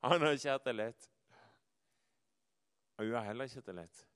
Han 0.00 0.20
har 0.20 0.30
ikke 0.30 0.50
hatt 0.50 0.64
det 0.64 0.74
lett. 0.74 1.10
Og 2.96 3.04
hun 3.04 3.14
har 3.14 3.28
heller 3.28 3.44
ikke 3.44 3.60
hatt 3.60 3.66
det 3.66 3.74
lett. 3.74 4.06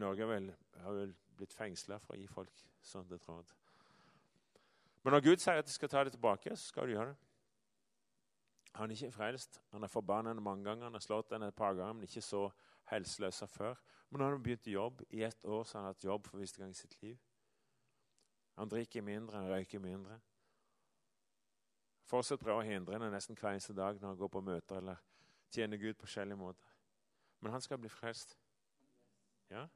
Norge 0.00 0.28
vel, 0.28 0.50
har 0.82 0.92
vel 0.92 1.14
blitt 1.36 1.54
fengsla 1.54 1.98
for 2.02 2.16
å 2.16 2.20
gi 2.20 2.26
folk 2.30 2.64
sånt 2.82 3.12
et. 3.12 3.54
Men 5.02 5.14
når 5.14 5.22
Gud 5.22 5.42
sier 5.42 5.60
at 5.60 5.66
de 5.66 5.72
skal 5.72 5.88
ta 5.88 6.04
det 6.04 6.14
tilbake, 6.16 6.56
så 6.56 6.72
skal 6.72 6.86
du 6.86 6.96
gjøre 6.96 7.12
det. 7.12 7.16
Han 8.76 8.90
er 8.90 8.96
ikke 8.96 9.12
frelst. 9.12 9.62
Han 9.72 9.82
har 9.82 9.88
forbannet 9.88 10.30
henne 10.30 10.42
mange 10.44 10.64
ganger. 10.64 10.84
Han 10.84 10.98
har 10.98 11.04
slått 11.04 11.32
henne 11.32 11.48
et 11.48 11.56
par 11.56 11.74
ganger, 11.74 11.92
men 11.92 12.08
ikke 12.08 12.20
så 12.24 12.48
helseløs 12.90 13.34
som 13.34 13.48
før. 13.48 13.78
Men 14.10 14.20
nå 14.20 14.26
har 14.26 14.36
han 14.36 14.42
begynt 14.42 14.66
i 14.66 14.76
jobb, 14.76 15.02
i 15.10 15.22
ett 15.22 15.44
år 15.44 15.64
så 15.64 15.78
har 15.78 15.84
han 15.84 15.94
hatt 15.94 16.04
jobb 16.04 16.26
for 16.26 16.38
første 16.38 16.60
gang 16.62 16.70
i 16.70 16.78
sitt 16.78 17.02
liv. 17.02 17.16
Han 18.56 18.68
drikker 18.68 19.02
mindre, 19.02 19.36
han 19.36 19.50
røyker 19.50 19.80
mindre. 19.82 20.18
Fortsatt 22.06 22.40
prøver 22.40 22.62
å 22.62 22.66
hindre 22.68 22.94
henne 22.94 23.10
nesten 23.10 23.36
hver 23.36 23.56
eneste 23.56 23.74
dag 23.74 23.98
når 24.00 24.12
han 24.12 24.20
går 24.20 24.30
på 24.32 24.44
møter 24.46 24.78
eller 24.78 25.00
tjener 25.50 25.80
Gud 25.80 25.94
på 25.94 26.06
forskjellige 26.06 26.38
måter. 26.38 26.68
Men 27.40 27.52
han 27.52 27.60
skal 27.60 27.78
bli 27.78 27.90
frelst. 27.90 28.36
Ja? 29.50 29.66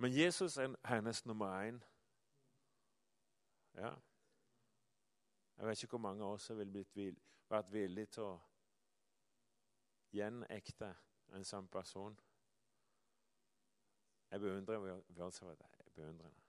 Men 0.00 0.12
Jesus 0.12 0.56
er 0.56 0.74
hennes 0.84 1.26
nummer 1.26 1.68
én. 1.68 1.80
Ja. 3.74 3.94
Jeg 5.56 5.66
vet 5.66 5.82
ikke 5.82 5.90
hvor 5.90 5.98
mange 5.98 6.24
av 6.24 6.32
oss 6.32 6.42
som 6.42 6.58
ville 6.58 6.84
vært 7.50 7.72
villige 7.72 8.06
til 8.06 8.22
å 8.22 8.38
gjenekte 10.16 10.88
en 11.36 11.44
sånn 11.44 11.68
person. 11.68 12.16
Jeg 14.30 14.40
beundrer 14.40 14.80
beundrer 15.94 16.30
henne. 16.30 16.46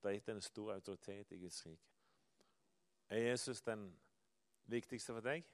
Det 0.00 0.08
har 0.08 0.16
gitt 0.16 0.32
en 0.32 0.40
stor 0.40 0.72
autoritet 0.78 1.36
i 1.36 1.38
Guds 1.42 1.66
rike. 1.66 1.92
Er 3.10 3.26
Jesus 3.26 3.60
den 3.62 3.84
viktigste 4.64 5.12
for 5.12 5.20
deg? 5.20 5.44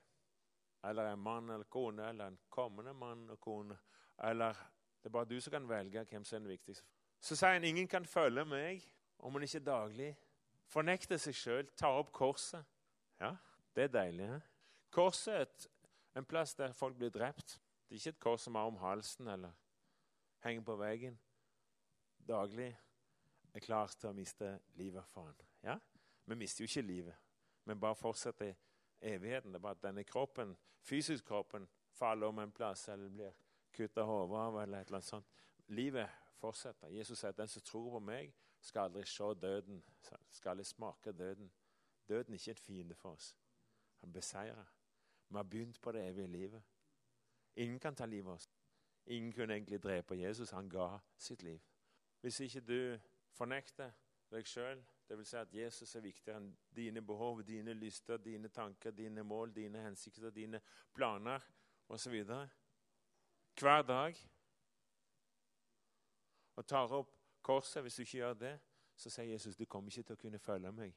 Eller 0.85 1.11
en 1.11 1.19
mann 1.19 1.51
eller 1.51 1.67
kone, 1.67 2.07
eller 2.09 2.31
en 2.31 2.39
kommende 2.49 2.95
mann 2.95 3.31
og 3.31 3.41
kone? 3.41 3.79
Eller 4.19 4.76
det 5.03 5.11
er 5.11 5.15
bare 5.15 5.29
du 5.31 5.41
som 5.41 5.55
kan 5.55 5.69
velge 5.69 6.05
hvem 6.11 6.25
som 6.25 6.37
er 6.37 6.45
den 6.45 6.55
viktigste? 6.55 6.87
Så 7.21 7.37
sier 7.37 7.57
han 7.57 7.65
ingen 7.65 7.89
kan 7.89 8.07
følge 8.07 8.45
meg 8.45 8.85
om 9.19 9.33
han 9.33 9.47
ikke 9.47 9.65
daglig 9.65 10.15
Fornekte 10.67 11.19
seg 11.23 11.37
sjøl, 11.39 11.69
ta 11.79 11.93
opp 11.95 12.09
korset. 12.15 12.65
Ja, 13.21 13.37
det 13.77 13.85
er 13.87 13.93
deilig. 13.95 14.27
He? 14.33 14.39
Korset 14.91 15.35
er 15.35 15.45
et, 15.45 15.67
en 16.19 16.27
plass 16.27 16.57
der 16.59 16.75
folk 16.75 16.97
blir 16.99 17.13
drept. 17.15 17.61
Det 17.87 17.95
er 17.95 18.01
ikke 18.01 18.15
et 18.17 18.25
kors 18.25 18.47
som 18.49 18.59
er 18.59 18.67
om 18.67 18.81
halsen 18.83 19.31
eller 19.31 19.55
henger 20.43 20.67
på 20.67 20.77
veggen. 20.81 21.19
Daglig 22.27 22.73
er 23.55 23.63
klar 23.63 23.95
til 23.95 24.11
å 24.11 24.17
miste 24.17 24.57
livet 24.75 25.07
for 25.13 25.31
han. 25.31 25.39
Ja? 25.63 25.79
Vi 26.27 26.35
mister 26.35 26.65
jo 26.65 26.71
ikke 26.71 26.87
livet, 26.87 27.15
men 27.65 27.81
bare 27.81 27.95
fortsetter 27.95 28.57
evigheten. 29.01 29.53
Det 29.53 29.61
er 29.61 29.67
bare 29.69 29.79
at 29.79 29.87
denne 29.87 30.05
kroppen, 30.05 30.57
fysisk 30.83 31.29
kroppen 31.31 31.69
faller 31.95 32.27
om 32.27 32.43
en 32.43 32.53
plass 32.53 32.89
eller 32.89 33.13
blir 33.13 33.39
kutta 33.77 34.05
hodet 34.09 34.37
av. 34.37 34.63
eller 34.63 34.81
et 34.81 34.87
eller 34.87 34.99
annet 34.99 35.09
sånt. 35.09 35.27
Livet 35.69 36.09
fortsetter. 36.41 36.89
Jesus 36.89 37.19
sier 37.19 37.35
at 37.35 37.39
den 37.39 37.49
som 37.49 37.63
tror 37.63 37.91
på 37.91 38.01
meg, 38.01 38.35
skal 38.61 38.89
aldri 38.89 39.05
se 39.07 39.25
døden, 39.43 39.83
skal 40.31 40.51
aldri 40.51 40.65
smake 40.65 41.13
døden. 41.13 41.51
Døden 42.09 42.35
er 42.35 42.39
ikke 42.39 42.51
en 42.51 42.57
fiende 42.57 42.95
for 42.95 43.11
oss. 43.11 43.37
Han 44.01 44.13
beseirer. 44.13 44.65
Vi 45.29 45.37
har 45.37 45.43
begynt 45.43 45.81
på 45.81 45.93
det 45.93 46.09
evige 46.09 46.27
livet. 46.27 46.63
Ingen 47.57 47.79
kan 47.81 47.95
ta 47.95 48.07
livet 48.07 48.29
av 48.29 48.35
oss. 48.35 48.51
Ingen 49.07 49.33
kunne 49.33 49.55
egentlig 49.55 49.83
drepe 49.83 50.15
Jesus. 50.15 50.51
Han 50.51 50.69
ga 50.69 50.99
sitt 51.17 51.43
liv. 51.43 51.61
Hvis 52.21 52.41
ikke 52.41 52.61
du 52.61 52.99
fornekter 53.31 53.93
deg 54.31 54.47
sjøl, 54.47 54.83
dvs. 55.09 55.29
Si 55.29 55.37
at 55.37 55.55
Jesus 55.55 55.95
er 55.95 56.05
viktigere 56.05 56.41
enn 56.41 56.51
dine 56.77 57.03
behov, 57.03 57.43
dine 57.47 57.75
lyster, 57.75 58.17
dine 58.17 58.49
tanker, 58.49 58.91
dine 58.91 59.23
mål, 59.23 59.55
dine 59.55 59.83
hensikter, 59.85 60.31
dine 60.31 60.61
planer 60.95 61.41
osv. 61.89 62.25
Hver 63.61 63.83
dag 63.83 64.17
og 66.57 66.67
tar 66.67 66.93
opp 66.93 67.13
korset. 67.43 67.83
Hvis 67.83 67.95
du 67.95 68.03
ikke 68.03 68.19
gjør 68.19 68.35
det, 68.35 68.59
så 68.97 69.11
sier 69.11 69.33
Jesus 69.33 69.57
du 69.57 69.65
kommer 69.65 69.91
ikke 69.91 70.09
til 70.09 70.17
å 70.17 70.21
kunne 70.21 70.39
følge 70.39 70.73
meg. 70.73 70.97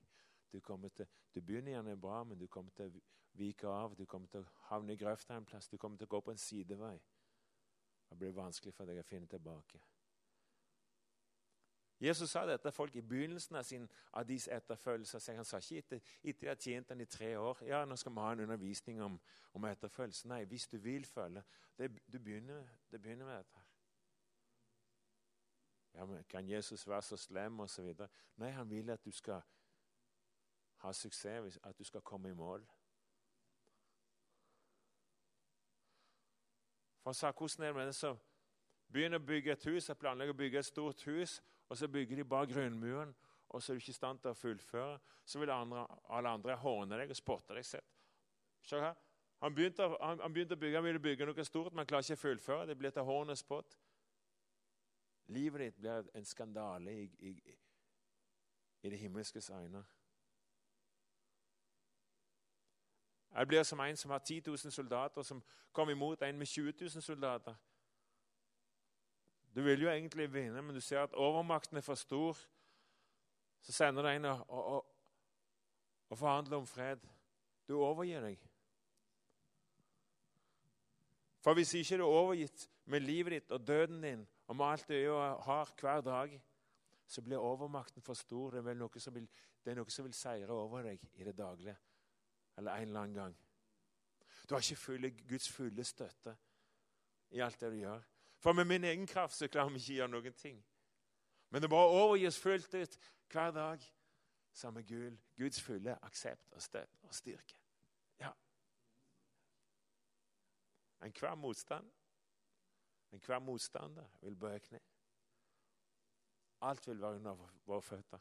Du, 0.52 0.60
til, 0.60 1.06
du 1.36 1.42
begynner 1.42 1.72
gjerne 1.72 1.98
bra, 1.98 2.24
men 2.24 2.40
du 2.40 2.48
kommer 2.48 2.72
til 2.72 2.90
å 2.90 3.02
vike 3.38 3.68
av. 3.68 3.96
Du 3.96 4.06
kommer 4.06 4.28
til 4.28 4.42
å 4.42 4.52
havne 4.72 4.94
i 4.94 4.98
grøfta 4.98 5.38
en 5.38 5.46
plass. 5.46 5.70
Du 5.70 5.78
kommer 5.78 5.98
til 5.98 6.10
å 6.10 6.16
gå 6.16 6.22
på 6.26 6.34
en 6.34 6.42
sidevei. 6.42 6.98
Det 8.10 8.18
blir 8.18 8.34
vanskelig 8.34 8.74
for 8.74 8.90
deg 8.90 9.00
å 9.00 9.06
finne 9.06 9.30
tilbake. 9.30 9.82
Jesus 12.00 12.32
sa 12.32 12.46
dette 12.48 12.72
folk 12.72 12.96
i 12.96 13.02
begynnelsen 13.02 13.56
av, 13.60 13.64
sin, 13.68 13.88
av 14.14 14.28
deres 14.28 14.48
etterfølgelse. 14.48 15.20
Han 15.36 15.46
sa 15.46 15.60
ikke 15.60 15.82
etter, 15.84 16.14
etter 16.24 16.46
de 16.46 16.48
har 16.48 16.62
tjent 16.64 16.90
den 16.94 17.04
i 17.04 17.10
tre 17.12 17.34
år 17.38 17.64
ja, 17.68 17.82
nå 17.86 17.98
skal 18.00 18.14
vi 18.16 18.24
ha 18.24 18.32
en 18.32 18.44
undervisning 18.46 19.02
om, 19.04 19.20
om 19.54 19.66
etterfølgelse. 19.68 20.28
Nei, 20.32 20.46
hvis 20.48 20.68
du 20.72 20.78
vil 20.80 21.06
følge 21.06 21.44
det, 21.78 21.92
begynner, 22.12 22.68
det 22.92 23.02
begynner 23.02 23.26
med 23.26 23.38
dette. 23.38 23.66
Ja, 25.94 26.06
men 26.06 26.24
Kan 26.30 26.50
Jesus 26.50 26.88
være 26.88 27.02
så 27.02 27.18
slem 27.18 27.60
osv.? 27.60 27.94
Nei, 28.38 28.50
han 28.50 28.70
vil 28.70 28.90
at 28.90 29.06
du 29.06 29.12
skal 29.12 29.42
ha 30.80 30.94
suksess, 30.94 31.60
at 31.64 31.80
du 31.80 31.84
skal 31.84 32.02
komme 32.02 32.30
i 32.30 32.34
mål. 32.34 32.64
For 37.04 37.10
han 37.10 37.14
sa 37.14 37.32
hvordan 37.32 37.64
er 37.64 37.68
det 37.68 37.76
med 37.76 37.88
det 37.88 37.96
som 37.96 38.20
begynner 38.88 39.20
å 39.20 39.26
bygge 39.26 39.52
et 39.52 39.66
hus, 39.66 39.90
jeg 39.90 39.98
planlegger 39.98 40.34
å 40.34 40.38
bygge 40.38 40.60
et 40.60 40.66
stort 40.66 41.04
hus, 41.04 41.40
og 41.70 41.78
så 41.78 41.88
bygger 41.88 42.16
de 42.16 42.24
bare 42.26 42.48
grunnmuren, 42.48 43.16
og 43.50 43.64
så 43.64 43.72
er 43.72 43.76
du 43.76 43.80
ikke 43.80 43.90
i 43.90 43.94
stand 43.94 44.20
til 44.20 44.32
å 44.32 44.38
fullføre, 44.38 45.00
så 45.26 45.40
vil 45.40 45.52
andre, 45.54 45.86
alle 46.10 46.30
andre 46.30 46.56
håne 46.56 46.98
deg 46.98 47.10
og 47.10 47.18
spotte 47.18 47.56
deg. 47.58 47.66
Sett. 47.66 47.86
Han 49.40 49.56
begynte, 49.56 49.88
han, 50.02 50.20
han 50.20 50.34
begynte, 50.34 50.58
å 50.58 50.62
bygge, 50.62 50.78
han 50.78 50.86
ville 50.86 51.00
bygge 51.00 51.26
noe 51.30 51.46
stort, 51.46 51.74
men 51.74 51.88
klarer 51.88 52.06
ikke 52.06 52.20
å 52.20 52.24
fullføre. 52.24 52.68
Det 52.68 52.78
blir 52.78 52.94
til 52.94 53.08
hån 53.08 53.34
og 53.34 53.38
spott. 53.38 53.78
Livet 55.30 55.62
ditt 55.62 55.80
blir 55.80 56.10
en 56.18 56.26
skandale 56.26 56.94
i, 56.94 57.06
i, 57.30 57.34
i 58.82 58.90
det 58.90 59.00
himmelskes 59.00 59.50
øyne. 59.54 59.84
Jeg 63.30 63.48
blir 63.48 63.64
som 63.64 63.80
en 63.80 63.98
som 63.98 64.12
har 64.12 64.20
10 64.20 64.42
000 64.48 64.58
soldater, 64.58 65.22
som 65.22 65.44
kommer 65.72 65.94
imot 65.94 66.22
en 66.22 66.38
med 66.38 66.48
20 66.48 66.74
000 66.82 67.02
soldater. 67.02 67.56
Du 69.56 69.62
vil 69.66 69.82
jo 69.82 69.90
egentlig 69.90 70.30
vinne, 70.34 70.62
men 70.62 70.76
du 70.76 70.82
ser 70.82 71.04
at 71.04 71.14
overmakten 71.14 71.78
er 71.78 71.86
for 71.86 71.96
stor. 71.96 72.38
Så 73.62 73.72
sender 73.72 74.06
du 74.06 74.10
en 74.10 74.26
og, 74.26 74.44
og, 74.50 74.86
og 76.10 76.18
forhandler 76.18 76.58
om 76.58 76.68
fred. 76.68 77.02
Du 77.68 77.80
overgir 77.82 78.22
deg. 78.22 78.46
For 81.40 81.54
hvis 81.54 81.74
ikke 81.74 81.98
du 81.98 82.04
er 82.04 82.20
overgitt 82.20 82.70
med 82.86 83.00
livet 83.06 83.32
ditt 83.38 83.52
og 83.52 83.68
døden 83.68 84.02
din 84.04 84.28
og 84.48 84.56
med 84.56 84.66
alt 84.66 84.88
du 84.90 85.14
har 85.46 85.74
hver 85.80 86.02
dag, 86.02 86.42
så 87.08 87.22
blir 87.22 87.38
overmakten 87.38 88.02
for 88.02 88.14
stor. 88.14 88.52
Det 88.52 88.66
er, 88.66 88.78
noe 88.78 89.00
som 89.00 89.16
vil, 89.16 89.28
det 89.66 89.72
er 89.72 89.78
noe 89.80 89.94
som 89.94 90.06
vil 90.06 90.14
seire 90.14 90.54
over 90.54 90.84
deg 90.90 91.06
i 91.18 91.26
det 91.26 91.38
daglige 91.38 91.78
eller 92.60 92.76
en 92.76 92.88
eller 92.88 93.00
annen 93.00 93.16
gang. 93.16 93.36
Du 94.50 94.56
har 94.56 94.62
ikke 94.62 94.76
fulle, 94.76 95.12
Guds 95.30 95.50
fulle 95.52 95.84
støtte 95.84 96.36
i 97.32 97.40
alt 97.40 97.60
det 97.62 97.72
du 97.72 97.78
gjør. 97.78 98.04
For 98.40 98.54
med 98.54 98.66
min 98.66 98.84
egen 98.84 99.08
kraft 99.08 99.36
så 99.36 99.48
klarer 99.48 99.70
vi 99.70 99.80
ikke 99.80 99.94
å 99.94 99.98
gjøre 99.98 100.14
noen 100.16 100.34
ting. 100.34 100.60
Men 101.50 101.62
det 101.62 101.70
bare 101.70 101.96
overgis 102.02 102.40
fullt 102.40 102.74
ut 102.74 103.00
hver 103.32 103.52
dag. 103.52 103.88
sammen 104.52 104.82
med 104.82 104.88
Gud. 104.88 105.18
Guds 105.38 105.62
fulle 105.62 105.98
aksept 106.04 106.52
og 106.52 106.62
støtte 106.62 106.98
og 107.08 107.14
styrke. 107.16 107.56
Ja. 108.20 108.32
Enhver 111.06 111.36
motstand 111.36 111.92
men 113.10 113.22
hver 113.26 113.40
motstander 113.40 114.06
vil 114.22 114.36
bøye 114.36 114.60
kne. 114.60 114.80
Alt 116.62 116.88
vil 116.88 117.02
være 117.02 117.16
under 117.16 117.50
våre 117.66 117.82
føtter. 117.82 118.20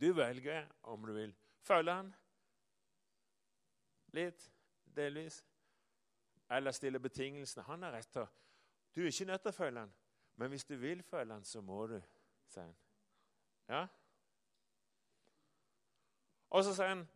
Du 0.00 0.12
velger 0.12 0.68
om 0.82 1.06
du 1.06 1.12
vil 1.12 1.34
følge 1.62 1.94
han 1.94 2.12
litt, 4.12 4.50
delvis, 4.96 5.40
eller 6.56 6.70
stille 6.70 7.00
betingelsene. 7.00 7.62
Han 7.62 7.82
har 7.82 7.92
rett 7.92 8.12
til 8.12 8.26
Du 8.94 9.00
er 9.00 9.06
ikke 9.06 9.24
nødt 9.24 9.40
til 9.40 9.48
å 9.48 9.56
følge 9.56 9.80
han, 9.80 9.92
men 10.36 10.48
hvis 10.52 10.64
du 10.64 10.76
vil 10.76 11.02
følge 11.02 11.32
han, 11.32 11.44
så 11.44 11.60
må 11.60 11.86
du, 11.86 11.96
sier 12.48 12.66
han. 12.66 12.74
Ja? 13.68 13.86
Og 16.50 16.64
så 16.64 16.74
sier 16.76 16.92
han, 16.92 17.06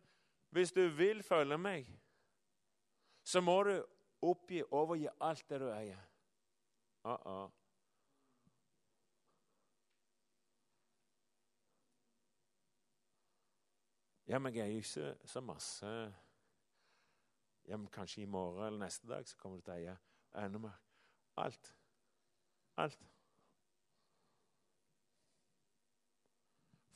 hvis 0.49 0.71
du 0.73 0.87
vil 0.97 1.23
følge 1.23 1.57
meg, 1.57 1.91
så 3.23 3.41
må 3.41 3.61
du 3.63 3.75
Oppgi, 4.21 4.63
overgi 4.73 5.09
alt 5.21 5.49
det 5.49 5.59
du 5.61 5.67
eier. 5.69 5.99
Uh 7.05 7.11
-uh. 7.11 7.51
Ja, 14.27 14.39
men 14.39 14.55
jeg 14.55 14.65
eier 14.67 14.77
ikke 14.77 15.27
så 15.27 15.41
masse 15.41 16.13
ja, 17.67 17.77
men 17.77 17.87
Kanskje 17.87 18.21
i 18.21 18.25
morgen 18.25 18.65
eller 18.65 18.79
neste 18.79 19.07
dag 19.07 19.27
så 19.27 19.37
kommer 19.37 19.57
du 19.57 19.61
til 19.67 19.73
å 19.73 19.77
eie 19.77 19.97
enda 20.45 20.59
mer. 20.59 20.79
Alt. 21.37 21.75
Alt. 22.77 23.07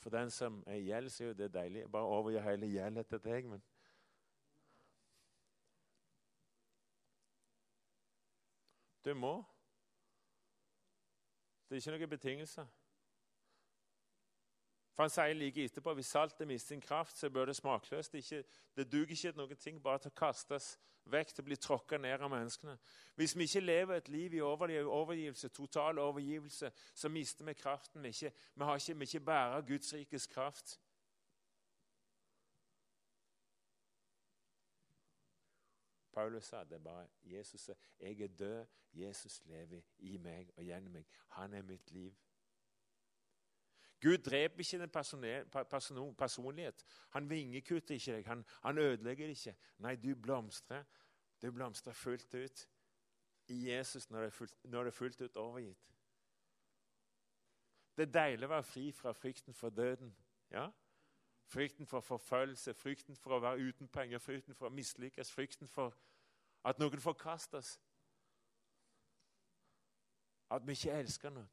For 0.02 0.10
den 0.10 0.30
som 0.30 0.64
er 0.66 0.80
i 0.80 0.86
gjeld, 0.88 1.10
så 1.10 1.24
er 1.24 1.28
jo 1.28 1.34
det 1.38 1.54
deilig. 1.54 1.84
Bare 1.92 2.04
overgi 2.10 2.40
hele 2.42 2.66
gjelden 2.66 3.04
til 3.04 3.20
deg. 3.22 3.48
men 3.50 3.62
Du 9.04 9.14
må. 9.14 9.44
Det 11.68 11.76
er 11.76 11.80
ikke 11.80 11.98
noen 11.98 12.10
betingelse. 12.10 12.66
For 15.02 15.08
Han 15.08 15.10
sier 15.10 15.34
like 15.34 15.64
etterpå 15.64 15.94
hvis 15.98 16.06
saltet 16.06 16.46
mister 16.46 16.68
sin 16.68 16.80
kraft, 16.80 17.16
så 17.18 17.30
bør 17.30 17.44
det 17.44 17.56
smakløst. 17.56 18.12
Det, 18.12 18.46
det 18.76 18.92
duger 18.92 19.10
ikke 19.10 19.32
noen 19.36 19.56
ting, 19.56 19.80
bare 19.82 19.98
til 19.98 20.12
å 20.12 20.14
kastes 20.14 20.76
vekk, 21.10 21.32
til 21.34 21.42
å 21.42 21.46
bli 21.48 21.58
tråkka 21.58 21.98
ned 21.98 22.22
av 22.22 22.30
menneskene. 22.30 22.76
Hvis 23.18 23.34
vi 23.34 23.48
ikke 23.48 23.64
lever 23.64 23.98
et 23.98 24.12
liv 24.14 24.36
i 24.38 24.40
overgivelse, 24.46 25.48
total 25.48 25.98
overgivelse, 25.98 26.70
så 26.94 27.10
mister 27.10 27.50
vi 27.50 27.56
kraften. 27.58 28.02
Vi, 28.02 28.14
ikke, 28.14 28.30
vi 28.54 28.68
har 28.70 28.78
ikke, 28.78 28.94
vi 29.00 29.10
ikke 29.10 29.24
bærer 29.26 29.66
Guds 29.72 29.94
rikes 29.94 30.26
kraft. 30.30 30.78
Paulus 36.12 36.44
sa 36.44 36.62
det 36.62 36.78
bare 36.84 37.08
Jesus 37.24 37.60
sa, 37.60 37.74
jeg 37.98 38.20
er 38.20 38.38
død, 38.38 38.66
Jesus 38.94 39.42
lever 39.50 39.82
i 39.98 40.14
meg 40.16 40.54
og 40.56 40.62
gjennom 40.62 41.00
meg. 41.00 41.10
Han 41.40 41.58
er 41.58 41.66
mitt 41.66 41.90
liv. 41.90 42.14
Gud 44.02 44.18
dreper 44.18 44.60
ikke 44.60 44.78
din 44.78 46.14
personlighet. 46.14 46.84
Han 47.10 47.30
vingekutter 47.30 47.94
ikke 47.94 48.12
deg. 48.12 48.26
Han, 48.26 48.44
han 48.62 48.78
ødelegger 48.78 49.26
det 49.26 49.36
ikke. 49.38 49.56
Nei, 49.78 49.96
du 49.96 50.14
blomstrer. 50.14 50.84
Du 51.42 51.50
blomstrer 51.52 51.92
fullt 51.92 52.34
ut 52.34 52.68
i 53.48 53.70
Jesus 53.70 54.10
når 54.10 54.18
det 54.18 54.26
er 54.26 54.30
fullt, 54.30 54.64
når 54.64 54.82
du 54.82 54.86
er 54.86 54.90
fullt 54.90 55.20
ut 55.20 55.36
overgitt. 55.36 55.88
Det 57.96 58.08
er 58.08 58.12
deilig 58.12 58.46
å 58.48 58.52
være 58.56 58.66
fri 58.66 58.90
fra 58.92 59.12
frykten 59.12 59.54
for 59.54 59.70
døden. 59.70 60.16
Ja? 60.50 60.66
Frykten 61.46 61.86
for 61.86 62.00
forfølgelse, 62.00 62.74
frykten 62.74 63.16
for 63.16 63.36
å 63.36 63.42
være 63.44 63.68
uten 63.68 63.88
penger, 63.88 64.18
frykten 64.18 64.54
for 64.54 64.66
å 64.66 64.74
mislykkes, 64.74 65.30
frykten 65.30 65.68
for 65.68 65.94
at 66.64 66.78
noen 66.78 67.00
forkastes. 67.00 67.76
At 70.50 70.66
vi 70.66 70.72
ikke 70.72 70.98
elsker 70.98 71.30
noe. 71.30 71.46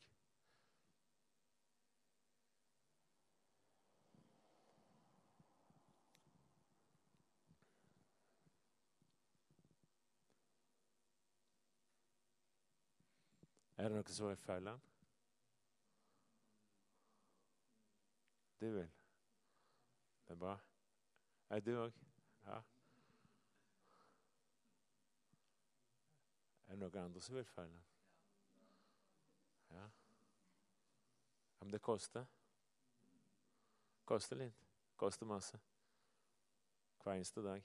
Er 13.80 13.84
det 13.84 13.91
noen 13.95 14.09
som 14.11 14.27
vil 14.27 14.36
følge 14.36 14.69
han? 14.69 14.82
Du 18.59 18.65
vil? 18.65 18.89
Det 20.27 20.34
er 20.34 20.39
bra. 20.41 20.57
Er 21.49 21.59
du 21.63 21.71
òg? 21.80 22.01
Ja. 22.43 22.57
Er 26.67 26.73
det 26.75 26.80
noen 26.82 26.99
andre 27.05 27.23
som 27.23 27.39
vil 27.39 27.47
følge 27.47 27.71
han? 27.71 27.88
Ja. 29.69 29.80
ja. 29.80 29.88
Men 31.59 31.71
det 31.71 31.82
koster. 31.82 32.25
Koster 34.05 34.43
litt. 34.43 34.59
Koster 34.97 35.25
masse. 35.25 35.59
Hver 37.03 37.13
eneste 37.13 37.43
dag. 37.47 37.63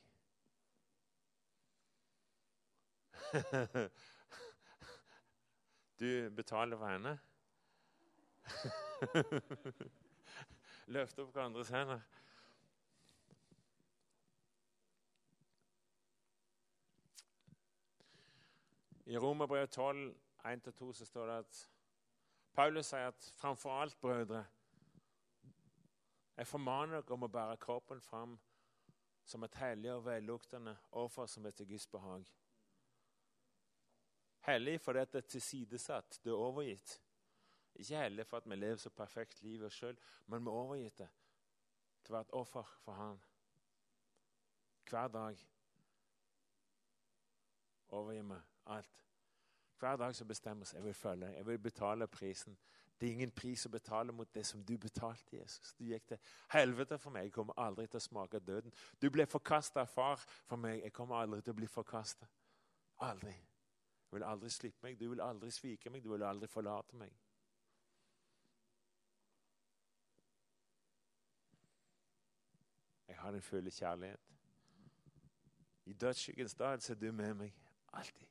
Du 6.01 6.31
betaler 6.31 6.77
for 6.77 6.87
henne. 6.87 7.19
Løft 10.95 11.19
opp 11.19 11.33
hverandres 11.33 11.73
hender. 11.73 12.01
I 19.07 19.19
Romerbrevet 19.19 19.71
12, 19.71 20.15
1-2 20.45 20.93
så 20.93 21.05
står 21.05 21.27
det 21.27 21.39
at 21.45 21.71
Paulus 22.55 22.87
sier 22.87 23.13
at 23.13 23.33
framfor 23.37 23.81
alt, 23.81 24.01
brødre, 24.01 24.45
jeg 26.37 26.47
formaner 26.47 26.99
dere 26.99 27.15
om 27.15 27.27
å 27.27 27.31
bære 27.31 27.59
kroppen 27.63 28.01
fram 28.03 28.39
som 29.25 29.45
et 29.47 29.55
hellig 29.61 29.93
og 29.93 30.07
velluktende 30.07 30.75
offer 30.99 31.29
som 31.31 31.47
er 31.47 31.55
til 31.55 31.69
Guds 31.69 31.87
behag. 31.87 32.25
Hellig 34.45 34.81
fordi 34.81 35.05
det 35.13 35.23
er 35.23 35.29
tilsidesatt, 35.29 36.21
det 36.25 36.31
er 36.31 36.37
overgitt. 36.37 37.01
Ikke 37.75 37.97
hellig 37.97 38.27
for 38.27 38.37
at 38.37 38.51
vi 38.51 38.57
lever 38.57 38.77
så 38.77 38.91
perfekt 38.91 39.43
livet 39.43 39.73
sjøl, 39.73 39.97
men 40.27 40.45
vi 40.45 40.51
er 40.51 40.59
overgitt 40.65 40.99
det 40.99 41.09
til 42.05 42.13
å 42.13 42.17
være 42.19 42.29
et 42.29 42.37
offer 42.37 42.75
for 42.85 42.93
Han. 42.99 43.21
Hver 44.91 45.09
dag 45.09 45.47
overgir 47.89 48.29
vi 48.29 48.41
alt. 48.67 49.05
Hver 49.79 49.97
dag 49.97 50.15
så 50.17 50.25
bestemmer 50.25 50.69
vi 50.71 50.77
jeg 50.77 50.85
vil 50.85 50.95
følge 50.95 51.33
jeg 51.33 51.47
vil 51.47 51.59
betale 51.59 52.07
prisen. 52.07 52.59
Det 53.01 53.09
er 53.09 53.13
ingen 53.13 53.31
pris 53.31 53.67
å 53.67 53.73
betale 53.73 54.13
mot 54.13 54.29
det 54.35 54.47
som 54.47 54.63
du 54.65 54.77
betalte, 54.79 55.37
Jesus. 55.37 55.73
Du 55.73 55.85
gikk 55.85 56.07
til 56.09 56.19
helvete 56.53 56.99
for 56.99 57.11
meg. 57.11 57.25
Jeg 57.25 57.33
kommer 57.33 57.59
aldri 57.59 57.87
til 57.87 57.99
å 57.99 58.05
smake 58.05 58.39
døden. 58.39 58.73
Du 59.03 59.11
ble 59.11 59.27
forkasta 59.27 59.85
far 59.85 60.23
for 60.47 60.57
meg. 60.57 60.83
Jeg 60.83 60.93
kommer 60.93 61.17
aldri 61.17 61.43
til 61.43 61.57
å 61.57 61.59
bli 61.59 61.67
forkasta. 61.67 62.29
Aldri. 63.03 63.35
Du 64.15 64.19
vil 64.19 64.25
aldri 64.31 64.49
slippe 64.51 64.79
meg, 64.87 64.95
du 65.01 65.09
vil 65.11 65.21
aldri 65.21 65.49
svike 65.51 65.91
meg, 65.91 66.05
du 66.05 66.13
vil 66.13 66.23
aldri 66.23 66.47
forlate 66.47 66.95
meg. 66.95 67.11
Jeg 73.09 73.17
har 73.19 73.35
din 73.35 73.43
fulle 73.43 73.73
kjærlighet. 73.75 74.21
I 75.85 75.93
dødsskyggens 75.93 76.55
dal 76.55 76.79
er 76.91 76.95
du 76.95 77.13
med 77.13 77.35
meg 77.35 77.57
alltid. 77.93 78.29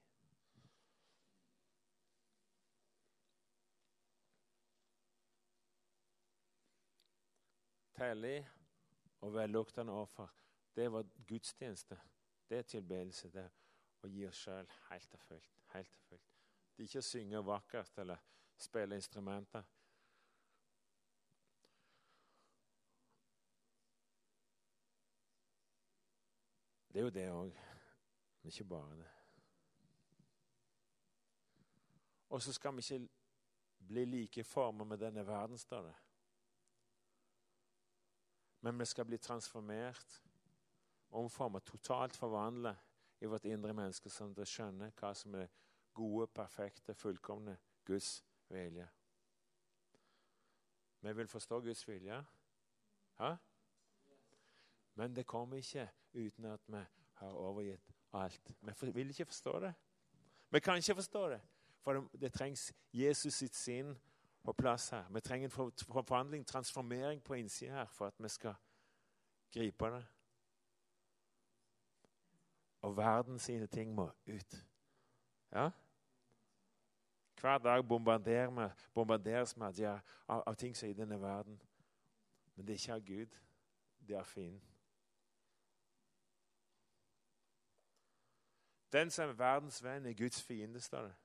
Hellig 7.97 8.47
og 9.19 9.35
velluktende 9.35 9.91
offer, 9.91 10.31
det 10.75 10.87
var 10.91 11.03
gudstjeneste. 11.27 11.99
Det 12.49 12.57
er 12.57 12.61
tilbedelse. 12.61 13.31
Det 13.31 13.49
å 14.03 14.11
gi 14.11 14.27
oss 14.27 14.45
sjøl 14.45 14.69
helt 14.89 15.13
og 15.17 15.27
fullt 15.27 15.63
helt 15.73 15.95
og 15.95 16.01
fullt. 16.09 16.35
Det 16.75 16.83
er 16.83 16.89
ikke 16.89 17.01
å 17.01 17.07
synge 17.07 17.45
vakkert 17.45 17.97
eller 18.03 18.21
spille 18.57 18.97
instrumenter. 18.97 19.65
Det 26.93 27.01
er 27.01 27.07
jo 27.07 27.13
det 27.13 27.25
òg, 27.33 27.59
men 28.41 28.51
ikke 28.51 28.69
bare 28.69 28.97
det. 28.99 29.09
Og 32.29 32.41
så 32.41 32.53
skal 32.53 32.75
vi 32.77 32.85
ikke 32.85 33.07
bli 33.87 34.05
like 34.05 34.43
formet 34.45 34.87
med 34.87 35.01
denne 35.01 35.25
verden, 35.25 35.57
står 35.57 35.87
det. 35.87 35.95
Men 38.61 38.79
vi 38.79 38.85
skal 38.85 39.05
bli 39.05 39.17
transformert, 39.17 40.21
omformet, 41.09 41.65
totalt 41.65 42.15
forvandlet 42.15 42.92
i 43.23 43.25
vårt 43.25 43.45
indre 43.47 43.73
menneske, 43.73 44.11
sånn 44.11 44.33
at 44.33 44.41
vi 44.41 44.49
skjønner 44.51 44.91
hva 44.99 45.13
som 45.15 45.35
er 45.39 45.47
gode, 45.95 46.27
perfekte, 46.35 46.95
fullkomne 46.97 47.55
Guds 47.87 48.17
vilje. 48.51 48.87
Vi 51.03 51.13
vil 51.13 51.27
forstå 51.27 51.59
Guds 51.63 51.87
vilje. 51.87 52.19
Ja? 53.19 53.31
Men 54.99 55.15
det 55.15 55.25
kommer 55.27 55.57
ikke 55.57 55.87
uten 56.13 56.45
at 56.51 56.67
vi 56.67 56.83
har 57.21 57.39
overgitt 57.39 57.93
alt. 58.13 58.51
Vi 58.61 58.91
vil 58.91 59.09
ikke 59.09 59.25
forstå 59.25 59.59
det. 59.59 59.73
Vi 60.51 60.59
kan 60.59 60.77
ikke 60.77 60.95
forstå 60.95 61.29
det, 61.29 61.41
for 61.81 61.93
det, 61.93 62.21
det 62.21 62.33
trengs 62.33 62.73
Jesus 62.93 63.33
sitt 63.33 63.55
sinn 63.55 63.95
på 64.43 64.53
plass 64.53 64.89
her. 64.89 65.07
Vi 65.09 65.19
trenger 65.19 65.47
en 65.49 65.71
forvandling, 65.87 66.45
transformering 66.47 67.23
på 67.23 67.33
innsida 67.33 67.71
her 67.71 67.85
for 67.85 68.07
at 68.07 68.19
vi 68.19 68.29
skal 68.29 68.53
gripe 69.53 69.85
det. 69.85 70.03
Og 72.83 72.97
verden 72.97 73.39
sine 73.39 73.67
ting 73.67 73.93
må 73.95 74.09
ut. 74.27 74.55
Ja? 75.51 75.69
Hver 77.41 77.57
dag 77.57 77.87
bombarderes 78.93 79.55
vi 79.57 79.83
ja, 79.83 79.99
av, 80.27 80.43
av, 80.47 80.55
ting 80.55 80.75
som 80.75 80.87
er 80.87 80.91
i 80.91 80.97
denne 80.97 81.21
verden. 81.21 81.61
Men 82.55 82.67
det 82.67 82.73
er 82.73 82.81
ikke 82.81 82.93
av 82.93 83.05
Gud. 83.07 83.39
Det 84.07 84.15
er 84.15 84.23
fienden. 84.23 84.69
Den 88.91 89.11
som 89.11 89.29
er 89.29 89.33
verdens 89.33 89.83
venn, 89.83 90.05
er 90.05 90.13
Guds 90.13 90.43
fiende, 90.43 90.79
står 90.79 91.07
det. 91.07 91.15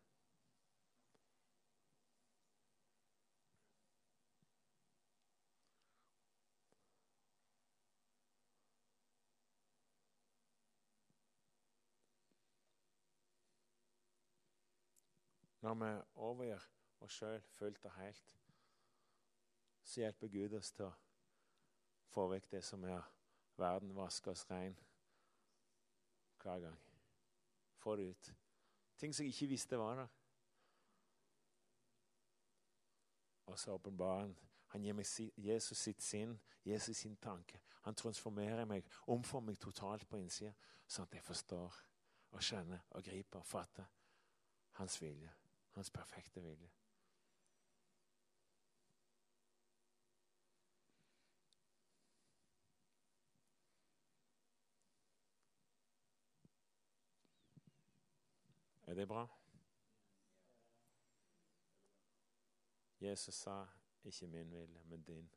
Når 15.68 15.74
vi 15.74 16.02
overgir 16.14 16.62
oss 17.04 17.12
sjøl 17.12 17.42
fullt 17.52 17.84
og 17.84 17.92
helt, 17.92 18.30
så 19.84 20.00
hjelper 20.00 20.28
Gud 20.32 20.54
oss 20.56 20.70
til 20.72 20.86
å 20.86 20.92
få 22.08 22.22
vekk 22.30 22.46
det 22.54 22.62
som 22.64 22.84
er 22.88 23.02
verden, 23.60 23.90
vaske 23.92 24.30
oss 24.32 24.46
rein 24.48 24.78
hver 26.40 26.62
gang. 26.62 26.78
Få 27.76 27.96
det 28.00 28.06
ut. 28.14 28.30
Ting 28.96 29.12
som 29.12 29.26
jeg 29.26 29.34
ikke 29.34 29.50
visste 29.50 29.78
var 29.78 30.00
der. 30.00 30.14
Og 33.52 33.58
så 33.58 33.74
åpenbarer 33.76 34.20
han 34.20 34.36
Han 34.68 34.82
gir 34.84 34.92
meg 34.92 35.06
Jesus 35.36 35.78
sitt 35.78 36.02
sinn, 36.02 36.38
Jesus 36.64 36.96
sin 36.96 37.16
tanke. 37.16 37.60
Han 37.82 37.94
transformerer 37.94 38.64
meg, 38.64 38.84
omformer 39.06 39.52
meg 39.52 39.60
totalt 39.60 40.08
på 40.08 40.16
innsida, 40.20 40.52
sånn 40.86 41.08
at 41.08 41.14
jeg 41.14 41.24
forstår 41.24 41.78
og 42.30 42.42
skjønner 42.44 42.88
og 42.90 43.04
griper 43.04 43.40
og 43.40 43.46
fatter 43.46 43.88
hans 44.80 45.00
vilje. 45.02 45.32
Hans 45.78 45.90
perfekte 45.90 46.42
vilje. 46.42 46.70
Er 58.86 58.94
det 58.94 59.08
bra? 59.08 59.28
Jesus 63.00 63.34
sa, 63.34 63.66
'Ikke 64.04 64.26
min 64.26 64.50
vilje, 64.50 64.84
men 64.84 65.02
din'. 65.02 65.30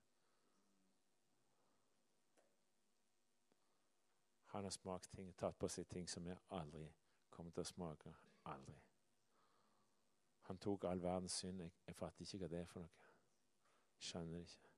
Han 4.45 4.63
har 4.63 4.69
smakt 4.69 5.11
ting, 5.11 5.37
tatt 5.37 5.59
på 5.59 5.67
seg 5.67 5.87
ting 5.87 6.09
som 6.09 6.27
jeg 6.27 6.37
aldri 6.49 6.93
kommer 7.29 7.51
til 7.51 7.61
å 7.61 7.63
smake. 7.63 8.15
Aldri. 8.45 8.90
Han 10.51 10.57
tok 10.57 10.83
all 10.83 11.01
verdens 11.01 11.31
synd. 11.31 11.61
Jeg, 11.61 11.71
jeg 11.87 11.95
fatter 11.95 12.25
ikke 12.25 12.37
hva 12.41 12.47
det 12.51 12.57
er 12.59 12.65
for 12.67 12.83
noe. 12.83 13.11
Skjønner 14.03 14.41
det 14.41 14.49
ikke. 14.49 14.71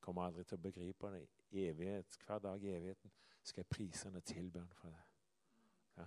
Kommer 0.00 0.24
aldri 0.24 0.44
til 0.48 0.56
å 0.56 0.62
begripe 0.64 1.10
det. 1.12 1.26
Evighet, 1.66 2.16
Hver 2.24 2.40
dag 2.40 2.64
i 2.64 2.70
evigheten 2.72 3.12
skal 3.42 3.60
jeg 3.60 3.68
prise 3.68 4.08
han 4.08 4.16
og 4.16 4.24
tilbe 4.24 4.62
han 4.62 4.72
for 4.78 4.94
det. 4.94 5.02
Ja. 5.98 6.06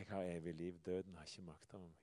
Jeg 0.00 0.10
har 0.10 0.32
evig 0.32 0.54
liv. 0.54 0.82
Døden 0.82 1.14
har 1.14 1.30
ikke 1.30 1.46
makt 1.52 1.74
over 1.78 1.86
meg. 1.86 2.01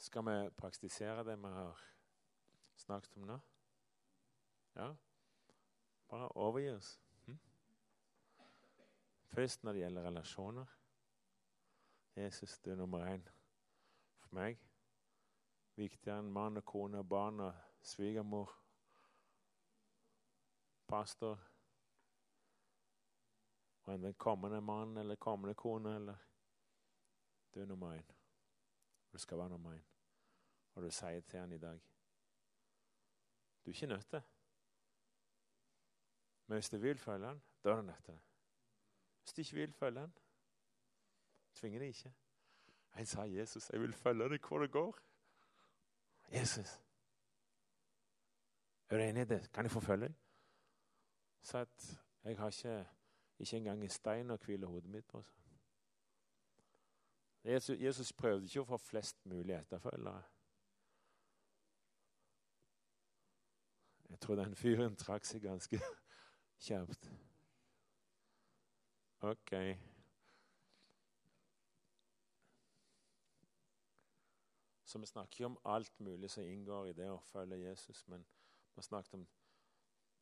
Skal 0.00 0.24
vi 0.24 0.50
praktisere 0.56 1.24
det 1.24 1.36
vi 1.36 1.48
har 1.52 1.80
snakket 2.74 3.16
om 3.16 3.26
nå? 3.28 3.40
Ja? 4.74 4.94
Bare 6.08 6.28
overgi 6.28 6.70
oss. 6.70 7.00
Hm? 7.26 7.38
Først 9.28 9.64
når 9.64 9.72
det 9.72 9.82
gjelder 9.82 10.06
relasjoner. 10.08 10.72
Jesus, 12.16 12.58
du 12.58 12.70
er 12.70 12.80
nummer 12.80 13.04
én 13.04 13.28
for 14.18 14.32
meg. 14.40 14.56
Viktigere 15.76 16.24
enn 16.24 16.32
mann 16.32 16.56
og 16.56 16.64
kone 16.64 17.04
og 17.04 17.08
barn 17.08 17.44
og 17.44 17.60
svigermor. 17.82 18.56
Pastor. 20.88 21.44
Og 23.84 23.94
en 23.94 24.14
kommende 24.14 24.64
mann 24.64 24.96
eller 24.96 25.20
kommende 25.20 25.54
kone 25.54 25.94
eller 25.94 26.26
Du 27.54 27.60
er 27.60 27.66
nummer 27.66 27.94
én. 27.98 28.12
Du 29.12 29.18
skal 29.18 29.38
være 29.38 29.48
nummer 29.48 29.74
én. 29.74 29.89
Og 30.80 30.86
du 30.86 30.90
sier 30.90 31.20
til 31.20 31.40
han 31.40 31.52
i 31.52 31.58
dag 31.58 31.80
Du 33.64 33.70
er 33.70 33.74
ikke 33.74 33.86
nødt 33.86 34.06
til 34.06 34.22
Men 36.46 36.54
hvis 36.56 36.70
du 36.70 36.78
vil 36.78 36.98
følge 36.98 37.26
han, 37.26 37.42
da 37.64 37.70
er 37.70 37.76
du 37.76 37.82
nødt 37.82 38.04
til 38.04 38.14
det. 38.14 38.22
Hvis 39.22 39.32
du 39.32 39.40
ikke 39.40 39.54
vil 39.54 39.72
følge 39.72 40.00
han, 40.00 40.12
tvinger 41.54 41.78
det 41.78 41.86
ikke. 41.86 42.14
Han 42.90 43.06
sa 43.06 43.22
Jesus, 43.22 43.70
'Jeg 43.70 43.80
vil 43.80 43.92
følge 43.92 44.28
deg 44.28 44.46
hvor 44.46 44.58
det 44.58 44.70
går'. 44.70 45.00
Jesus. 46.32 46.82
Er 48.88 48.96
du 48.96 49.02
enig 49.02 49.22
i 49.22 49.24
det? 49.24 49.52
Kan 49.52 49.64
jeg 49.64 49.70
få 49.70 49.80
følge 49.80 50.08
deg? 50.08 50.14
Så 51.40 51.58
at 51.58 52.02
jeg 52.24 52.38
har 52.38 52.46
ikke, 52.46 52.88
ikke 53.38 53.56
engang 53.56 53.82
en 53.82 53.88
stein 53.88 54.30
å 54.30 54.36
hvile 54.36 54.66
hodet 54.66 54.90
mitt 54.90 55.06
på. 55.06 55.24
Jesus, 57.44 57.80
Jesus 57.80 58.12
prøvde 58.12 58.44
ikke 58.44 58.60
å 58.60 58.64
få 58.64 58.76
flest 58.76 59.26
mulig 59.26 59.54
etterfølgere. 59.54 60.22
Jeg 64.10 64.20
tror 64.20 64.34
den 64.34 64.56
fyren 64.56 64.96
trakk 64.96 65.24
seg 65.24 65.42
ganske 65.42 65.78
kjapt. 66.66 67.10
Ok. 69.20 69.52
Så 74.84 74.98
vi 74.98 75.06
snakker 75.06 75.34
ikke 75.34 75.46
om 75.46 75.58
alt 75.64 76.00
mulig 76.00 76.30
som 76.30 76.42
inngår 76.42 76.90
i 76.90 76.92
det 76.98 77.10
å 77.12 77.20
følge 77.22 77.60
Jesus, 77.62 78.02
men 78.08 78.24
vi 78.24 78.80
har 78.80 78.82
snakket 78.82 79.14
om 79.14 79.26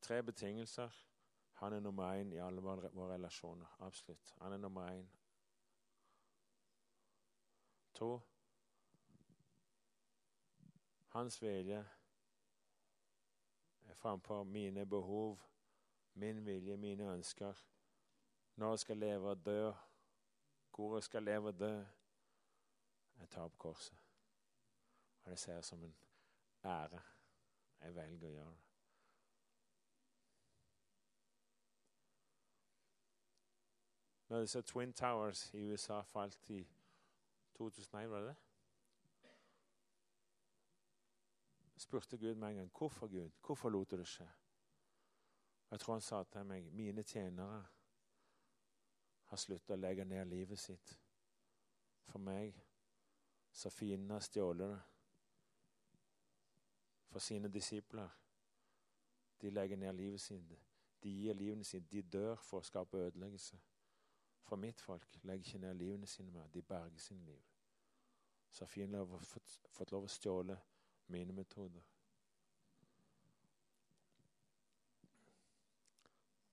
tre 0.05 0.22
betingelser. 0.22 0.93
Han 1.62 1.72
er 1.72 1.80
nummer 1.80 2.12
én 2.12 2.32
i 2.32 2.43
alle 2.45 2.61
våre, 2.61 2.91
relasjoner. 3.14 3.76
Absolutt. 3.78 4.34
Han 4.41 4.53
er 4.53 4.61
nummer 4.61 4.91
én. 4.91 5.09
To 7.95 8.20
Hans 11.09 11.43
vilje 11.43 11.80
framfor 13.95 14.43
mine 14.45 14.86
behov, 14.86 15.41
min 16.14 16.47
vilje, 16.47 16.76
mine 16.76 17.05
ønsker. 17.05 17.64
Når 18.57 18.70
jeg 18.70 18.78
skal 18.78 18.97
leve 18.97 19.30
og 19.30 19.47
dø, 19.47 19.72
hvor 20.74 20.97
jeg 20.97 21.03
skal 21.03 21.22
leve 21.22 21.49
og 21.49 21.61
dø. 21.61 21.84
Jeg 23.18 23.28
tar 23.28 23.43
opp 23.43 23.59
korset. 23.59 23.99
Og 25.24 25.30
det 25.30 25.39
ser 25.39 25.55
jeg 25.55 25.64
som 25.64 25.84
en 25.84 25.97
ære. 26.64 27.01
Jeg 27.80 27.95
velger 27.95 28.28
å 28.28 28.30
gjøre 28.30 28.51
det. 28.51 28.64
Når 34.28 34.41
disse 34.41 34.62
Twin 34.62 34.93
Towers 34.93 35.55
i 35.55 35.64
USA 35.64 36.01
falt 36.01 36.51
i 36.51 36.68
2001, 37.55 38.11
var 38.11 38.18
det 38.18 38.28
det? 38.28 38.48
Spurte 41.89 42.18
Gud 42.20 42.36
meg 42.36 42.53
en 42.53 42.57
gang 42.66 42.70
hvorfor 42.76 43.09
Gud, 43.09 43.30
hvorfor 43.47 43.72
lot 43.72 43.91
du 43.91 43.97
det 43.97 44.07
skje. 44.09 44.28
Jeg 45.70 45.80
tror 45.80 45.95
han 45.95 46.05
sa 46.05 46.22
til 46.24 46.45
meg 46.45 46.68
mine 46.72 47.03
tjenere 47.03 47.62
har 49.28 49.41
sluttet 49.41 49.72
å 49.72 49.80
legge 49.80 50.05
ned 50.05 50.28
livet 50.28 50.61
sitt 50.61 50.95
for 52.09 52.20
meg, 52.20 52.57
så 53.53 53.72
fienden 53.72 54.12
har 54.12 54.24
stjålet 54.24 54.72
det 54.72 54.80
for 57.09 57.24
sine 57.24 57.49
disipler. 57.49 58.09
De 59.41 59.51
legger 59.51 59.76
ned 59.76 59.93
livet 59.97 60.20
sitt. 60.20 60.57
De 61.03 61.11
gir 61.11 61.34
livene 61.34 61.64
sine. 61.64 61.86
De 61.89 62.03
dør 62.03 62.36
for 62.43 62.61
å 62.61 62.66
skape 62.68 63.01
ødeleggelse. 63.01 63.57
For 64.45 64.61
mitt 64.61 64.80
folk 64.80 65.18
legger 65.22 65.47
ikke 65.47 65.61
ned 65.62 65.78
livene 65.78 66.07
sine 66.07 66.32
mer. 66.32 66.49
De 66.53 66.62
berger 66.62 67.01
sine 67.01 67.24
liv. 67.24 67.45
Så 68.51 68.64
har 68.64 68.72
fienden 68.72 69.20
fått, 69.24 69.61
fått 69.70 69.93
lov 69.93 70.05
å 70.09 70.12
stjåle 70.12 70.57
mine 71.09 71.33
metoder. 71.33 71.83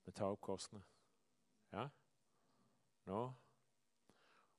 Vi 0.05 0.11
tar 0.11 0.25
opp 0.25 0.41
korsene. 0.41 0.83
Ja? 1.71 1.87
Nå. 3.05 3.33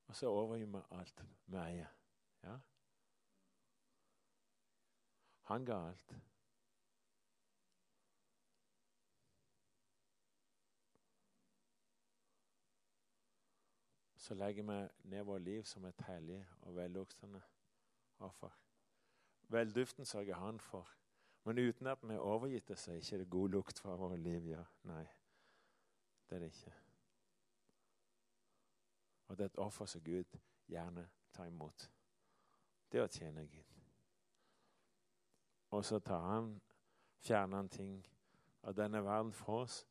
Og 0.07 0.17
så 0.17 0.31
overgir 0.31 0.67
vi 0.67 0.83
alt 0.91 1.25
vi 1.47 1.57
eier. 1.57 1.93
Ja? 2.43 2.59
Han 5.47 5.65
ga 5.65 5.81
alt. 5.89 6.17
Så 14.17 14.35
legger 14.35 14.63
vi 14.63 14.89
ned 15.09 15.23
vårt 15.23 15.43
liv 15.43 15.63
som 15.65 15.85
et 15.85 16.01
hellig 16.01 16.47
og 16.61 16.77
velluktende 16.77 17.43
offer. 18.19 18.66
Velduften 19.49 20.05
sørger 20.05 20.35
han 20.35 20.61
for. 20.61 20.89
Men 21.45 21.59
uten 21.59 21.87
at 21.87 21.99
vi 22.03 22.15
er 22.15 22.19
overgitt 22.19 22.69
det, 22.69 22.79
så 22.79 22.91
er 22.91 22.95
ikke 22.97 23.19
det 23.19 23.31
god 23.31 23.49
lukt 23.49 23.79
fra 23.79 23.97
våre 23.97 24.17
liv. 24.17 24.47
ja. 24.47 24.65
Nei, 24.83 25.07
det 26.31 26.37
er 26.37 26.39
det 26.39 26.47
ikke. 26.47 26.75
Og 29.27 29.39
det 29.39 29.45
er 29.45 29.49
et 29.49 29.59
offer 29.59 29.87
som 29.87 30.01
Gud 30.05 30.39
gjerne 30.69 31.09
tar 31.33 31.47
imot. 31.47 31.91
Det 32.93 33.03
å 33.03 33.07
tjene 33.11 33.47
Gud. 33.47 33.73
Og 35.71 35.85
så 35.85 35.99
tar 35.99 36.21
han, 36.21 36.61
fjerner 37.19 37.57
han 37.57 37.69
ting 37.69 37.97
av 38.63 38.75
denne 38.75 39.05
verden 39.05 39.33
for 39.33 39.63
oss, 39.63 39.87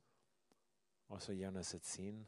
og 1.08 1.22
så 1.22 1.34
gir 1.34 1.45
han 1.45 1.60
oss 1.60 1.76
et 1.76 1.86
sinn 1.86 2.26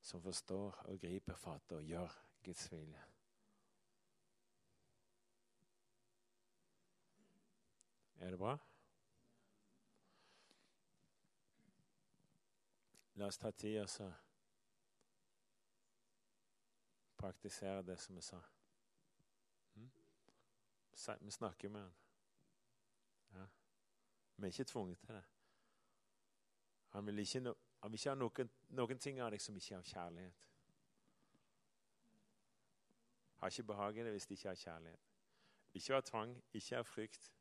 som 0.00 0.22
forstår 0.22 0.82
og 0.84 1.00
griper 1.00 1.36
fatt 1.36 1.72
og 1.72 1.84
gjør 1.84 2.12
Guds 2.44 2.72
vilje. 2.72 3.07
Er 8.18 8.30
det 8.30 8.38
bra? 8.38 8.58
La 13.18 13.26
oss 13.26 13.38
ta 13.38 13.50
tid 13.50 13.80
og 13.82 13.88
så 13.90 14.12
praktisere 17.18 17.82
det 17.82 17.98
som 18.00 18.16
vi 18.16 18.22
sa. 18.22 18.38
Hm? 19.74 19.90
Vi 21.20 21.30
snakker 21.30 21.68
med 21.68 21.80
han. 21.80 21.94
Ja. 23.34 23.46
Vi 24.36 24.42
er 24.42 24.46
ikke 24.46 24.64
tvunget 24.64 24.98
til 24.98 25.14
det. 25.14 25.24
Han 26.88 27.06
vil 27.06 27.18
ikke, 27.18 27.40
no, 27.40 27.54
han 27.82 27.92
vil 27.92 27.98
ikke 27.98 28.10
ha 28.10 28.14
noen, 28.14 28.50
noen 28.68 28.98
ting 28.98 29.20
av 29.20 29.30
deg 29.30 29.42
som 29.42 29.56
ikke 29.56 29.74
har 29.74 29.82
kjærlighet. 29.82 30.46
Har 33.38 33.50
ikke 33.50 33.62
behag 33.62 33.96
i 33.96 34.04
det 34.06 34.12
hvis 34.14 34.26
de 34.26 34.34
ikke 34.34 34.48
har 34.48 34.62
kjærlighet. 34.62 35.10
Ikke 35.74 35.94
av 35.94 36.02
tvang, 36.02 36.42
ikke 36.52 36.78
av 36.78 36.84
frykt. 36.84 37.32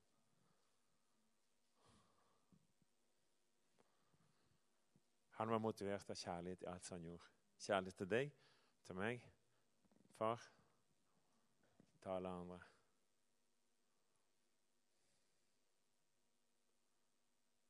Han 5.38 5.50
var 5.50 5.62
motivert 5.62 6.10
av 6.10 6.18
kjærlighet 6.18 6.64
i 6.64 6.70
alt 6.72 6.86
som 6.86 6.98
han 6.98 7.04
gjorde. 7.06 7.28
Kjærlighet 7.62 7.98
til 7.98 8.10
deg, 8.10 8.32
til 8.86 8.98
meg, 8.98 9.28
far, 10.18 10.42
til 12.02 12.10
alle 12.10 12.30
andre. 12.30 12.60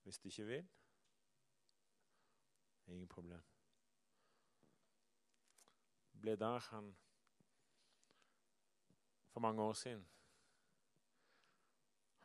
Hvis 0.03 0.19
du 0.23 0.29
ikke 0.31 0.45
vil 0.47 0.67
ingen 2.87 3.07
problem. 3.07 3.43
Ble 6.21 6.35
der 6.39 6.59
han 6.69 6.93
for 9.27 9.39
mange 9.39 9.61
år 9.61 9.73
siden 9.73 10.07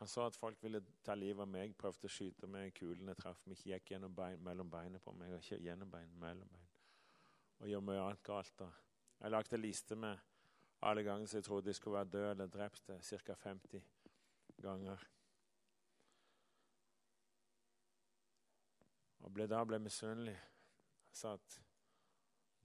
Han 0.03 0.09
sa 0.09 0.25
at 0.27 0.35
folk 0.35 0.59
ville 0.65 0.81
ta 1.07 1.15
livet 1.15 1.45
av 1.45 1.47
meg, 1.47 1.77
prøvde 1.79 2.09
å 2.09 2.11
skyte 2.11 2.49
meg. 2.51 2.73
Kulene 2.75 3.13
traff 3.15 3.45
meg, 3.47 3.55
ikke 3.55 3.69
gikk 3.71 3.93
gjennom 3.93 4.17
bein, 4.19 4.41
mellom 4.43 4.71
beina 4.71 4.99
på 4.99 5.13
meg. 5.15 5.31
og 5.31 5.45
ikke 5.45 5.61
gjennom 5.63 5.93
bein, 5.93 6.09
mellom 6.19 6.49
bein. 6.51 6.65
Og 7.61 7.69
gjør 7.71 7.85
mye 7.87 8.01
annet 8.03 8.23
galt. 8.27 8.51
da. 8.59 8.67
Jeg 9.21 9.31
lagde 9.31 9.61
liste 9.61 9.95
med 9.95 10.19
alle 10.83 11.05
ganger 11.07 11.31
som 11.31 11.39
jeg 11.39 11.45
trodde 11.47 11.71
jeg 11.71 11.79
skulle 11.79 12.01
være 12.01 12.11
død 12.17 12.31
eller 12.31 12.51
drept. 12.51 12.91
Ca. 12.99 13.37
50 13.45 13.85
ganger. 14.67 15.07
Og 19.21 19.31
ble, 19.39 19.47
da 19.47 19.63
ble 19.63 19.79
jeg 19.79 19.87
misunnelig. 19.87 20.35
Jeg 20.35 21.21
sa 21.23 21.37
at 21.39 21.61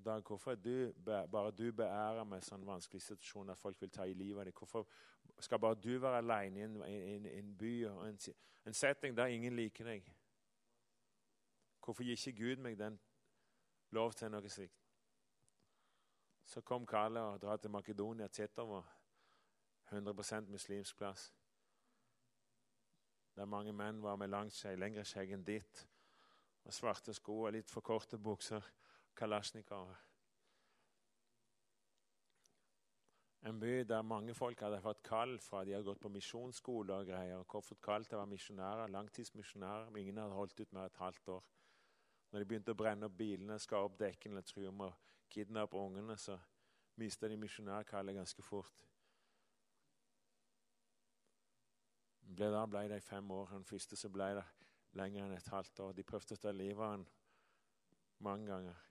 Dag, 0.05 0.21
hvorfor 0.21 0.55
du, 0.55 0.93
bare 1.05 1.51
du 1.51 1.71
beærer 1.71 2.23
meg 2.23 2.43
sånn 2.45 2.65
vanskelig 2.65 3.01
situasjon 3.01 3.49
at 3.49 3.59
folk 3.59 3.79
vil 3.81 3.89
ta 3.91 4.05
i 4.05 4.13
livet 4.13 4.43
av 4.43 4.45
deg? 4.45 4.57
Hvorfor 4.57 4.85
skal 5.41 5.59
bare 5.59 5.79
du 5.81 5.97
være 5.99 6.21
alene 6.21 6.59
i 6.59 6.65
en, 6.65 6.75
en, 6.85 7.25
en 7.31 7.55
by 7.57 7.71
og 7.89 8.03
en, 8.07 8.19
en, 8.65 8.77
setting 8.77 9.17
der 9.17 9.33
ingen 9.33 9.55
liker 9.57 9.89
deg? 9.89 10.11
Hvorfor 11.83 12.05
gir 12.05 12.19
ikke 12.19 12.37
Gud 12.37 12.61
meg 12.63 12.77
den 12.79 12.99
lov 13.95 14.13
til 14.13 14.31
noe 14.31 14.49
slikt? 14.53 14.85
Så 16.47 16.61
kom 16.61 16.85
Kalle 16.87 17.19
og 17.33 17.41
dra 17.41 17.57
til 17.57 17.73
Makedonia 17.73 18.27
Tetovo, 18.27 18.77
over 18.77 18.93
100% 19.91 20.51
muslimsk 20.51 20.97
plass. 20.97 21.33
Der 23.35 23.45
mange 23.45 23.73
menn 23.73 24.01
var 24.03 24.15
med 24.15 24.27
langt 24.27 24.55
skjegg, 24.55 24.79
lengre 24.79 25.03
skjegg 25.05 25.33
enn 25.35 25.43
ditt, 25.45 25.83
og 26.63 26.73
svarte 26.73 27.13
sko 27.13 27.43
og 27.45 27.53
litt 27.55 27.69
for 27.71 27.85
korte 27.85 28.17
bukser. 28.17 28.63
Kalasjnikover. 29.17 30.07
En 33.47 33.59
by 33.59 33.83
der 33.87 34.01
mange 34.01 34.33
folk 34.35 34.59
hadde 34.59 34.79
fått 34.83 35.03
kall 35.05 35.37
fra 35.39 35.61
de 35.63 35.71
hadde 35.75 35.87
gått 35.87 36.01
på 36.03 36.11
misjonsskole 36.11 36.93
og 36.93 37.05
greier. 37.07 37.37
og 37.37 37.63
fått 37.63 37.81
kall 37.81 38.05
til 38.05 38.17
å 38.17 38.23
være 38.23 38.33
misjonærer, 38.33 38.91
langtidsmisjonærer, 38.91 39.89
men 39.89 40.01
ingen 40.01 40.17
hadde 40.17 40.35
holdt 40.35 40.59
ut 40.59 40.73
mer 40.73 40.89
et 40.89 40.99
halvt 41.01 41.29
år. 41.35 41.43
Når 42.31 42.39
de 42.39 42.45
begynte 42.45 42.73
å 42.75 42.79
brenne 42.81 43.05
opp 43.07 43.17
bilene, 43.17 43.59
skar 43.59 43.85
opp 43.87 43.97
dekkene 43.99 44.43
true 44.43 44.71
med 44.71 44.89
å 44.89 44.97
kidnappe 45.31 45.77
ungene, 45.77 46.17
så 46.17 46.35
mista 46.95 47.27
de 47.27 47.37
misjonærkallet 47.37 48.15
ganske 48.15 48.43
fort. 48.43 48.83
Ble 52.21 52.51
da 52.51 52.65
ble 52.67 52.87
de 52.91 52.99
fem 53.01 53.31
år. 53.31 53.53
Den 53.53 53.63
første 53.65 53.95
så 53.95 54.09
ble 54.09 54.33
det 54.41 54.43
lenger 54.99 55.23
enn 55.23 55.37
et 55.37 55.53
halvt 55.53 55.79
år. 55.85 55.95
De 55.95 56.03
prøvde 56.03 56.35
å 56.35 56.41
ta 56.41 56.51
livet 56.51 56.83
av 56.83 56.97
ham 56.97 57.07
mange 58.19 58.49
ganger. 58.49 58.86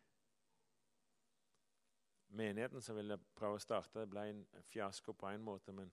Menigheten 2.28 2.82
som 2.82 2.96
ville 2.96 3.18
prøve 3.34 3.56
å 3.56 3.62
starte, 3.62 4.00
det 4.00 4.10
ble 4.10 4.28
en 4.30 4.42
fiasko 4.62 5.12
på 5.12 5.28
en 5.30 5.42
måte. 5.42 5.72
Men 5.72 5.92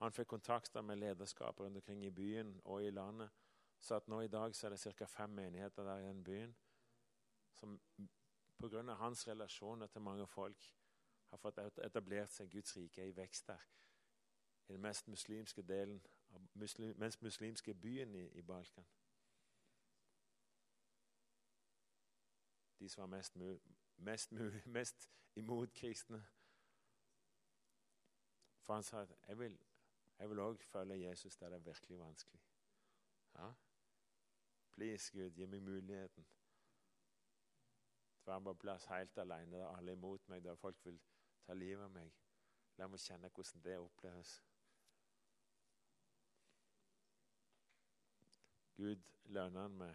han 0.00 0.12
fikk 0.12 0.28
kontakter 0.34 0.82
med 0.82 0.98
lederskaper 0.98 1.64
rundt 1.64 1.76
omkring 1.76 2.04
i 2.04 2.10
byen 2.10 2.60
og 2.64 2.84
i 2.84 2.90
landet. 2.90 3.30
Så 3.80 3.94
at 3.94 4.08
nå 4.08 4.20
i 4.20 4.28
dag 4.28 4.54
så 4.54 4.66
er 4.66 4.74
det 4.74 4.94
ca. 4.98 5.06
fem 5.06 5.30
menigheter 5.30 5.84
der 5.84 5.98
i 5.98 6.08
den 6.08 6.24
byen 6.24 6.54
som 7.52 7.80
pga. 8.58 8.94
hans 8.94 9.28
relasjoner 9.28 9.86
til 9.86 10.00
mange 10.00 10.26
folk 10.26 10.72
har 11.30 11.36
fått 11.36 11.58
etablert 11.58 12.30
seg 12.30 12.50
Guds 12.50 12.76
rike 12.76 13.06
i 13.06 13.16
vekst 13.16 13.46
der. 13.46 13.62
I 14.68 14.72
den 14.72 14.80
mest 14.80 15.08
muslimske 15.08 15.62
delen, 15.62 16.02
muslim, 16.54 16.98
mest 16.98 17.22
muslimske 17.22 17.74
byen 17.74 18.14
i, 18.14 18.28
i 18.38 18.42
Balkan. 18.42 18.86
De 22.78 22.88
som 22.88 23.00
var 23.00 23.16
mest, 23.16 23.36
mest, 23.96 24.32
mest 24.76 25.10
imot 25.36 25.74
kristne. 25.74 26.24
For 28.62 28.74
han 28.74 28.82
sa 28.82 29.02
at 29.02 29.14
jeg 29.28 30.30
vil 30.30 30.40
òg 30.40 30.62
følge 30.62 31.08
Jesus 31.08 31.36
der 31.36 31.48
det 31.48 31.56
er 31.56 31.58
virkelig 31.70 31.98
vanskelig. 31.98 32.40
Ja? 33.34 33.52
Please, 34.72 35.12
Gud, 35.12 35.30
gi 35.30 35.46
meg 35.46 35.62
muligheten 35.62 36.24
til 38.24 38.30
å 38.30 38.32
være 38.32 38.44
på 38.48 38.54
plass 38.64 38.86
helt 38.88 39.18
alene 39.18 39.58
der 39.58 39.68
alle 39.68 39.92
er 39.92 39.98
imot 39.98 40.28
meg, 40.28 40.44
der 40.44 40.56
folk 40.56 40.80
vil 40.84 40.98
ta 41.46 41.54
livet 41.54 41.84
av 41.84 41.92
meg. 41.92 42.10
La 42.78 42.88
meg 42.88 43.02
kjenne 43.04 43.30
hvordan 43.30 43.62
det 43.62 43.78
oppleves. 43.78 44.32
Gud 48.74 49.12
lønner 49.24 49.68
han 49.68 49.76
med 49.78 49.94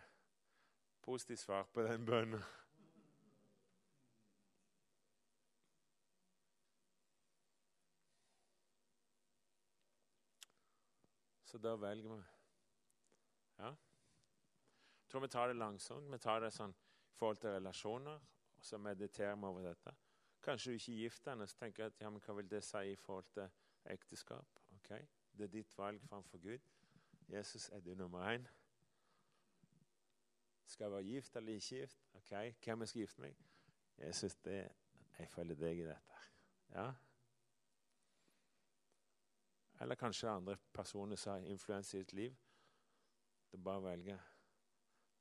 positivt 1.02 1.40
svar 1.40 1.66
på 1.74 1.84
den 1.84 2.06
bønnen. 2.06 2.44
Så 11.50 11.58
da 11.58 11.76
velger 11.76 12.16
vi 12.16 12.24
Ja. 13.58 13.70
Jeg 13.70 15.10
tror 15.10 15.20
vi 15.20 15.28
tar 15.28 15.48
det 15.48 15.56
langsomt. 15.56 16.12
Vi 16.12 16.18
tar 16.18 16.40
det 16.40 16.52
sånn 16.54 16.72
i 16.72 17.16
forhold 17.18 17.38
til 17.42 17.50
relasjoner, 17.50 18.20
og 18.58 18.66
så 18.66 18.78
mediterer 18.78 19.36
vi 19.36 19.46
over 19.46 19.62
dette. 19.62 19.96
Kanskje 20.42 20.72
du 20.72 20.76
ikke 20.76 20.92
er 20.92 20.98
gift 20.98 21.28
ennå, 21.28 21.48
så 21.48 21.58
tenker 21.58 21.84
jeg 21.84 21.94
at 21.94 22.02
ja, 22.02 22.10
men 22.10 22.22
hva 22.22 22.36
vil 22.38 22.52
det 22.52 22.62
si 22.64 22.84
i 22.92 22.96
forhold 22.96 23.26
til 23.34 23.50
ekteskap? 23.86 24.62
Ok, 24.76 24.90
Det 25.34 25.44
er 25.44 25.48
ditt 25.48 25.78
valg 25.78 26.02
framfor 26.02 26.38
Gud. 26.38 26.60
Jesus, 27.30 27.70
er 27.70 27.80
du 27.80 27.96
nummer 27.96 28.30
én? 28.36 28.48
Skal 30.66 30.84
jeg 30.84 30.92
være 30.92 31.04
gift 31.04 31.36
eller 31.36 31.54
ikke 31.54 31.76
gift? 31.80 32.10
Ok, 32.14 32.30
Hvem 32.66 32.86
skal 32.86 33.02
gifte 33.02 33.22
meg? 33.22 33.36
Jesus, 33.98 34.36
det, 34.36 34.72
jeg 35.20 35.30
følger 35.30 35.56
deg 35.56 35.80
i 35.80 35.86
dette. 35.86 36.14
Ja, 36.70 36.92
eller 39.80 39.96
kanskje 39.96 40.30
andre 40.30 40.58
personer 40.74 41.16
som 41.16 41.32
har 41.32 41.40
influens 41.40 41.94
i 41.94 41.98
ditt 41.98 42.14
liv. 42.14 42.36
Det 43.52 43.58
er 43.58 43.64
bare 43.64 43.82
å 43.82 43.86
velge. 43.88 44.20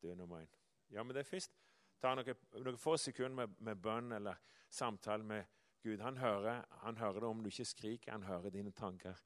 Du 0.03 0.11
er 0.11 0.15
nummer 0.15 0.43
én. 0.43 0.51
Ja, 0.91 1.03
men 1.03 1.15
det 1.15 1.21
er 1.21 1.31
først. 1.31 1.55
Ta 2.01 2.15
noen, 2.15 2.37
noen 2.63 2.79
få 2.79 2.97
sekunder 2.97 3.47
med, 3.47 3.55
med, 3.59 3.77
bønn 3.83 4.13
eller 4.13 4.39
samtale 4.71 5.25
med 5.25 5.45
Gud. 5.83 6.01
Han 6.01 6.17
hører, 6.17 6.65
han 6.71 6.97
hører, 6.97 7.21
det 7.21 7.29
om 7.29 7.43
du 7.43 7.49
ikke 7.51 7.65
skriker. 7.65 8.13
Han 8.13 8.23
hører 8.23 8.51
dine 8.51 8.71
tanker. 8.71 9.19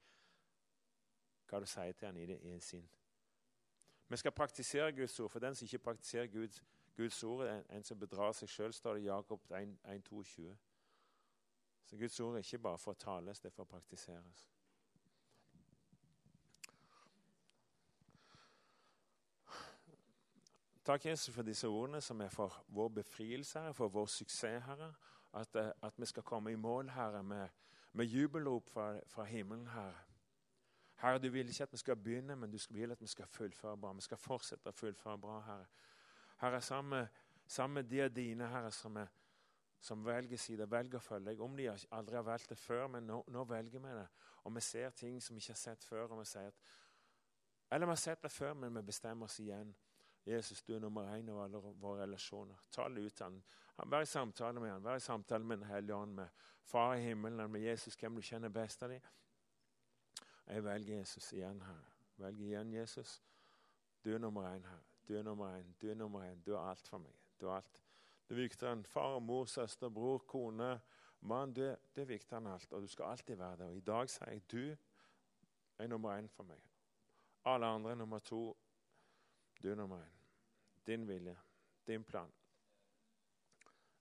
Hva 1.49 1.59
du 1.59 1.67
sier 1.69 1.93
til 1.93 2.07
han 2.07 2.17
i 2.17 2.25
det 2.25 2.39
i 2.41 2.59
sin. 2.59 2.87
Vi 4.09 4.17
skal 4.17 4.31
praktisere 4.31 4.91
Guds 4.93 5.19
ord. 5.19 5.29
For 5.29 5.39
den 5.39 5.55
som 5.55 5.65
ikke 5.65 5.79
praktiserer 5.79 6.27
Guds, 6.27 6.63
Guds 6.97 7.23
ord, 7.23 7.45
en, 7.47 7.63
en 7.69 7.83
som 7.83 7.99
bedrar 7.99 8.33
seg 8.37 8.49
sjøl, 8.49 8.73
står 8.73 8.97
det 8.97 9.05
i 9.05 9.07
Jakob 9.07 9.45
1,22. 9.51 10.55
Så 11.85 11.97
Guds 11.97 12.19
ord 12.19 12.35
er 12.35 12.45
ikke 12.45 12.59
bare 12.59 12.77
for 12.77 12.93
å 12.93 12.99
tales, 12.99 13.39
det 13.39 13.51
er 13.51 13.55
for 13.55 13.67
å 13.67 13.73
praktiseres. 13.75 14.47
Takk, 20.85 21.05
Jesus, 21.05 21.35
for 21.35 21.43
disse 21.47 21.67
ordene 21.67 22.01
som 22.01 22.21
er 22.21 22.29
for 22.29 22.63
vår 22.67 22.87
befrielse, 22.87 23.59
Herre, 23.59 23.73
for 23.73 23.87
vår 23.87 24.05
suksess, 24.05 24.63
Herre. 24.65 24.93
At, 25.33 25.55
eh, 25.55 25.71
at 25.81 25.93
vi 25.97 26.05
skal 26.05 26.23
komme 26.23 26.51
i 26.51 26.55
mål, 26.55 26.89
Herre, 26.89 27.23
med, 27.23 27.47
med 27.93 28.05
jubelrop 28.05 28.69
fra, 28.69 28.99
fra, 29.07 29.23
himmelen, 29.23 29.67
Herre. 29.67 29.95
Herre, 30.95 31.19
du 31.19 31.29
vil 31.29 31.47
ikke 31.47 31.63
at 31.63 31.71
vi 31.71 31.77
skal 31.77 31.95
begynne, 31.95 32.35
men 32.35 32.51
du 32.51 32.57
vil 32.69 32.91
at 32.91 33.01
vi 33.01 33.07
skal 33.07 33.27
fullføre 33.27 33.77
bra. 33.77 33.93
Vi 33.93 34.01
skal 34.01 34.17
fortsette 34.17 34.69
å 34.69 34.75
fullføre 34.75 35.17
bra, 35.17 35.37
Herre. 35.47 35.69
Herre, 36.37 36.61
sammen, 36.61 37.07
med 37.69 37.83
de 37.83 38.01
av 38.03 38.11
dine, 38.11 38.47
Herre, 38.47 38.71
som, 38.71 38.97
er, 38.97 39.07
som 39.79 40.05
velger 40.05 40.37
side, 40.37 40.67
velger 40.71 40.99
å 40.99 41.03
følge 41.03 41.31
deg. 41.31 41.39
Om 41.39 41.55
de 41.57 41.69
aldri 41.91 42.19
har 42.19 42.27
valgt 42.27 42.49
det 42.49 42.59
før, 42.59 42.87
men 42.87 43.07
nå, 43.07 43.21
nå 43.27 43.43
velger 43.43 43.79
vi 43.79 43.95
det. 44.01 44.07
Og 44.43 44.55
vi 44.55 44.61
ser 44.67 44.89
ting 44.89 45.23
som 45.23 45.35
vi 45.35 45.45
ikke 45.45 45.55
har 45.55 45.63
sett 45.63 45.83
før. 45.83 46.11
og 46.11 46.19
vi 46.19 46.25
sier 46.25 46.51
at, 46.51 46.75
Eller 47.71 47.85
vi 47.85 47.95
har 47.95 48.03
sett 48.03 48.23
det 48.23 48.31
før, 48.31 48.53
men 48.53 48.75
vi 48.75 48.81
bestemmer 48.91 49.31
oss 49.31 49.39
igjen. 49.39 49.75
Jesus, 50.25 50.63
du 50.63 50.75
er 50.75 50.79
nummer 50.79 51.09
én 51.17 51.29
av 51.29 51.41
alle 51.43 51.59
våre 51.59 52.03
relasjoner. 52.03 52.59
Tal 52.71 52.97
ut 52.97 53.19
han. 53.19 53.41
Vær 53.91 54.05
i 54.05 54.07
samtale 54.07 54.59
med 54.59 54.71
ham. 54.71 54.83
Vær 54.83 54.95
i 54.95 55.03
samtale 55.03 55.43
med 55.43 55.57
Den 55.57 55.67
hellige 55.67 55.95
ånd, 55.95 56.13
med 56.15 56.27
Far 56.63 56.95
i 56.95 57.01
himmelen, 57.01 57.51
med 57.51 57.61
Jesus, 57.61 57.95
hvem 57.95 58.15
du 58.15 58.21
kjenner 58.21 58.49
best 58.49 58.83
av 58.83 58.89
dem. 58.89 59.01
Jeg 60.47 60.63
velger 60.63 60.97
Jesus 60.97 61.33
igjen 61.33 61.61
her. 61.61 61.83
Velger 62.17 62.45
igjen 62.45 62.73
Jesus. 62.73 63.21
Du 64.03 64.13
er 64.13 64.19
nummer 64.19 64.47
én, 64.47 64.63
Herre. 64.63 64.83
Du 65.07 65.17
er 65.17 65.23
nummer 65.23 65.57
én. 65.57 65.73
Du 65.81 65.89
er 65.89 65.95
nummer 65.95 66.23
én. 66.23 66.41
Du 66.45 66.53
er 66.53 66.59
alt 66.59 66.87
for 66.87 66.97
meg. 66.97 67.15
Du 67.39 67.47
er 67.47 67.55
alt. 67.55 67.83
Du 68.29 68.33
er 68.33 68.39
viktigere 68.39 68.77
enn 68.77 68.85
far, 68.87 69.19
mor, 69.19 69.45
søster, 69.45 69.89
bror, 69.89 70.23
kone, 70.27 70.79
mann. 71.19 71.53
Du 71.53 71.61
er, 71.61 71.75
du 71.95 72.01
er 72.01 72.07
viktigere 72.07 72.39
enn 72.39 72.51
alt, 72.53 72.71
og 72.73 72.81
du 72.81 72.87
skal 72.87 73.11
alltid 73.11 73.35
være 73.35 73.57
det. 73.57 73.67
Og 73.67 73.77
i 73.77 73.87
dag 73.91 74.09
sier 74.09 74.31
jeg 74.31 74.45
du 74.51 74.63
er 75.83 75.91
nummer 75.91 76.15
én 76.15 76.29
for 76.31 76.47
meg. 76.47 76.63
Alle 77.45 77.65
andre 77.65 77.91
er 77.91 77.99
nummer 77.99 78.19
to. 78.19 78.45
Du 79.63 79.71
er 79.71 79.85
meg. 79.85 80.07
Din 80.87 81.07
vilje, 81.07 81.39
din 81.87 82.03
plan. 82.03 82.33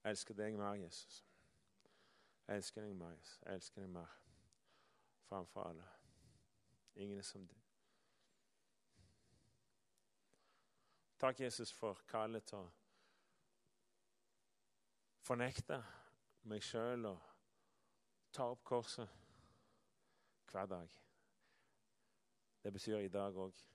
Jeg 0.03 0.11
elsker 0.11 0.35
deg 0.35 0.57
mer, 0.59 0.75
Jesus. 0.75 1.25
Jeg 2.49 2.57
elsker 2.57 2.83
deg 2.83 2.97
mer, 2.97 3.11
Jesus. 3.11 3.43
Jeg 3.47 3.55
elsker 3.55 3.81
deg 3.81 3.91
mer 3.91 4.19
framfor 5.29 5.63
alle. 5.63 5.87
Ingen 6.95 7.19
er 7.19 7.23
som 7.23 7.47
deg. 7.47 7.59
Takk, 11.19 11.41
Jesus, 11.41 11.73
for 11.73 12.03
kallet 12.11 12.45
til 12.51 12.59
å 12.59 12.71
fornekte 15.23 15.79
meg 16.51 16.65
sjøl 16.67 17.07
og 17.07 17.29
ta 18.35 18.49
opp 18.51 18.65
korset 18.67 19.09
hver 20.51 20.67
dag. 20.67 20.99
Det 22.63 22.73
betyr 22.73 23.07
i 23.07 23.09
dag 23.09 23.39
òg. 23.39 23.72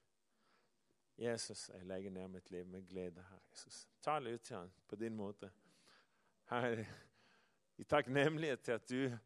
Jesus, 1.17 1.69
jeg 1.73 1.85
legger 1.85 2.11
ned 2.11 2.27
mitt 2.27 2.51
liv 2.51 2.65
med 2.65 2.87
glede, 2.87 3.23
Herre 3.29 3.41
Jesus. 3.51 3.87
Tal 4.01 4.27
ut 4.27 4.41
til 4.41 4.55
han 4.55 4.71
på 4.87 4.95
din 4.95 5.15
måte. 5.15 5.49
Herre, 6.49 6.85
i 7.77 7.83
takknemlighet 7.83 8.61
til 8.61 8.71
at 8.71 8.89
du 8.89 9.17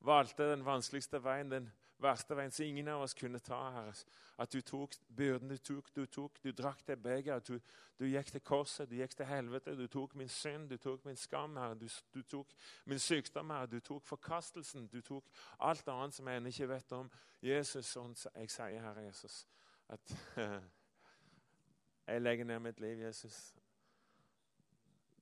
valgte 0.00 0.50
den 0.50 0.64
vanskeligste 0.64 1.24
veien, 1.24 1.50
den 1.50 1.72
verste 1.98 2.36
veien 2.36 2.52
som 2.52 2.66
ingen 2.66 2.88
av 2.92 3.06
oss 3.06 3.16
kunne 3.16 3.40
ta. 3.40 3.58
Herre. 3.78 3.94
At 4.38 4.52
du 4.52 4.60
tok 4.60 4.94
byrden 5.16 5.48
du 5.48 5.56
tok, 5.56 5.88
du 5.96 6.04
tok, 6.06 6.38
du 6.44 6.52
drakk 6.52 6.84
det 6.86 6.98
begeret. 7.02 7.48
Du, 7.48 7.58
du, 7.98 8.04
gikk 8.04 8.30
til 8.34 8.44
korset, 8.44 8.90
du 8.90 8.96
gikk 9.00 9.16
til 9.16 9.26
helvete. 9.26 9.76
Du 9.76 9.86
tok 9.88 10.14
min 10.14 10.28
synd, 10.28 10.68
du 10.68 10.76
tok 10.76 11.04
min 11.08 11.16
skam, 11.16 11.56
Herre. 11.56 11.78
Du, 11.80 11.88
du 12.14 12.22
tok 12.22 12.52
min 12.84 13.00
sykdom, 13.00 13.50
Herre. 13.50 13.72
Du 13.72 13.80
tok 13.80 14.04
forkastelsen. 14.04 14.88
Du 14.92 15.00
tok 15.00 15.24
alt 15.58 15.88
annet 15.88 16.14
som 16.14 16.28
jeg 16.28 16.42
ennå 16.42 16.52
ikke 16.52 16.72
vet 16.76 16.92
om. 16.92 17.10
Jesus, 17.42 17.96
jeg 17.96 18.50
sier, 18.50 18.82
Herre 18.84 19.08
Jesus, 19.08 19.46
at 19.88 20.16
jeg 22.06 22.22
legger 22.22 22.44
ned 22.44 22.58
mitt 22.58 22.80
liv, 22.80 22.98
Jesus. 22.98 23.56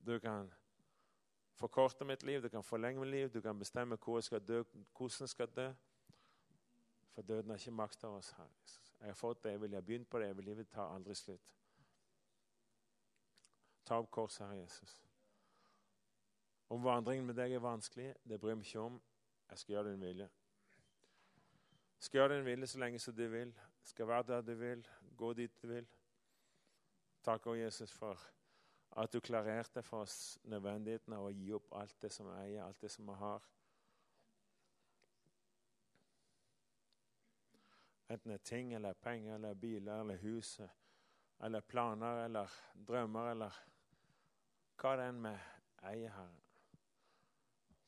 Du 0.05 0.19
kan 0.19 0.53
forkorte 1.55 2.05
mitt 2.05 2.23
liv, 2.23 2.41
du 2.41 2.49
kan 2.49 2.63
forlenge 2.63 2.99
mitt 2.99 3.09
liv, 3.09 3.29
du 3.29 3.41
kan 3.41 3.59
bestemme 3.59 3.95
hvor 3.95 4.17
jeg 4.17 4.23
skal 4.23 4.47
dø, 4.47 4.63
hvordan 4.97 5.17
jeg 5.19 5.29
skal 5.29 5.47
dø. 5.55 5.73
For 7.13 7.21
døden 7.21 7.49
har 7.49 7.57
ikke 7.57 7.71
makt 7.71 8.03
over 8.03 8.17
oss. 8.17 8.31
her. 8.31 8.47
Jeg 8.99 9.07
har 9.07 9.13
fått 9.13 9.43
det 9.43 9.51
jeg 9.51 9.61
vil, 9.61 9.73
har 9.73 9.81
begynt 9.81 10.09
på 10.09 10.19
det 10.19 10.27
jeg 10.27 10.37
vil, 10.37 10.45
livet 10.45 10.69
tar 10.69 10.95
aldri 10.95 11.15
slutt. 11.15 11.51
Ta 13.85 13.99
opp 14.01 14.11
korset, 14.11 14.47
Herre 14.47 14.59
Jesus. 14.59 15.01
Om 16.69 16.83
vandringen 16.83 17.25
med 17.25 17.37
deg 17.37 17.53
er 17.53 17.61
vanskelig, 17.61 18.15
det 18.23 18.39
bryr 18.39 18.49
jeg 18.49 18.57
meg 18.57 18.65
ikke 18.65 18.79
om. 18.79 19.01
Jeg 19.49 19.57
skal 19.57 19.73
gjøre 19.73 19.91
din 19.91 20.01
vilje. 20.01 20.29
Jeg 21.95 22.07
skal 22.07 22.19
gjøre 22.19 22.37
din 22.37 22.45
vilje 22.45 22.67
så 22.67 22.79
lenge 22.79 22.99
som 22.99 23.15
du 23.15 23.27
vil. 23.27 23.53
Jeg 23.55 23.91
skal 23.93 24.07
være 24.07 24.23
der 24.23 24.41
du 24.41 24.53
vil, 24.53 24.87
gå 25.17 25.33
dit 25.33 25.61
du 25.61 25.67
vil. 25.67 25.87
Takk, 27.25 27.47
Jesus, 27.57 27.91
for 27.91 28.19
at 29.01 29.13
du 29.13 29.19
klarerte 29.19 29.81
for 29.83 30.05
oss 30.05 30.37
nødvendigheten 30.43 31.13
av 31.17 31.25
å 31.25 31.31
gi 31.33 31.47
opp 31.57 31.71
alt 31.73 31.95
det 32.01 32.11
som 32.13 32.27
vi 32.29 32.35
eier, 32.43 32.61
alt 32.61 32.81
det 32.81 32.91
som 32.93 33.07
vi 33.09 33.15
har. 33.17 33.47
Enten 38.13 38.29
det 38.29 38.37
er 38.37 38.45
ting 38.45 38.73
eller 38.77 38.93
penger 38.93 39.39
eller 39.39 39.57
biler 39.57 40.03
eller 40.03 40.21
hus 40.21 40.59
eller 41.39 41.65
planer 41.65 42.25
eller 42.27 42.53
drømmer 42.87 43.31
eller 43.31 43.57
hva 44.77 44.93
det 44.99 45.09
enn 45.09 45.25
vi 45.25 45.33
eier, 45.89 46.13
Herre. 46.13 46.43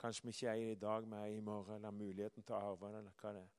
Kanskje 0.01 0.25
vi 0.25 0.33
ikke 0.33 0.49
eier 0.55 0.71
det 0.71 0.79
i 0.79 0.81
dag, 0.81 1.05
vi 1.05 1.21
eier 1.21 1.37
i 1.37 1.45
morgen, 1.45 1.77
eller 1.77 1.93
muligheten 1.93 2.43
til 2.43 2.57
å 2.57 2.71
arve 2.71 2.89
det, 2.89 3.03
eller 3.03 3.21
hva 3.21 3.37
det 3.37 3.45
er. 3.45 3.56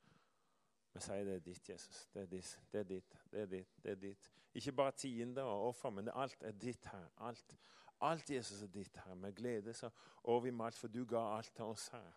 Vi 0.92 1.00
sier 1.04 1.24
det 1.24 1.34
er 1.34 1.44
ditt, 1.44 1.68
Jesus. 1.68 2.06
Det 2.14 2.22
er 2.22 2.26
ditt, 2.26 2.58
det 2.72 2.80
er 2.80 2.84
ditt, 2.84 3.16
det 3.30 3.40
er 3.40 3.46
ditt. 3.46 3.74
det 3.82 3.90
er 3.90 4.00
ditt. 4.02 4.30
Ikke 4.54 4.72
bare 4.72 4.92
tiende 4.92 5.42
og 5.42 5.68
offer, 5.68 5.90
men 5.90 6.08
alt 6.14 6.42
er 6.42 6.52
ditt, 6.52 6.86
her. 6.86 7.06
Alt, 7.16 7.56
alt 8.00 8.30
Jesus 8.30 8.62
er 8.62 8.66
ditt, 8.66 8.96
her. 9.04 9.14
Med 9.14 9.32
glede 9.32 9.74
så 9.74 9.90
over 10.24 10.40
vi 10.40 10.52
alt, 10.60 10.78
for 10.78 10.88
du 10.88 11.04
ga 11.04 11.36
alt 11.36 11.52
til 11.54 11.64
oss, 11.64 11.88
Herre. 11.88 12.12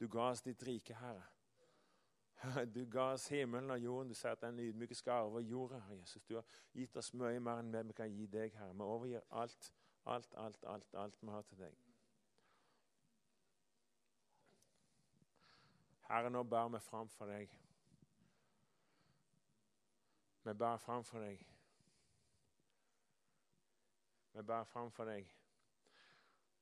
Du 0.00 0.08
ga 0.08 0.30
oss 0.30 0.42
ditt 0.42 0.66
rike, 0.66 0.94
Herre. 0.94 1.22
Du 2.74 2.86
ga 2.90 3.12
oss 3.12 3.28
himmelen 3.28 3.70
og 3.70 3.78
jorden. 3.78 4.08
Du 4.08 4.14
sier 4.14 4.32
at 4.32 4.40
den 4.40 4.58
ydmyke 4.58 4.94
skal 4.94 5.12
arve 5.12 5.40
jorda. 5.40 5.78
Herre 5.78 5.98
Jesus. 5.98 6.22
Du 6.24 6.34
har 6.34 6.44
gitt 6.72 6.96
oss 6.96 7.12
mye 7.14 7.40
mer 7.40 7.60
enn 7.60 7.88
vi 7.88 7.92
kan 7.92 8.08
gi 8.08 8.26
deg, 8.26 8.54
Herre. 8.56 8.74
Vi 8.74 8.86
overgir 8.86 9.20
alt, 9.30 9.72
alt, 10.04 10.34
alt, 10.36 10.64
alt, 10.64 10.94
alt 10.94 11.22
vi 11.22 11.28
har 11.28 11.42
til 11.42 11.58
deg. 11.58 11.74
Herre, 16.08 16.30
nå 16.30 16.42
bærer 16.42 16.68
vi 16.68 16.80
fram 16.80 17.08
for 17.08 17.26
deg. 17.26 17.52
Vi 20.50 20.54
bærer 20.54 20.76
framfor 20.76 21.18
deg. 21.18 21.46
Vi 24.32 24.42
bærer 24.42 24.64
framfor 24.64 25.04
deg 25.04 25.28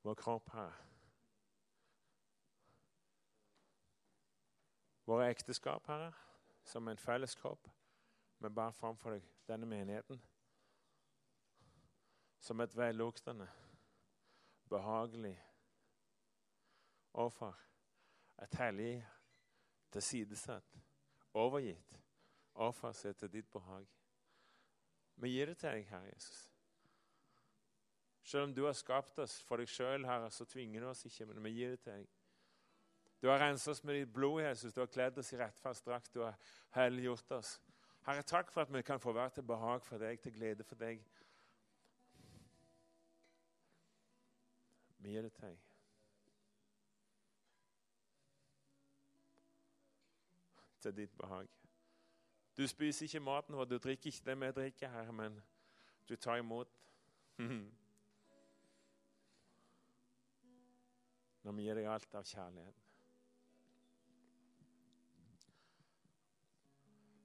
vår 0.02 0.14
kropp, 0.14 0.50
Herre. 0.52 0.74
Våre 5.06 5.30
ekteskap, 5.30 5.86
Herre, 5.86 6.12
som 6.64 6.88
en 6.88 7.00
felles 7.00 7.34
kropp. 7.34 7.70
Vi 8.38 8.48
bærer 8.48 8.76
framfor 8.76 9.16
deg 9.16 9.30
denne 9.48 9.66
menigheten 9.66 10.20
som 12.40 12.60
et 12.60 12.76
velluktende, 12.76 13.48
behagelig 14.68 15.38
offer. 17.12 17.56
Et 18.42 18.54
hellig, 18.54 19.06
tilsidesatt, 19.90 20.76
overgitt 21.34 21.97
offer 22.58 22.94
seg 22.96 23.16
til 23.16 23.30
ditt 23.32 23.50
behag. 23.52 23.86
Vi 25.18 25.32
gir 25.34 25.50
det 25.50 25.58
til 25.58 25.74
deg, 25.74 25.88
Herre 25.90 26.12
Jesus. 26.12 26.44
Selv 28.28 28.44
om 28.44 28.54
du 28.54 28.64
har 28.66 28.76
skapt 28.76 29.18
oss 29.22 29.38
for 29.48 29.58
deg 29.58 29.70
sjøl, 29.72 30.04
Herre, 30.06 30.30
så 30.30 30.44
tvinger 30.46 30.84
du 30.84 30.90
oss 30.90 31.06
ikke, 31.08 31.26
men 31.30 31.40
vi 31.46 31.54
gir 31.56 31.74
det 31.74 31.80
til 31.84 32.02
deg. 32.02 32.08
Du 33.22 33.26
har 33.28 33.40
renset 33.42 33.72
oss 33.72 33.82
med 33.82 33.96
ditt 33.98 34.12
blod, 34.14 34.42
Jesus. 34.44 34.74
Du 34.74 34.80
har 34.80 34.90
kledd 34.92 35.18
oss 35.18 35.32
i 35.32 35.38
rettferdsdrakt. 35.40 36.12
Du 36.14 36.20
har 36.22 36.36
helliggjort 36.76 37.32
oss. 37.38 37.56
Herre, 38.06 38.22
takk 38.22 38.52
for 38.54 38.62
at 38.62 38.74
vi 38.74 38.82
kan 38.86 39.00
få 39.00 39.12
være 39.12 39.38
til 39.38 39.48
behag 39.48 39.82
for 39.84 39.98
deg, 39.98 40.20
til 40.22 40.32
glede 40.36 40.64
for 40.64 40.78
deg. 40.78 41.02
Vi 44.98 45.16
gir 45.16 45.26
det 45.26 45.32
til 45.32 45.48
deg. 45.48 45.64
Til 50.78 50.96
ditt 50.96 51.18
behag. 51.18 51.50
Du 52.58 52.66
spiser 52.66 53.06
ikke 53.06 53.20
maten 53.20 53.54
vår, 53.54 53.64
du 53.64 53.78
drikker 53.78 54.06
ikke 54.10 54.24
det 54.26 54.40
vi 54.40 54.50
drikker, 54.50 54.88
her, 54.88 55.10
men 55.14 55.42
du 56.08 56.16
tar 56.16 56.36
imot. 56.36 56.68
Når 61.42 61.52
vi 61.52 61.62
gir 61.62 61.74
deg 61.78 61.86
alt 61.86 62.14
av 62.18 62.24
kjærlighet. 62.26 62.74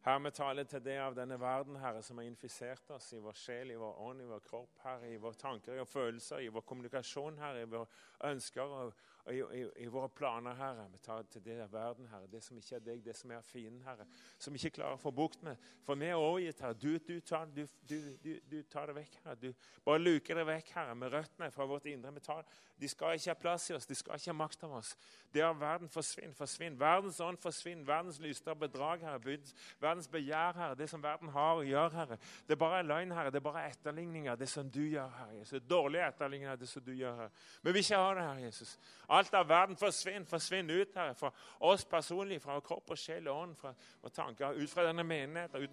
Herre, 0.04 0.20
vi 0.24 0.32
taler 0.36 0.64
til 0.70 0.84
det 0.84 1.00
av 1.00 1.16
denne 1.16 1.40
verden, 1.40 1.76
Herre, 1.80 2.02
som 2.04 2.18
har 2.20 2.26
infisert 2.28 2.90
oss 2.92 3.14
i 3.16 3.22
vår 3.24 3.38
sjel, 3.40 3.72
i 3.72 3.80
vår 3.80 4.02
ånd, 4.04 4.22
i 4.22 4.28
vår 4.28 4.42
kropp, 4.44 4.82
Herre, 4.84 5.10
i 5.16 5.18
våre 5.18 5.40
tanker 5.40 5.80
og 5.80 5.88
følelser, 5.88 6.44
i 6.44 6.52
vår 6.52 6.62
kommunikasjon, 6.68 7.40
Herre, 7.40 7.62
i 7.64 7.70
våre 7.72 7.88
ønsker 8.30 8.62
og 8.68 8.94
i, 9.32 9.40
i, 9.40 9.70
i, 9.84 9.88
våre 9.88 10.10
planer, 10.10 10.56
Herre. 10.60 10.88
Vi 10.92 10.98
tar 11.04 11.24
til 11.32 11.44
det 11.46 11.56
verden, 11.72 12.08
Herre, 12.12 12.28
det 12.28 12.42
som 12.44 12.58
ikke 12.60 12.76
er 12.76 12.82
deg, 12.84 13.04
det 13.06 13.16
som 13.16 13.32
er 13.32 13.46
fienden, 13.48 13.80
Herre. 13.86 14.04
Som 14.42 14.52
vi 14.52 14.60
ikke 14.60 14.82
klarer 14.82 14.98
å 14.98 15.00
få 15.00 15.14
bukt 15.16 15.46
med. 15.48 15.62
For 15.86 16.00
vi 16.00 16.10
er 16.10 16.20
overgitt, 16.20 16.60
Herre. 16.60 16.76
Du, 16.76 16.98
du, 17.00 17.16
tar, 17.24 17.48
du, 17.56 17.64
du, 17.88 18.58
tar, 18.68 18.92
det 18.92 18.98
vekk, 18.98 19.16
Herre. 19.24 19.38
Du 19.40 19.70
bare 19.86 20.02
luker 20.02 20.42
det 20.42 20.46
vekk, 20.50 20.74
Herre, 20.76 20.96
med 21.00 21.16
røttene 21.16 21.50
fra 21.56 21.68
vårt 21.70 21.88
indre. 21.92 22.12
Tar, 22.24 22.44
de 22.80 22.90
skal 22.92 23.16
ikke 23.16 23.32
ha 23.32 23.38
plass 23.40 23.70
i 23.72 23.78
oss, 23.78 23.88
de 23.88 23.96
skal 23.96 24.20
ikke 24.20 24.34
ha 24.34 24.38
makt 24.42 24.68
over 24.68 24.82
oss. 24.82 24.92
Det 25.34 25.46
av 25.46 25.56
verden 25.62 25.90
forsvinner, 25.90 26.36
forsvinner. 26.38 26.78
Verdens 26.84 27.22
ånd 27.24 27.40
forsvinner. 27.42 27.88
Verdens 27.88 28.20
lyster 28.22 28.52
og 28.52 28.60
bedrag, 28.66 29.08
Herre. 29.08 29.38
Verdens 29.80 30.12
begjær, 30.12 30.60
Herre. 30.60 30.78
Det 30.78 30.90
som 30.92 31.04
verden 31.04 31.32
har 31.34 31.62
å 31.62 31.64
gjøre, 31.64 31.96
Herre. 31.96 32.20
Det 32.44 32.58
er 32.58 32.62
bare 32.66 32.84
løgn, 32.84 33.16
Herre. 33.16 33.32
Det 33.32 33.40
er 33.40 33.48
bare 33.48 33.64
etterligninger, 33.72 34.36
det 34.38 34.52
som 34.52 34.68
du 34.68 34.84
gjør, 34.84 35.16
Herre. 35.22 35.40
Jesus. 35.40 35.64
Dårlige 35.70 36.12
etterligninger, 36.12 36.60
det 36.60 36.70
som 36.70 36.84
du 36.84 36.92
gjør, 36.92 37.24
Herre. 37.24 37.34
Men 37.64 37.72
vi 37.72 37.80
vil 37.80 37.88
ikke 37.88 38.04
ha 38.04 38.14
det, 38.14 38.28
Herre 38.28 38.46
Jesus. 38.50 38.76
Alt 39.14 39.34
av 39.38 39.48
verden 39.48 39.78
forsvinner, 39.78 40.26
forsvinner 40.26 40.74
ut 40.82 40.96
her, 40.98 41.12
fra 41.14 41.30
oss 41.70 41.84
personlig, 41.86 42.40
fra 42.42 42.56
kropp 42.66 42.96
og 42.96 42.98
sjel 42.98 43.28
og 43.30 43.42
ånd, 43.44 43.52
fra 43.60 43.74
våre 44.02 44.14
tanker, 44.16 44.58
ut 44.58 44.72
fra 44.72 44.88
denne 44.88 45.06
menigheten, 45.06 45.68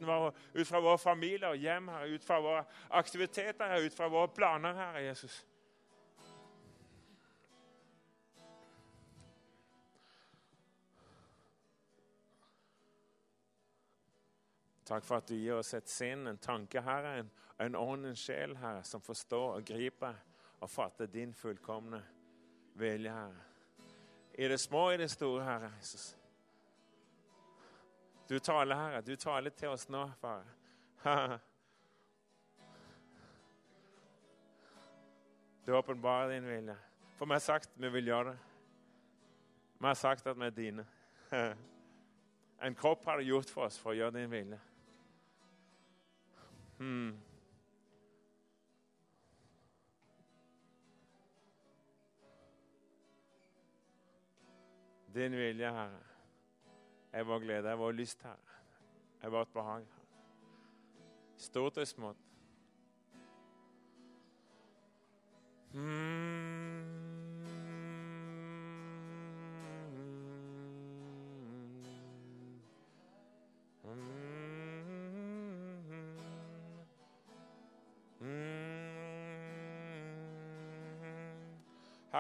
ut 0.53 0.69
fra 0.69 0.81
våre 0.85 0.99
familier 1.01 1.55
og 1.55 1.63
hjem, 1.63 1.89
her, 1.89 2.13
ut 2.13 2.27
fra 2.27 2.41
våre 2.45 2.67
aktiviteter, 3.01 3.65
her, 3.73 3.87
ut 3.87 3.97
fra 3.97 4.11
våre 4.13 4.29
planer, 4.37 4.77
Herre 4.77 5.07
Jesus. 5.07 5.41
Takk 14.91 15.05
for 15.07 15.23
at 15.23 15.29
du 15.31 15.37
gir 15.39 15.55
oss 15.55 15.73
et 15.79 15.89
sinn, 15.89 16.27
en 16.27 16.45
tanke, 16.45 16.85
Herre, 16.85 17.21
en, 17.23 17.35
en 17.63 17.77
ånd, 17.79 18.09
en 18.11 18.17
sjel, 18.19 18.59
Herre, 18.61 18.85
som 18.85 19.01
forstår 19.01 19.61
og 19.61 19.69
griper 19.73 20.19
og 20.61 20.69
fatter 20.69 21.09
din 21.09 21.33
fullkomne 21.33 22.03
vilje, 22.81 23.13
Herre. 23.13 23.45
I 24.35 24.49
det 24.49 24.61
små 24.61 24.87
og 24.89 24.95
i 24.95 24.97
det 25.03 25.11
store, 25.11 25.45
Herre 25.45 25.73
Jesus. 25.79 26.17
Du 28.29 28.39
taler, 28.39 28.77
Herre. 28.77 29.01
Du 29.01 29.17
taler 29.17 29.51
til 29.51 29.69
oss 29.69 29.89
nå, 29.89 30.11
far. 30.21 30.45
Du 35.67 35.75
åpenbarer 35.77 36.33
din 36.33 36.47
vilje. 36.47 36.75
For 37.19 37.27
vi 37.27 37.33
har 37.33 37.39
sagt 37.39 37.71
vi 37.75 37.89
vil 37.89 38.07
gjøre 38.07 38.31
det. 38.31 38.39
Vi 39.79 39.87
har 39.87 39.95
sagt 39.95 40.27
at 40.27 40.39
vi 40.41 40.45
er 40.45 40.51
dine. 40.51 40.87
En 42.63 42.75
kropp 42.75 43.05
har 43.05 43.17
du 43.17 43.23
gjort 43.25 43.51
for 43.51 43.65
oss 43.65 43.79
for 43.81 43.93
å 43.93 43.97
gjøre 43.97 44.19
din 44.19 44.31
vilje. 44.31 44.59
Hmm. 46.79 47.15
Din 55.15 55.33
vilje, 55.33 55.73
Herre, 55.73 56.03
er 57.13 57.23
vår 57.23 57.39
glede, 57.39 57.69
er 57.69 57.75
vår 57.77 57.93
lyst, 57.93 58.23
Herre, 58.23 58.59
er 59.23 59.29
vårt 59.29 59.53
behag. 59.53 59.87
Stort 61.37 61.79
og 61.79 61.87
smått. 61.87 62.17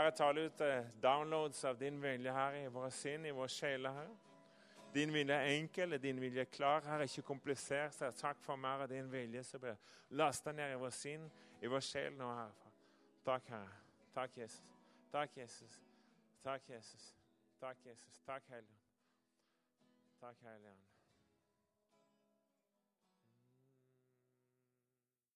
Herre, 0.00 0.10
tale 0.16 0.46
ut 0.48 0.60
eh, 0.60 0.84
downloads 1.02 1.64
av 1.64 1.76
din 1.78 1.98
vilje 2.02 2.32
her 2.32 2.54
i 2.56 2.68
våre 2.72 2.90
sinn, 2.90 3.26
i 3.26 3.30
våre 3.36 3.48
sjeler. 3.52 3.92
Herre. 3.92 4.14
Din 4.94 5.12
vilje 5.12 5.34
er 5.34 5.58
enkel, 5.58 5.98
din 6.02 6.20
vilje 6.20 6.40
er 6.40 6.48
klar, 6.48 6.80
Herre, 6.88 7.04
ikke 7.04 7.22
komplisert. 7.22 7.94
Så 7.94 8.08
takk 8.16 8.40
for 8.40 8.56
mer 8.56 8.86
av 8.86 8.88
din 8.88 9.12
vilje 9.12 9.44
som 9.44 9.60
blir 9.60 9.76
lasta 10.16 10.52
ned 10.56 10.72
i 10.72 10.80
vår 10.80 10.94
sinn, 10.96 11.28
i 11.60 11.68
vår 11.68 11.84
sjel 11.84 12.16
nå, 12.16 12.32
Herre. 12.38 12.72
Takk, 13.28 13.52
Herre. 13.52 13.80
Takk, 14.14 14.38
Jesus. 14.40 14.78
Takk, 15.12 15.36
Jesus. 15.36 15.80
Takk, 16.44 16.68
Jesus. 16.68 17.10
Takk, 17.60 17.84
Jesus. 17.84 18.22
Takk, 18.26 18.48
Helligånd. 18.48 18.86
Takk, 20.20 20.40
Hellige. 20.48 20.89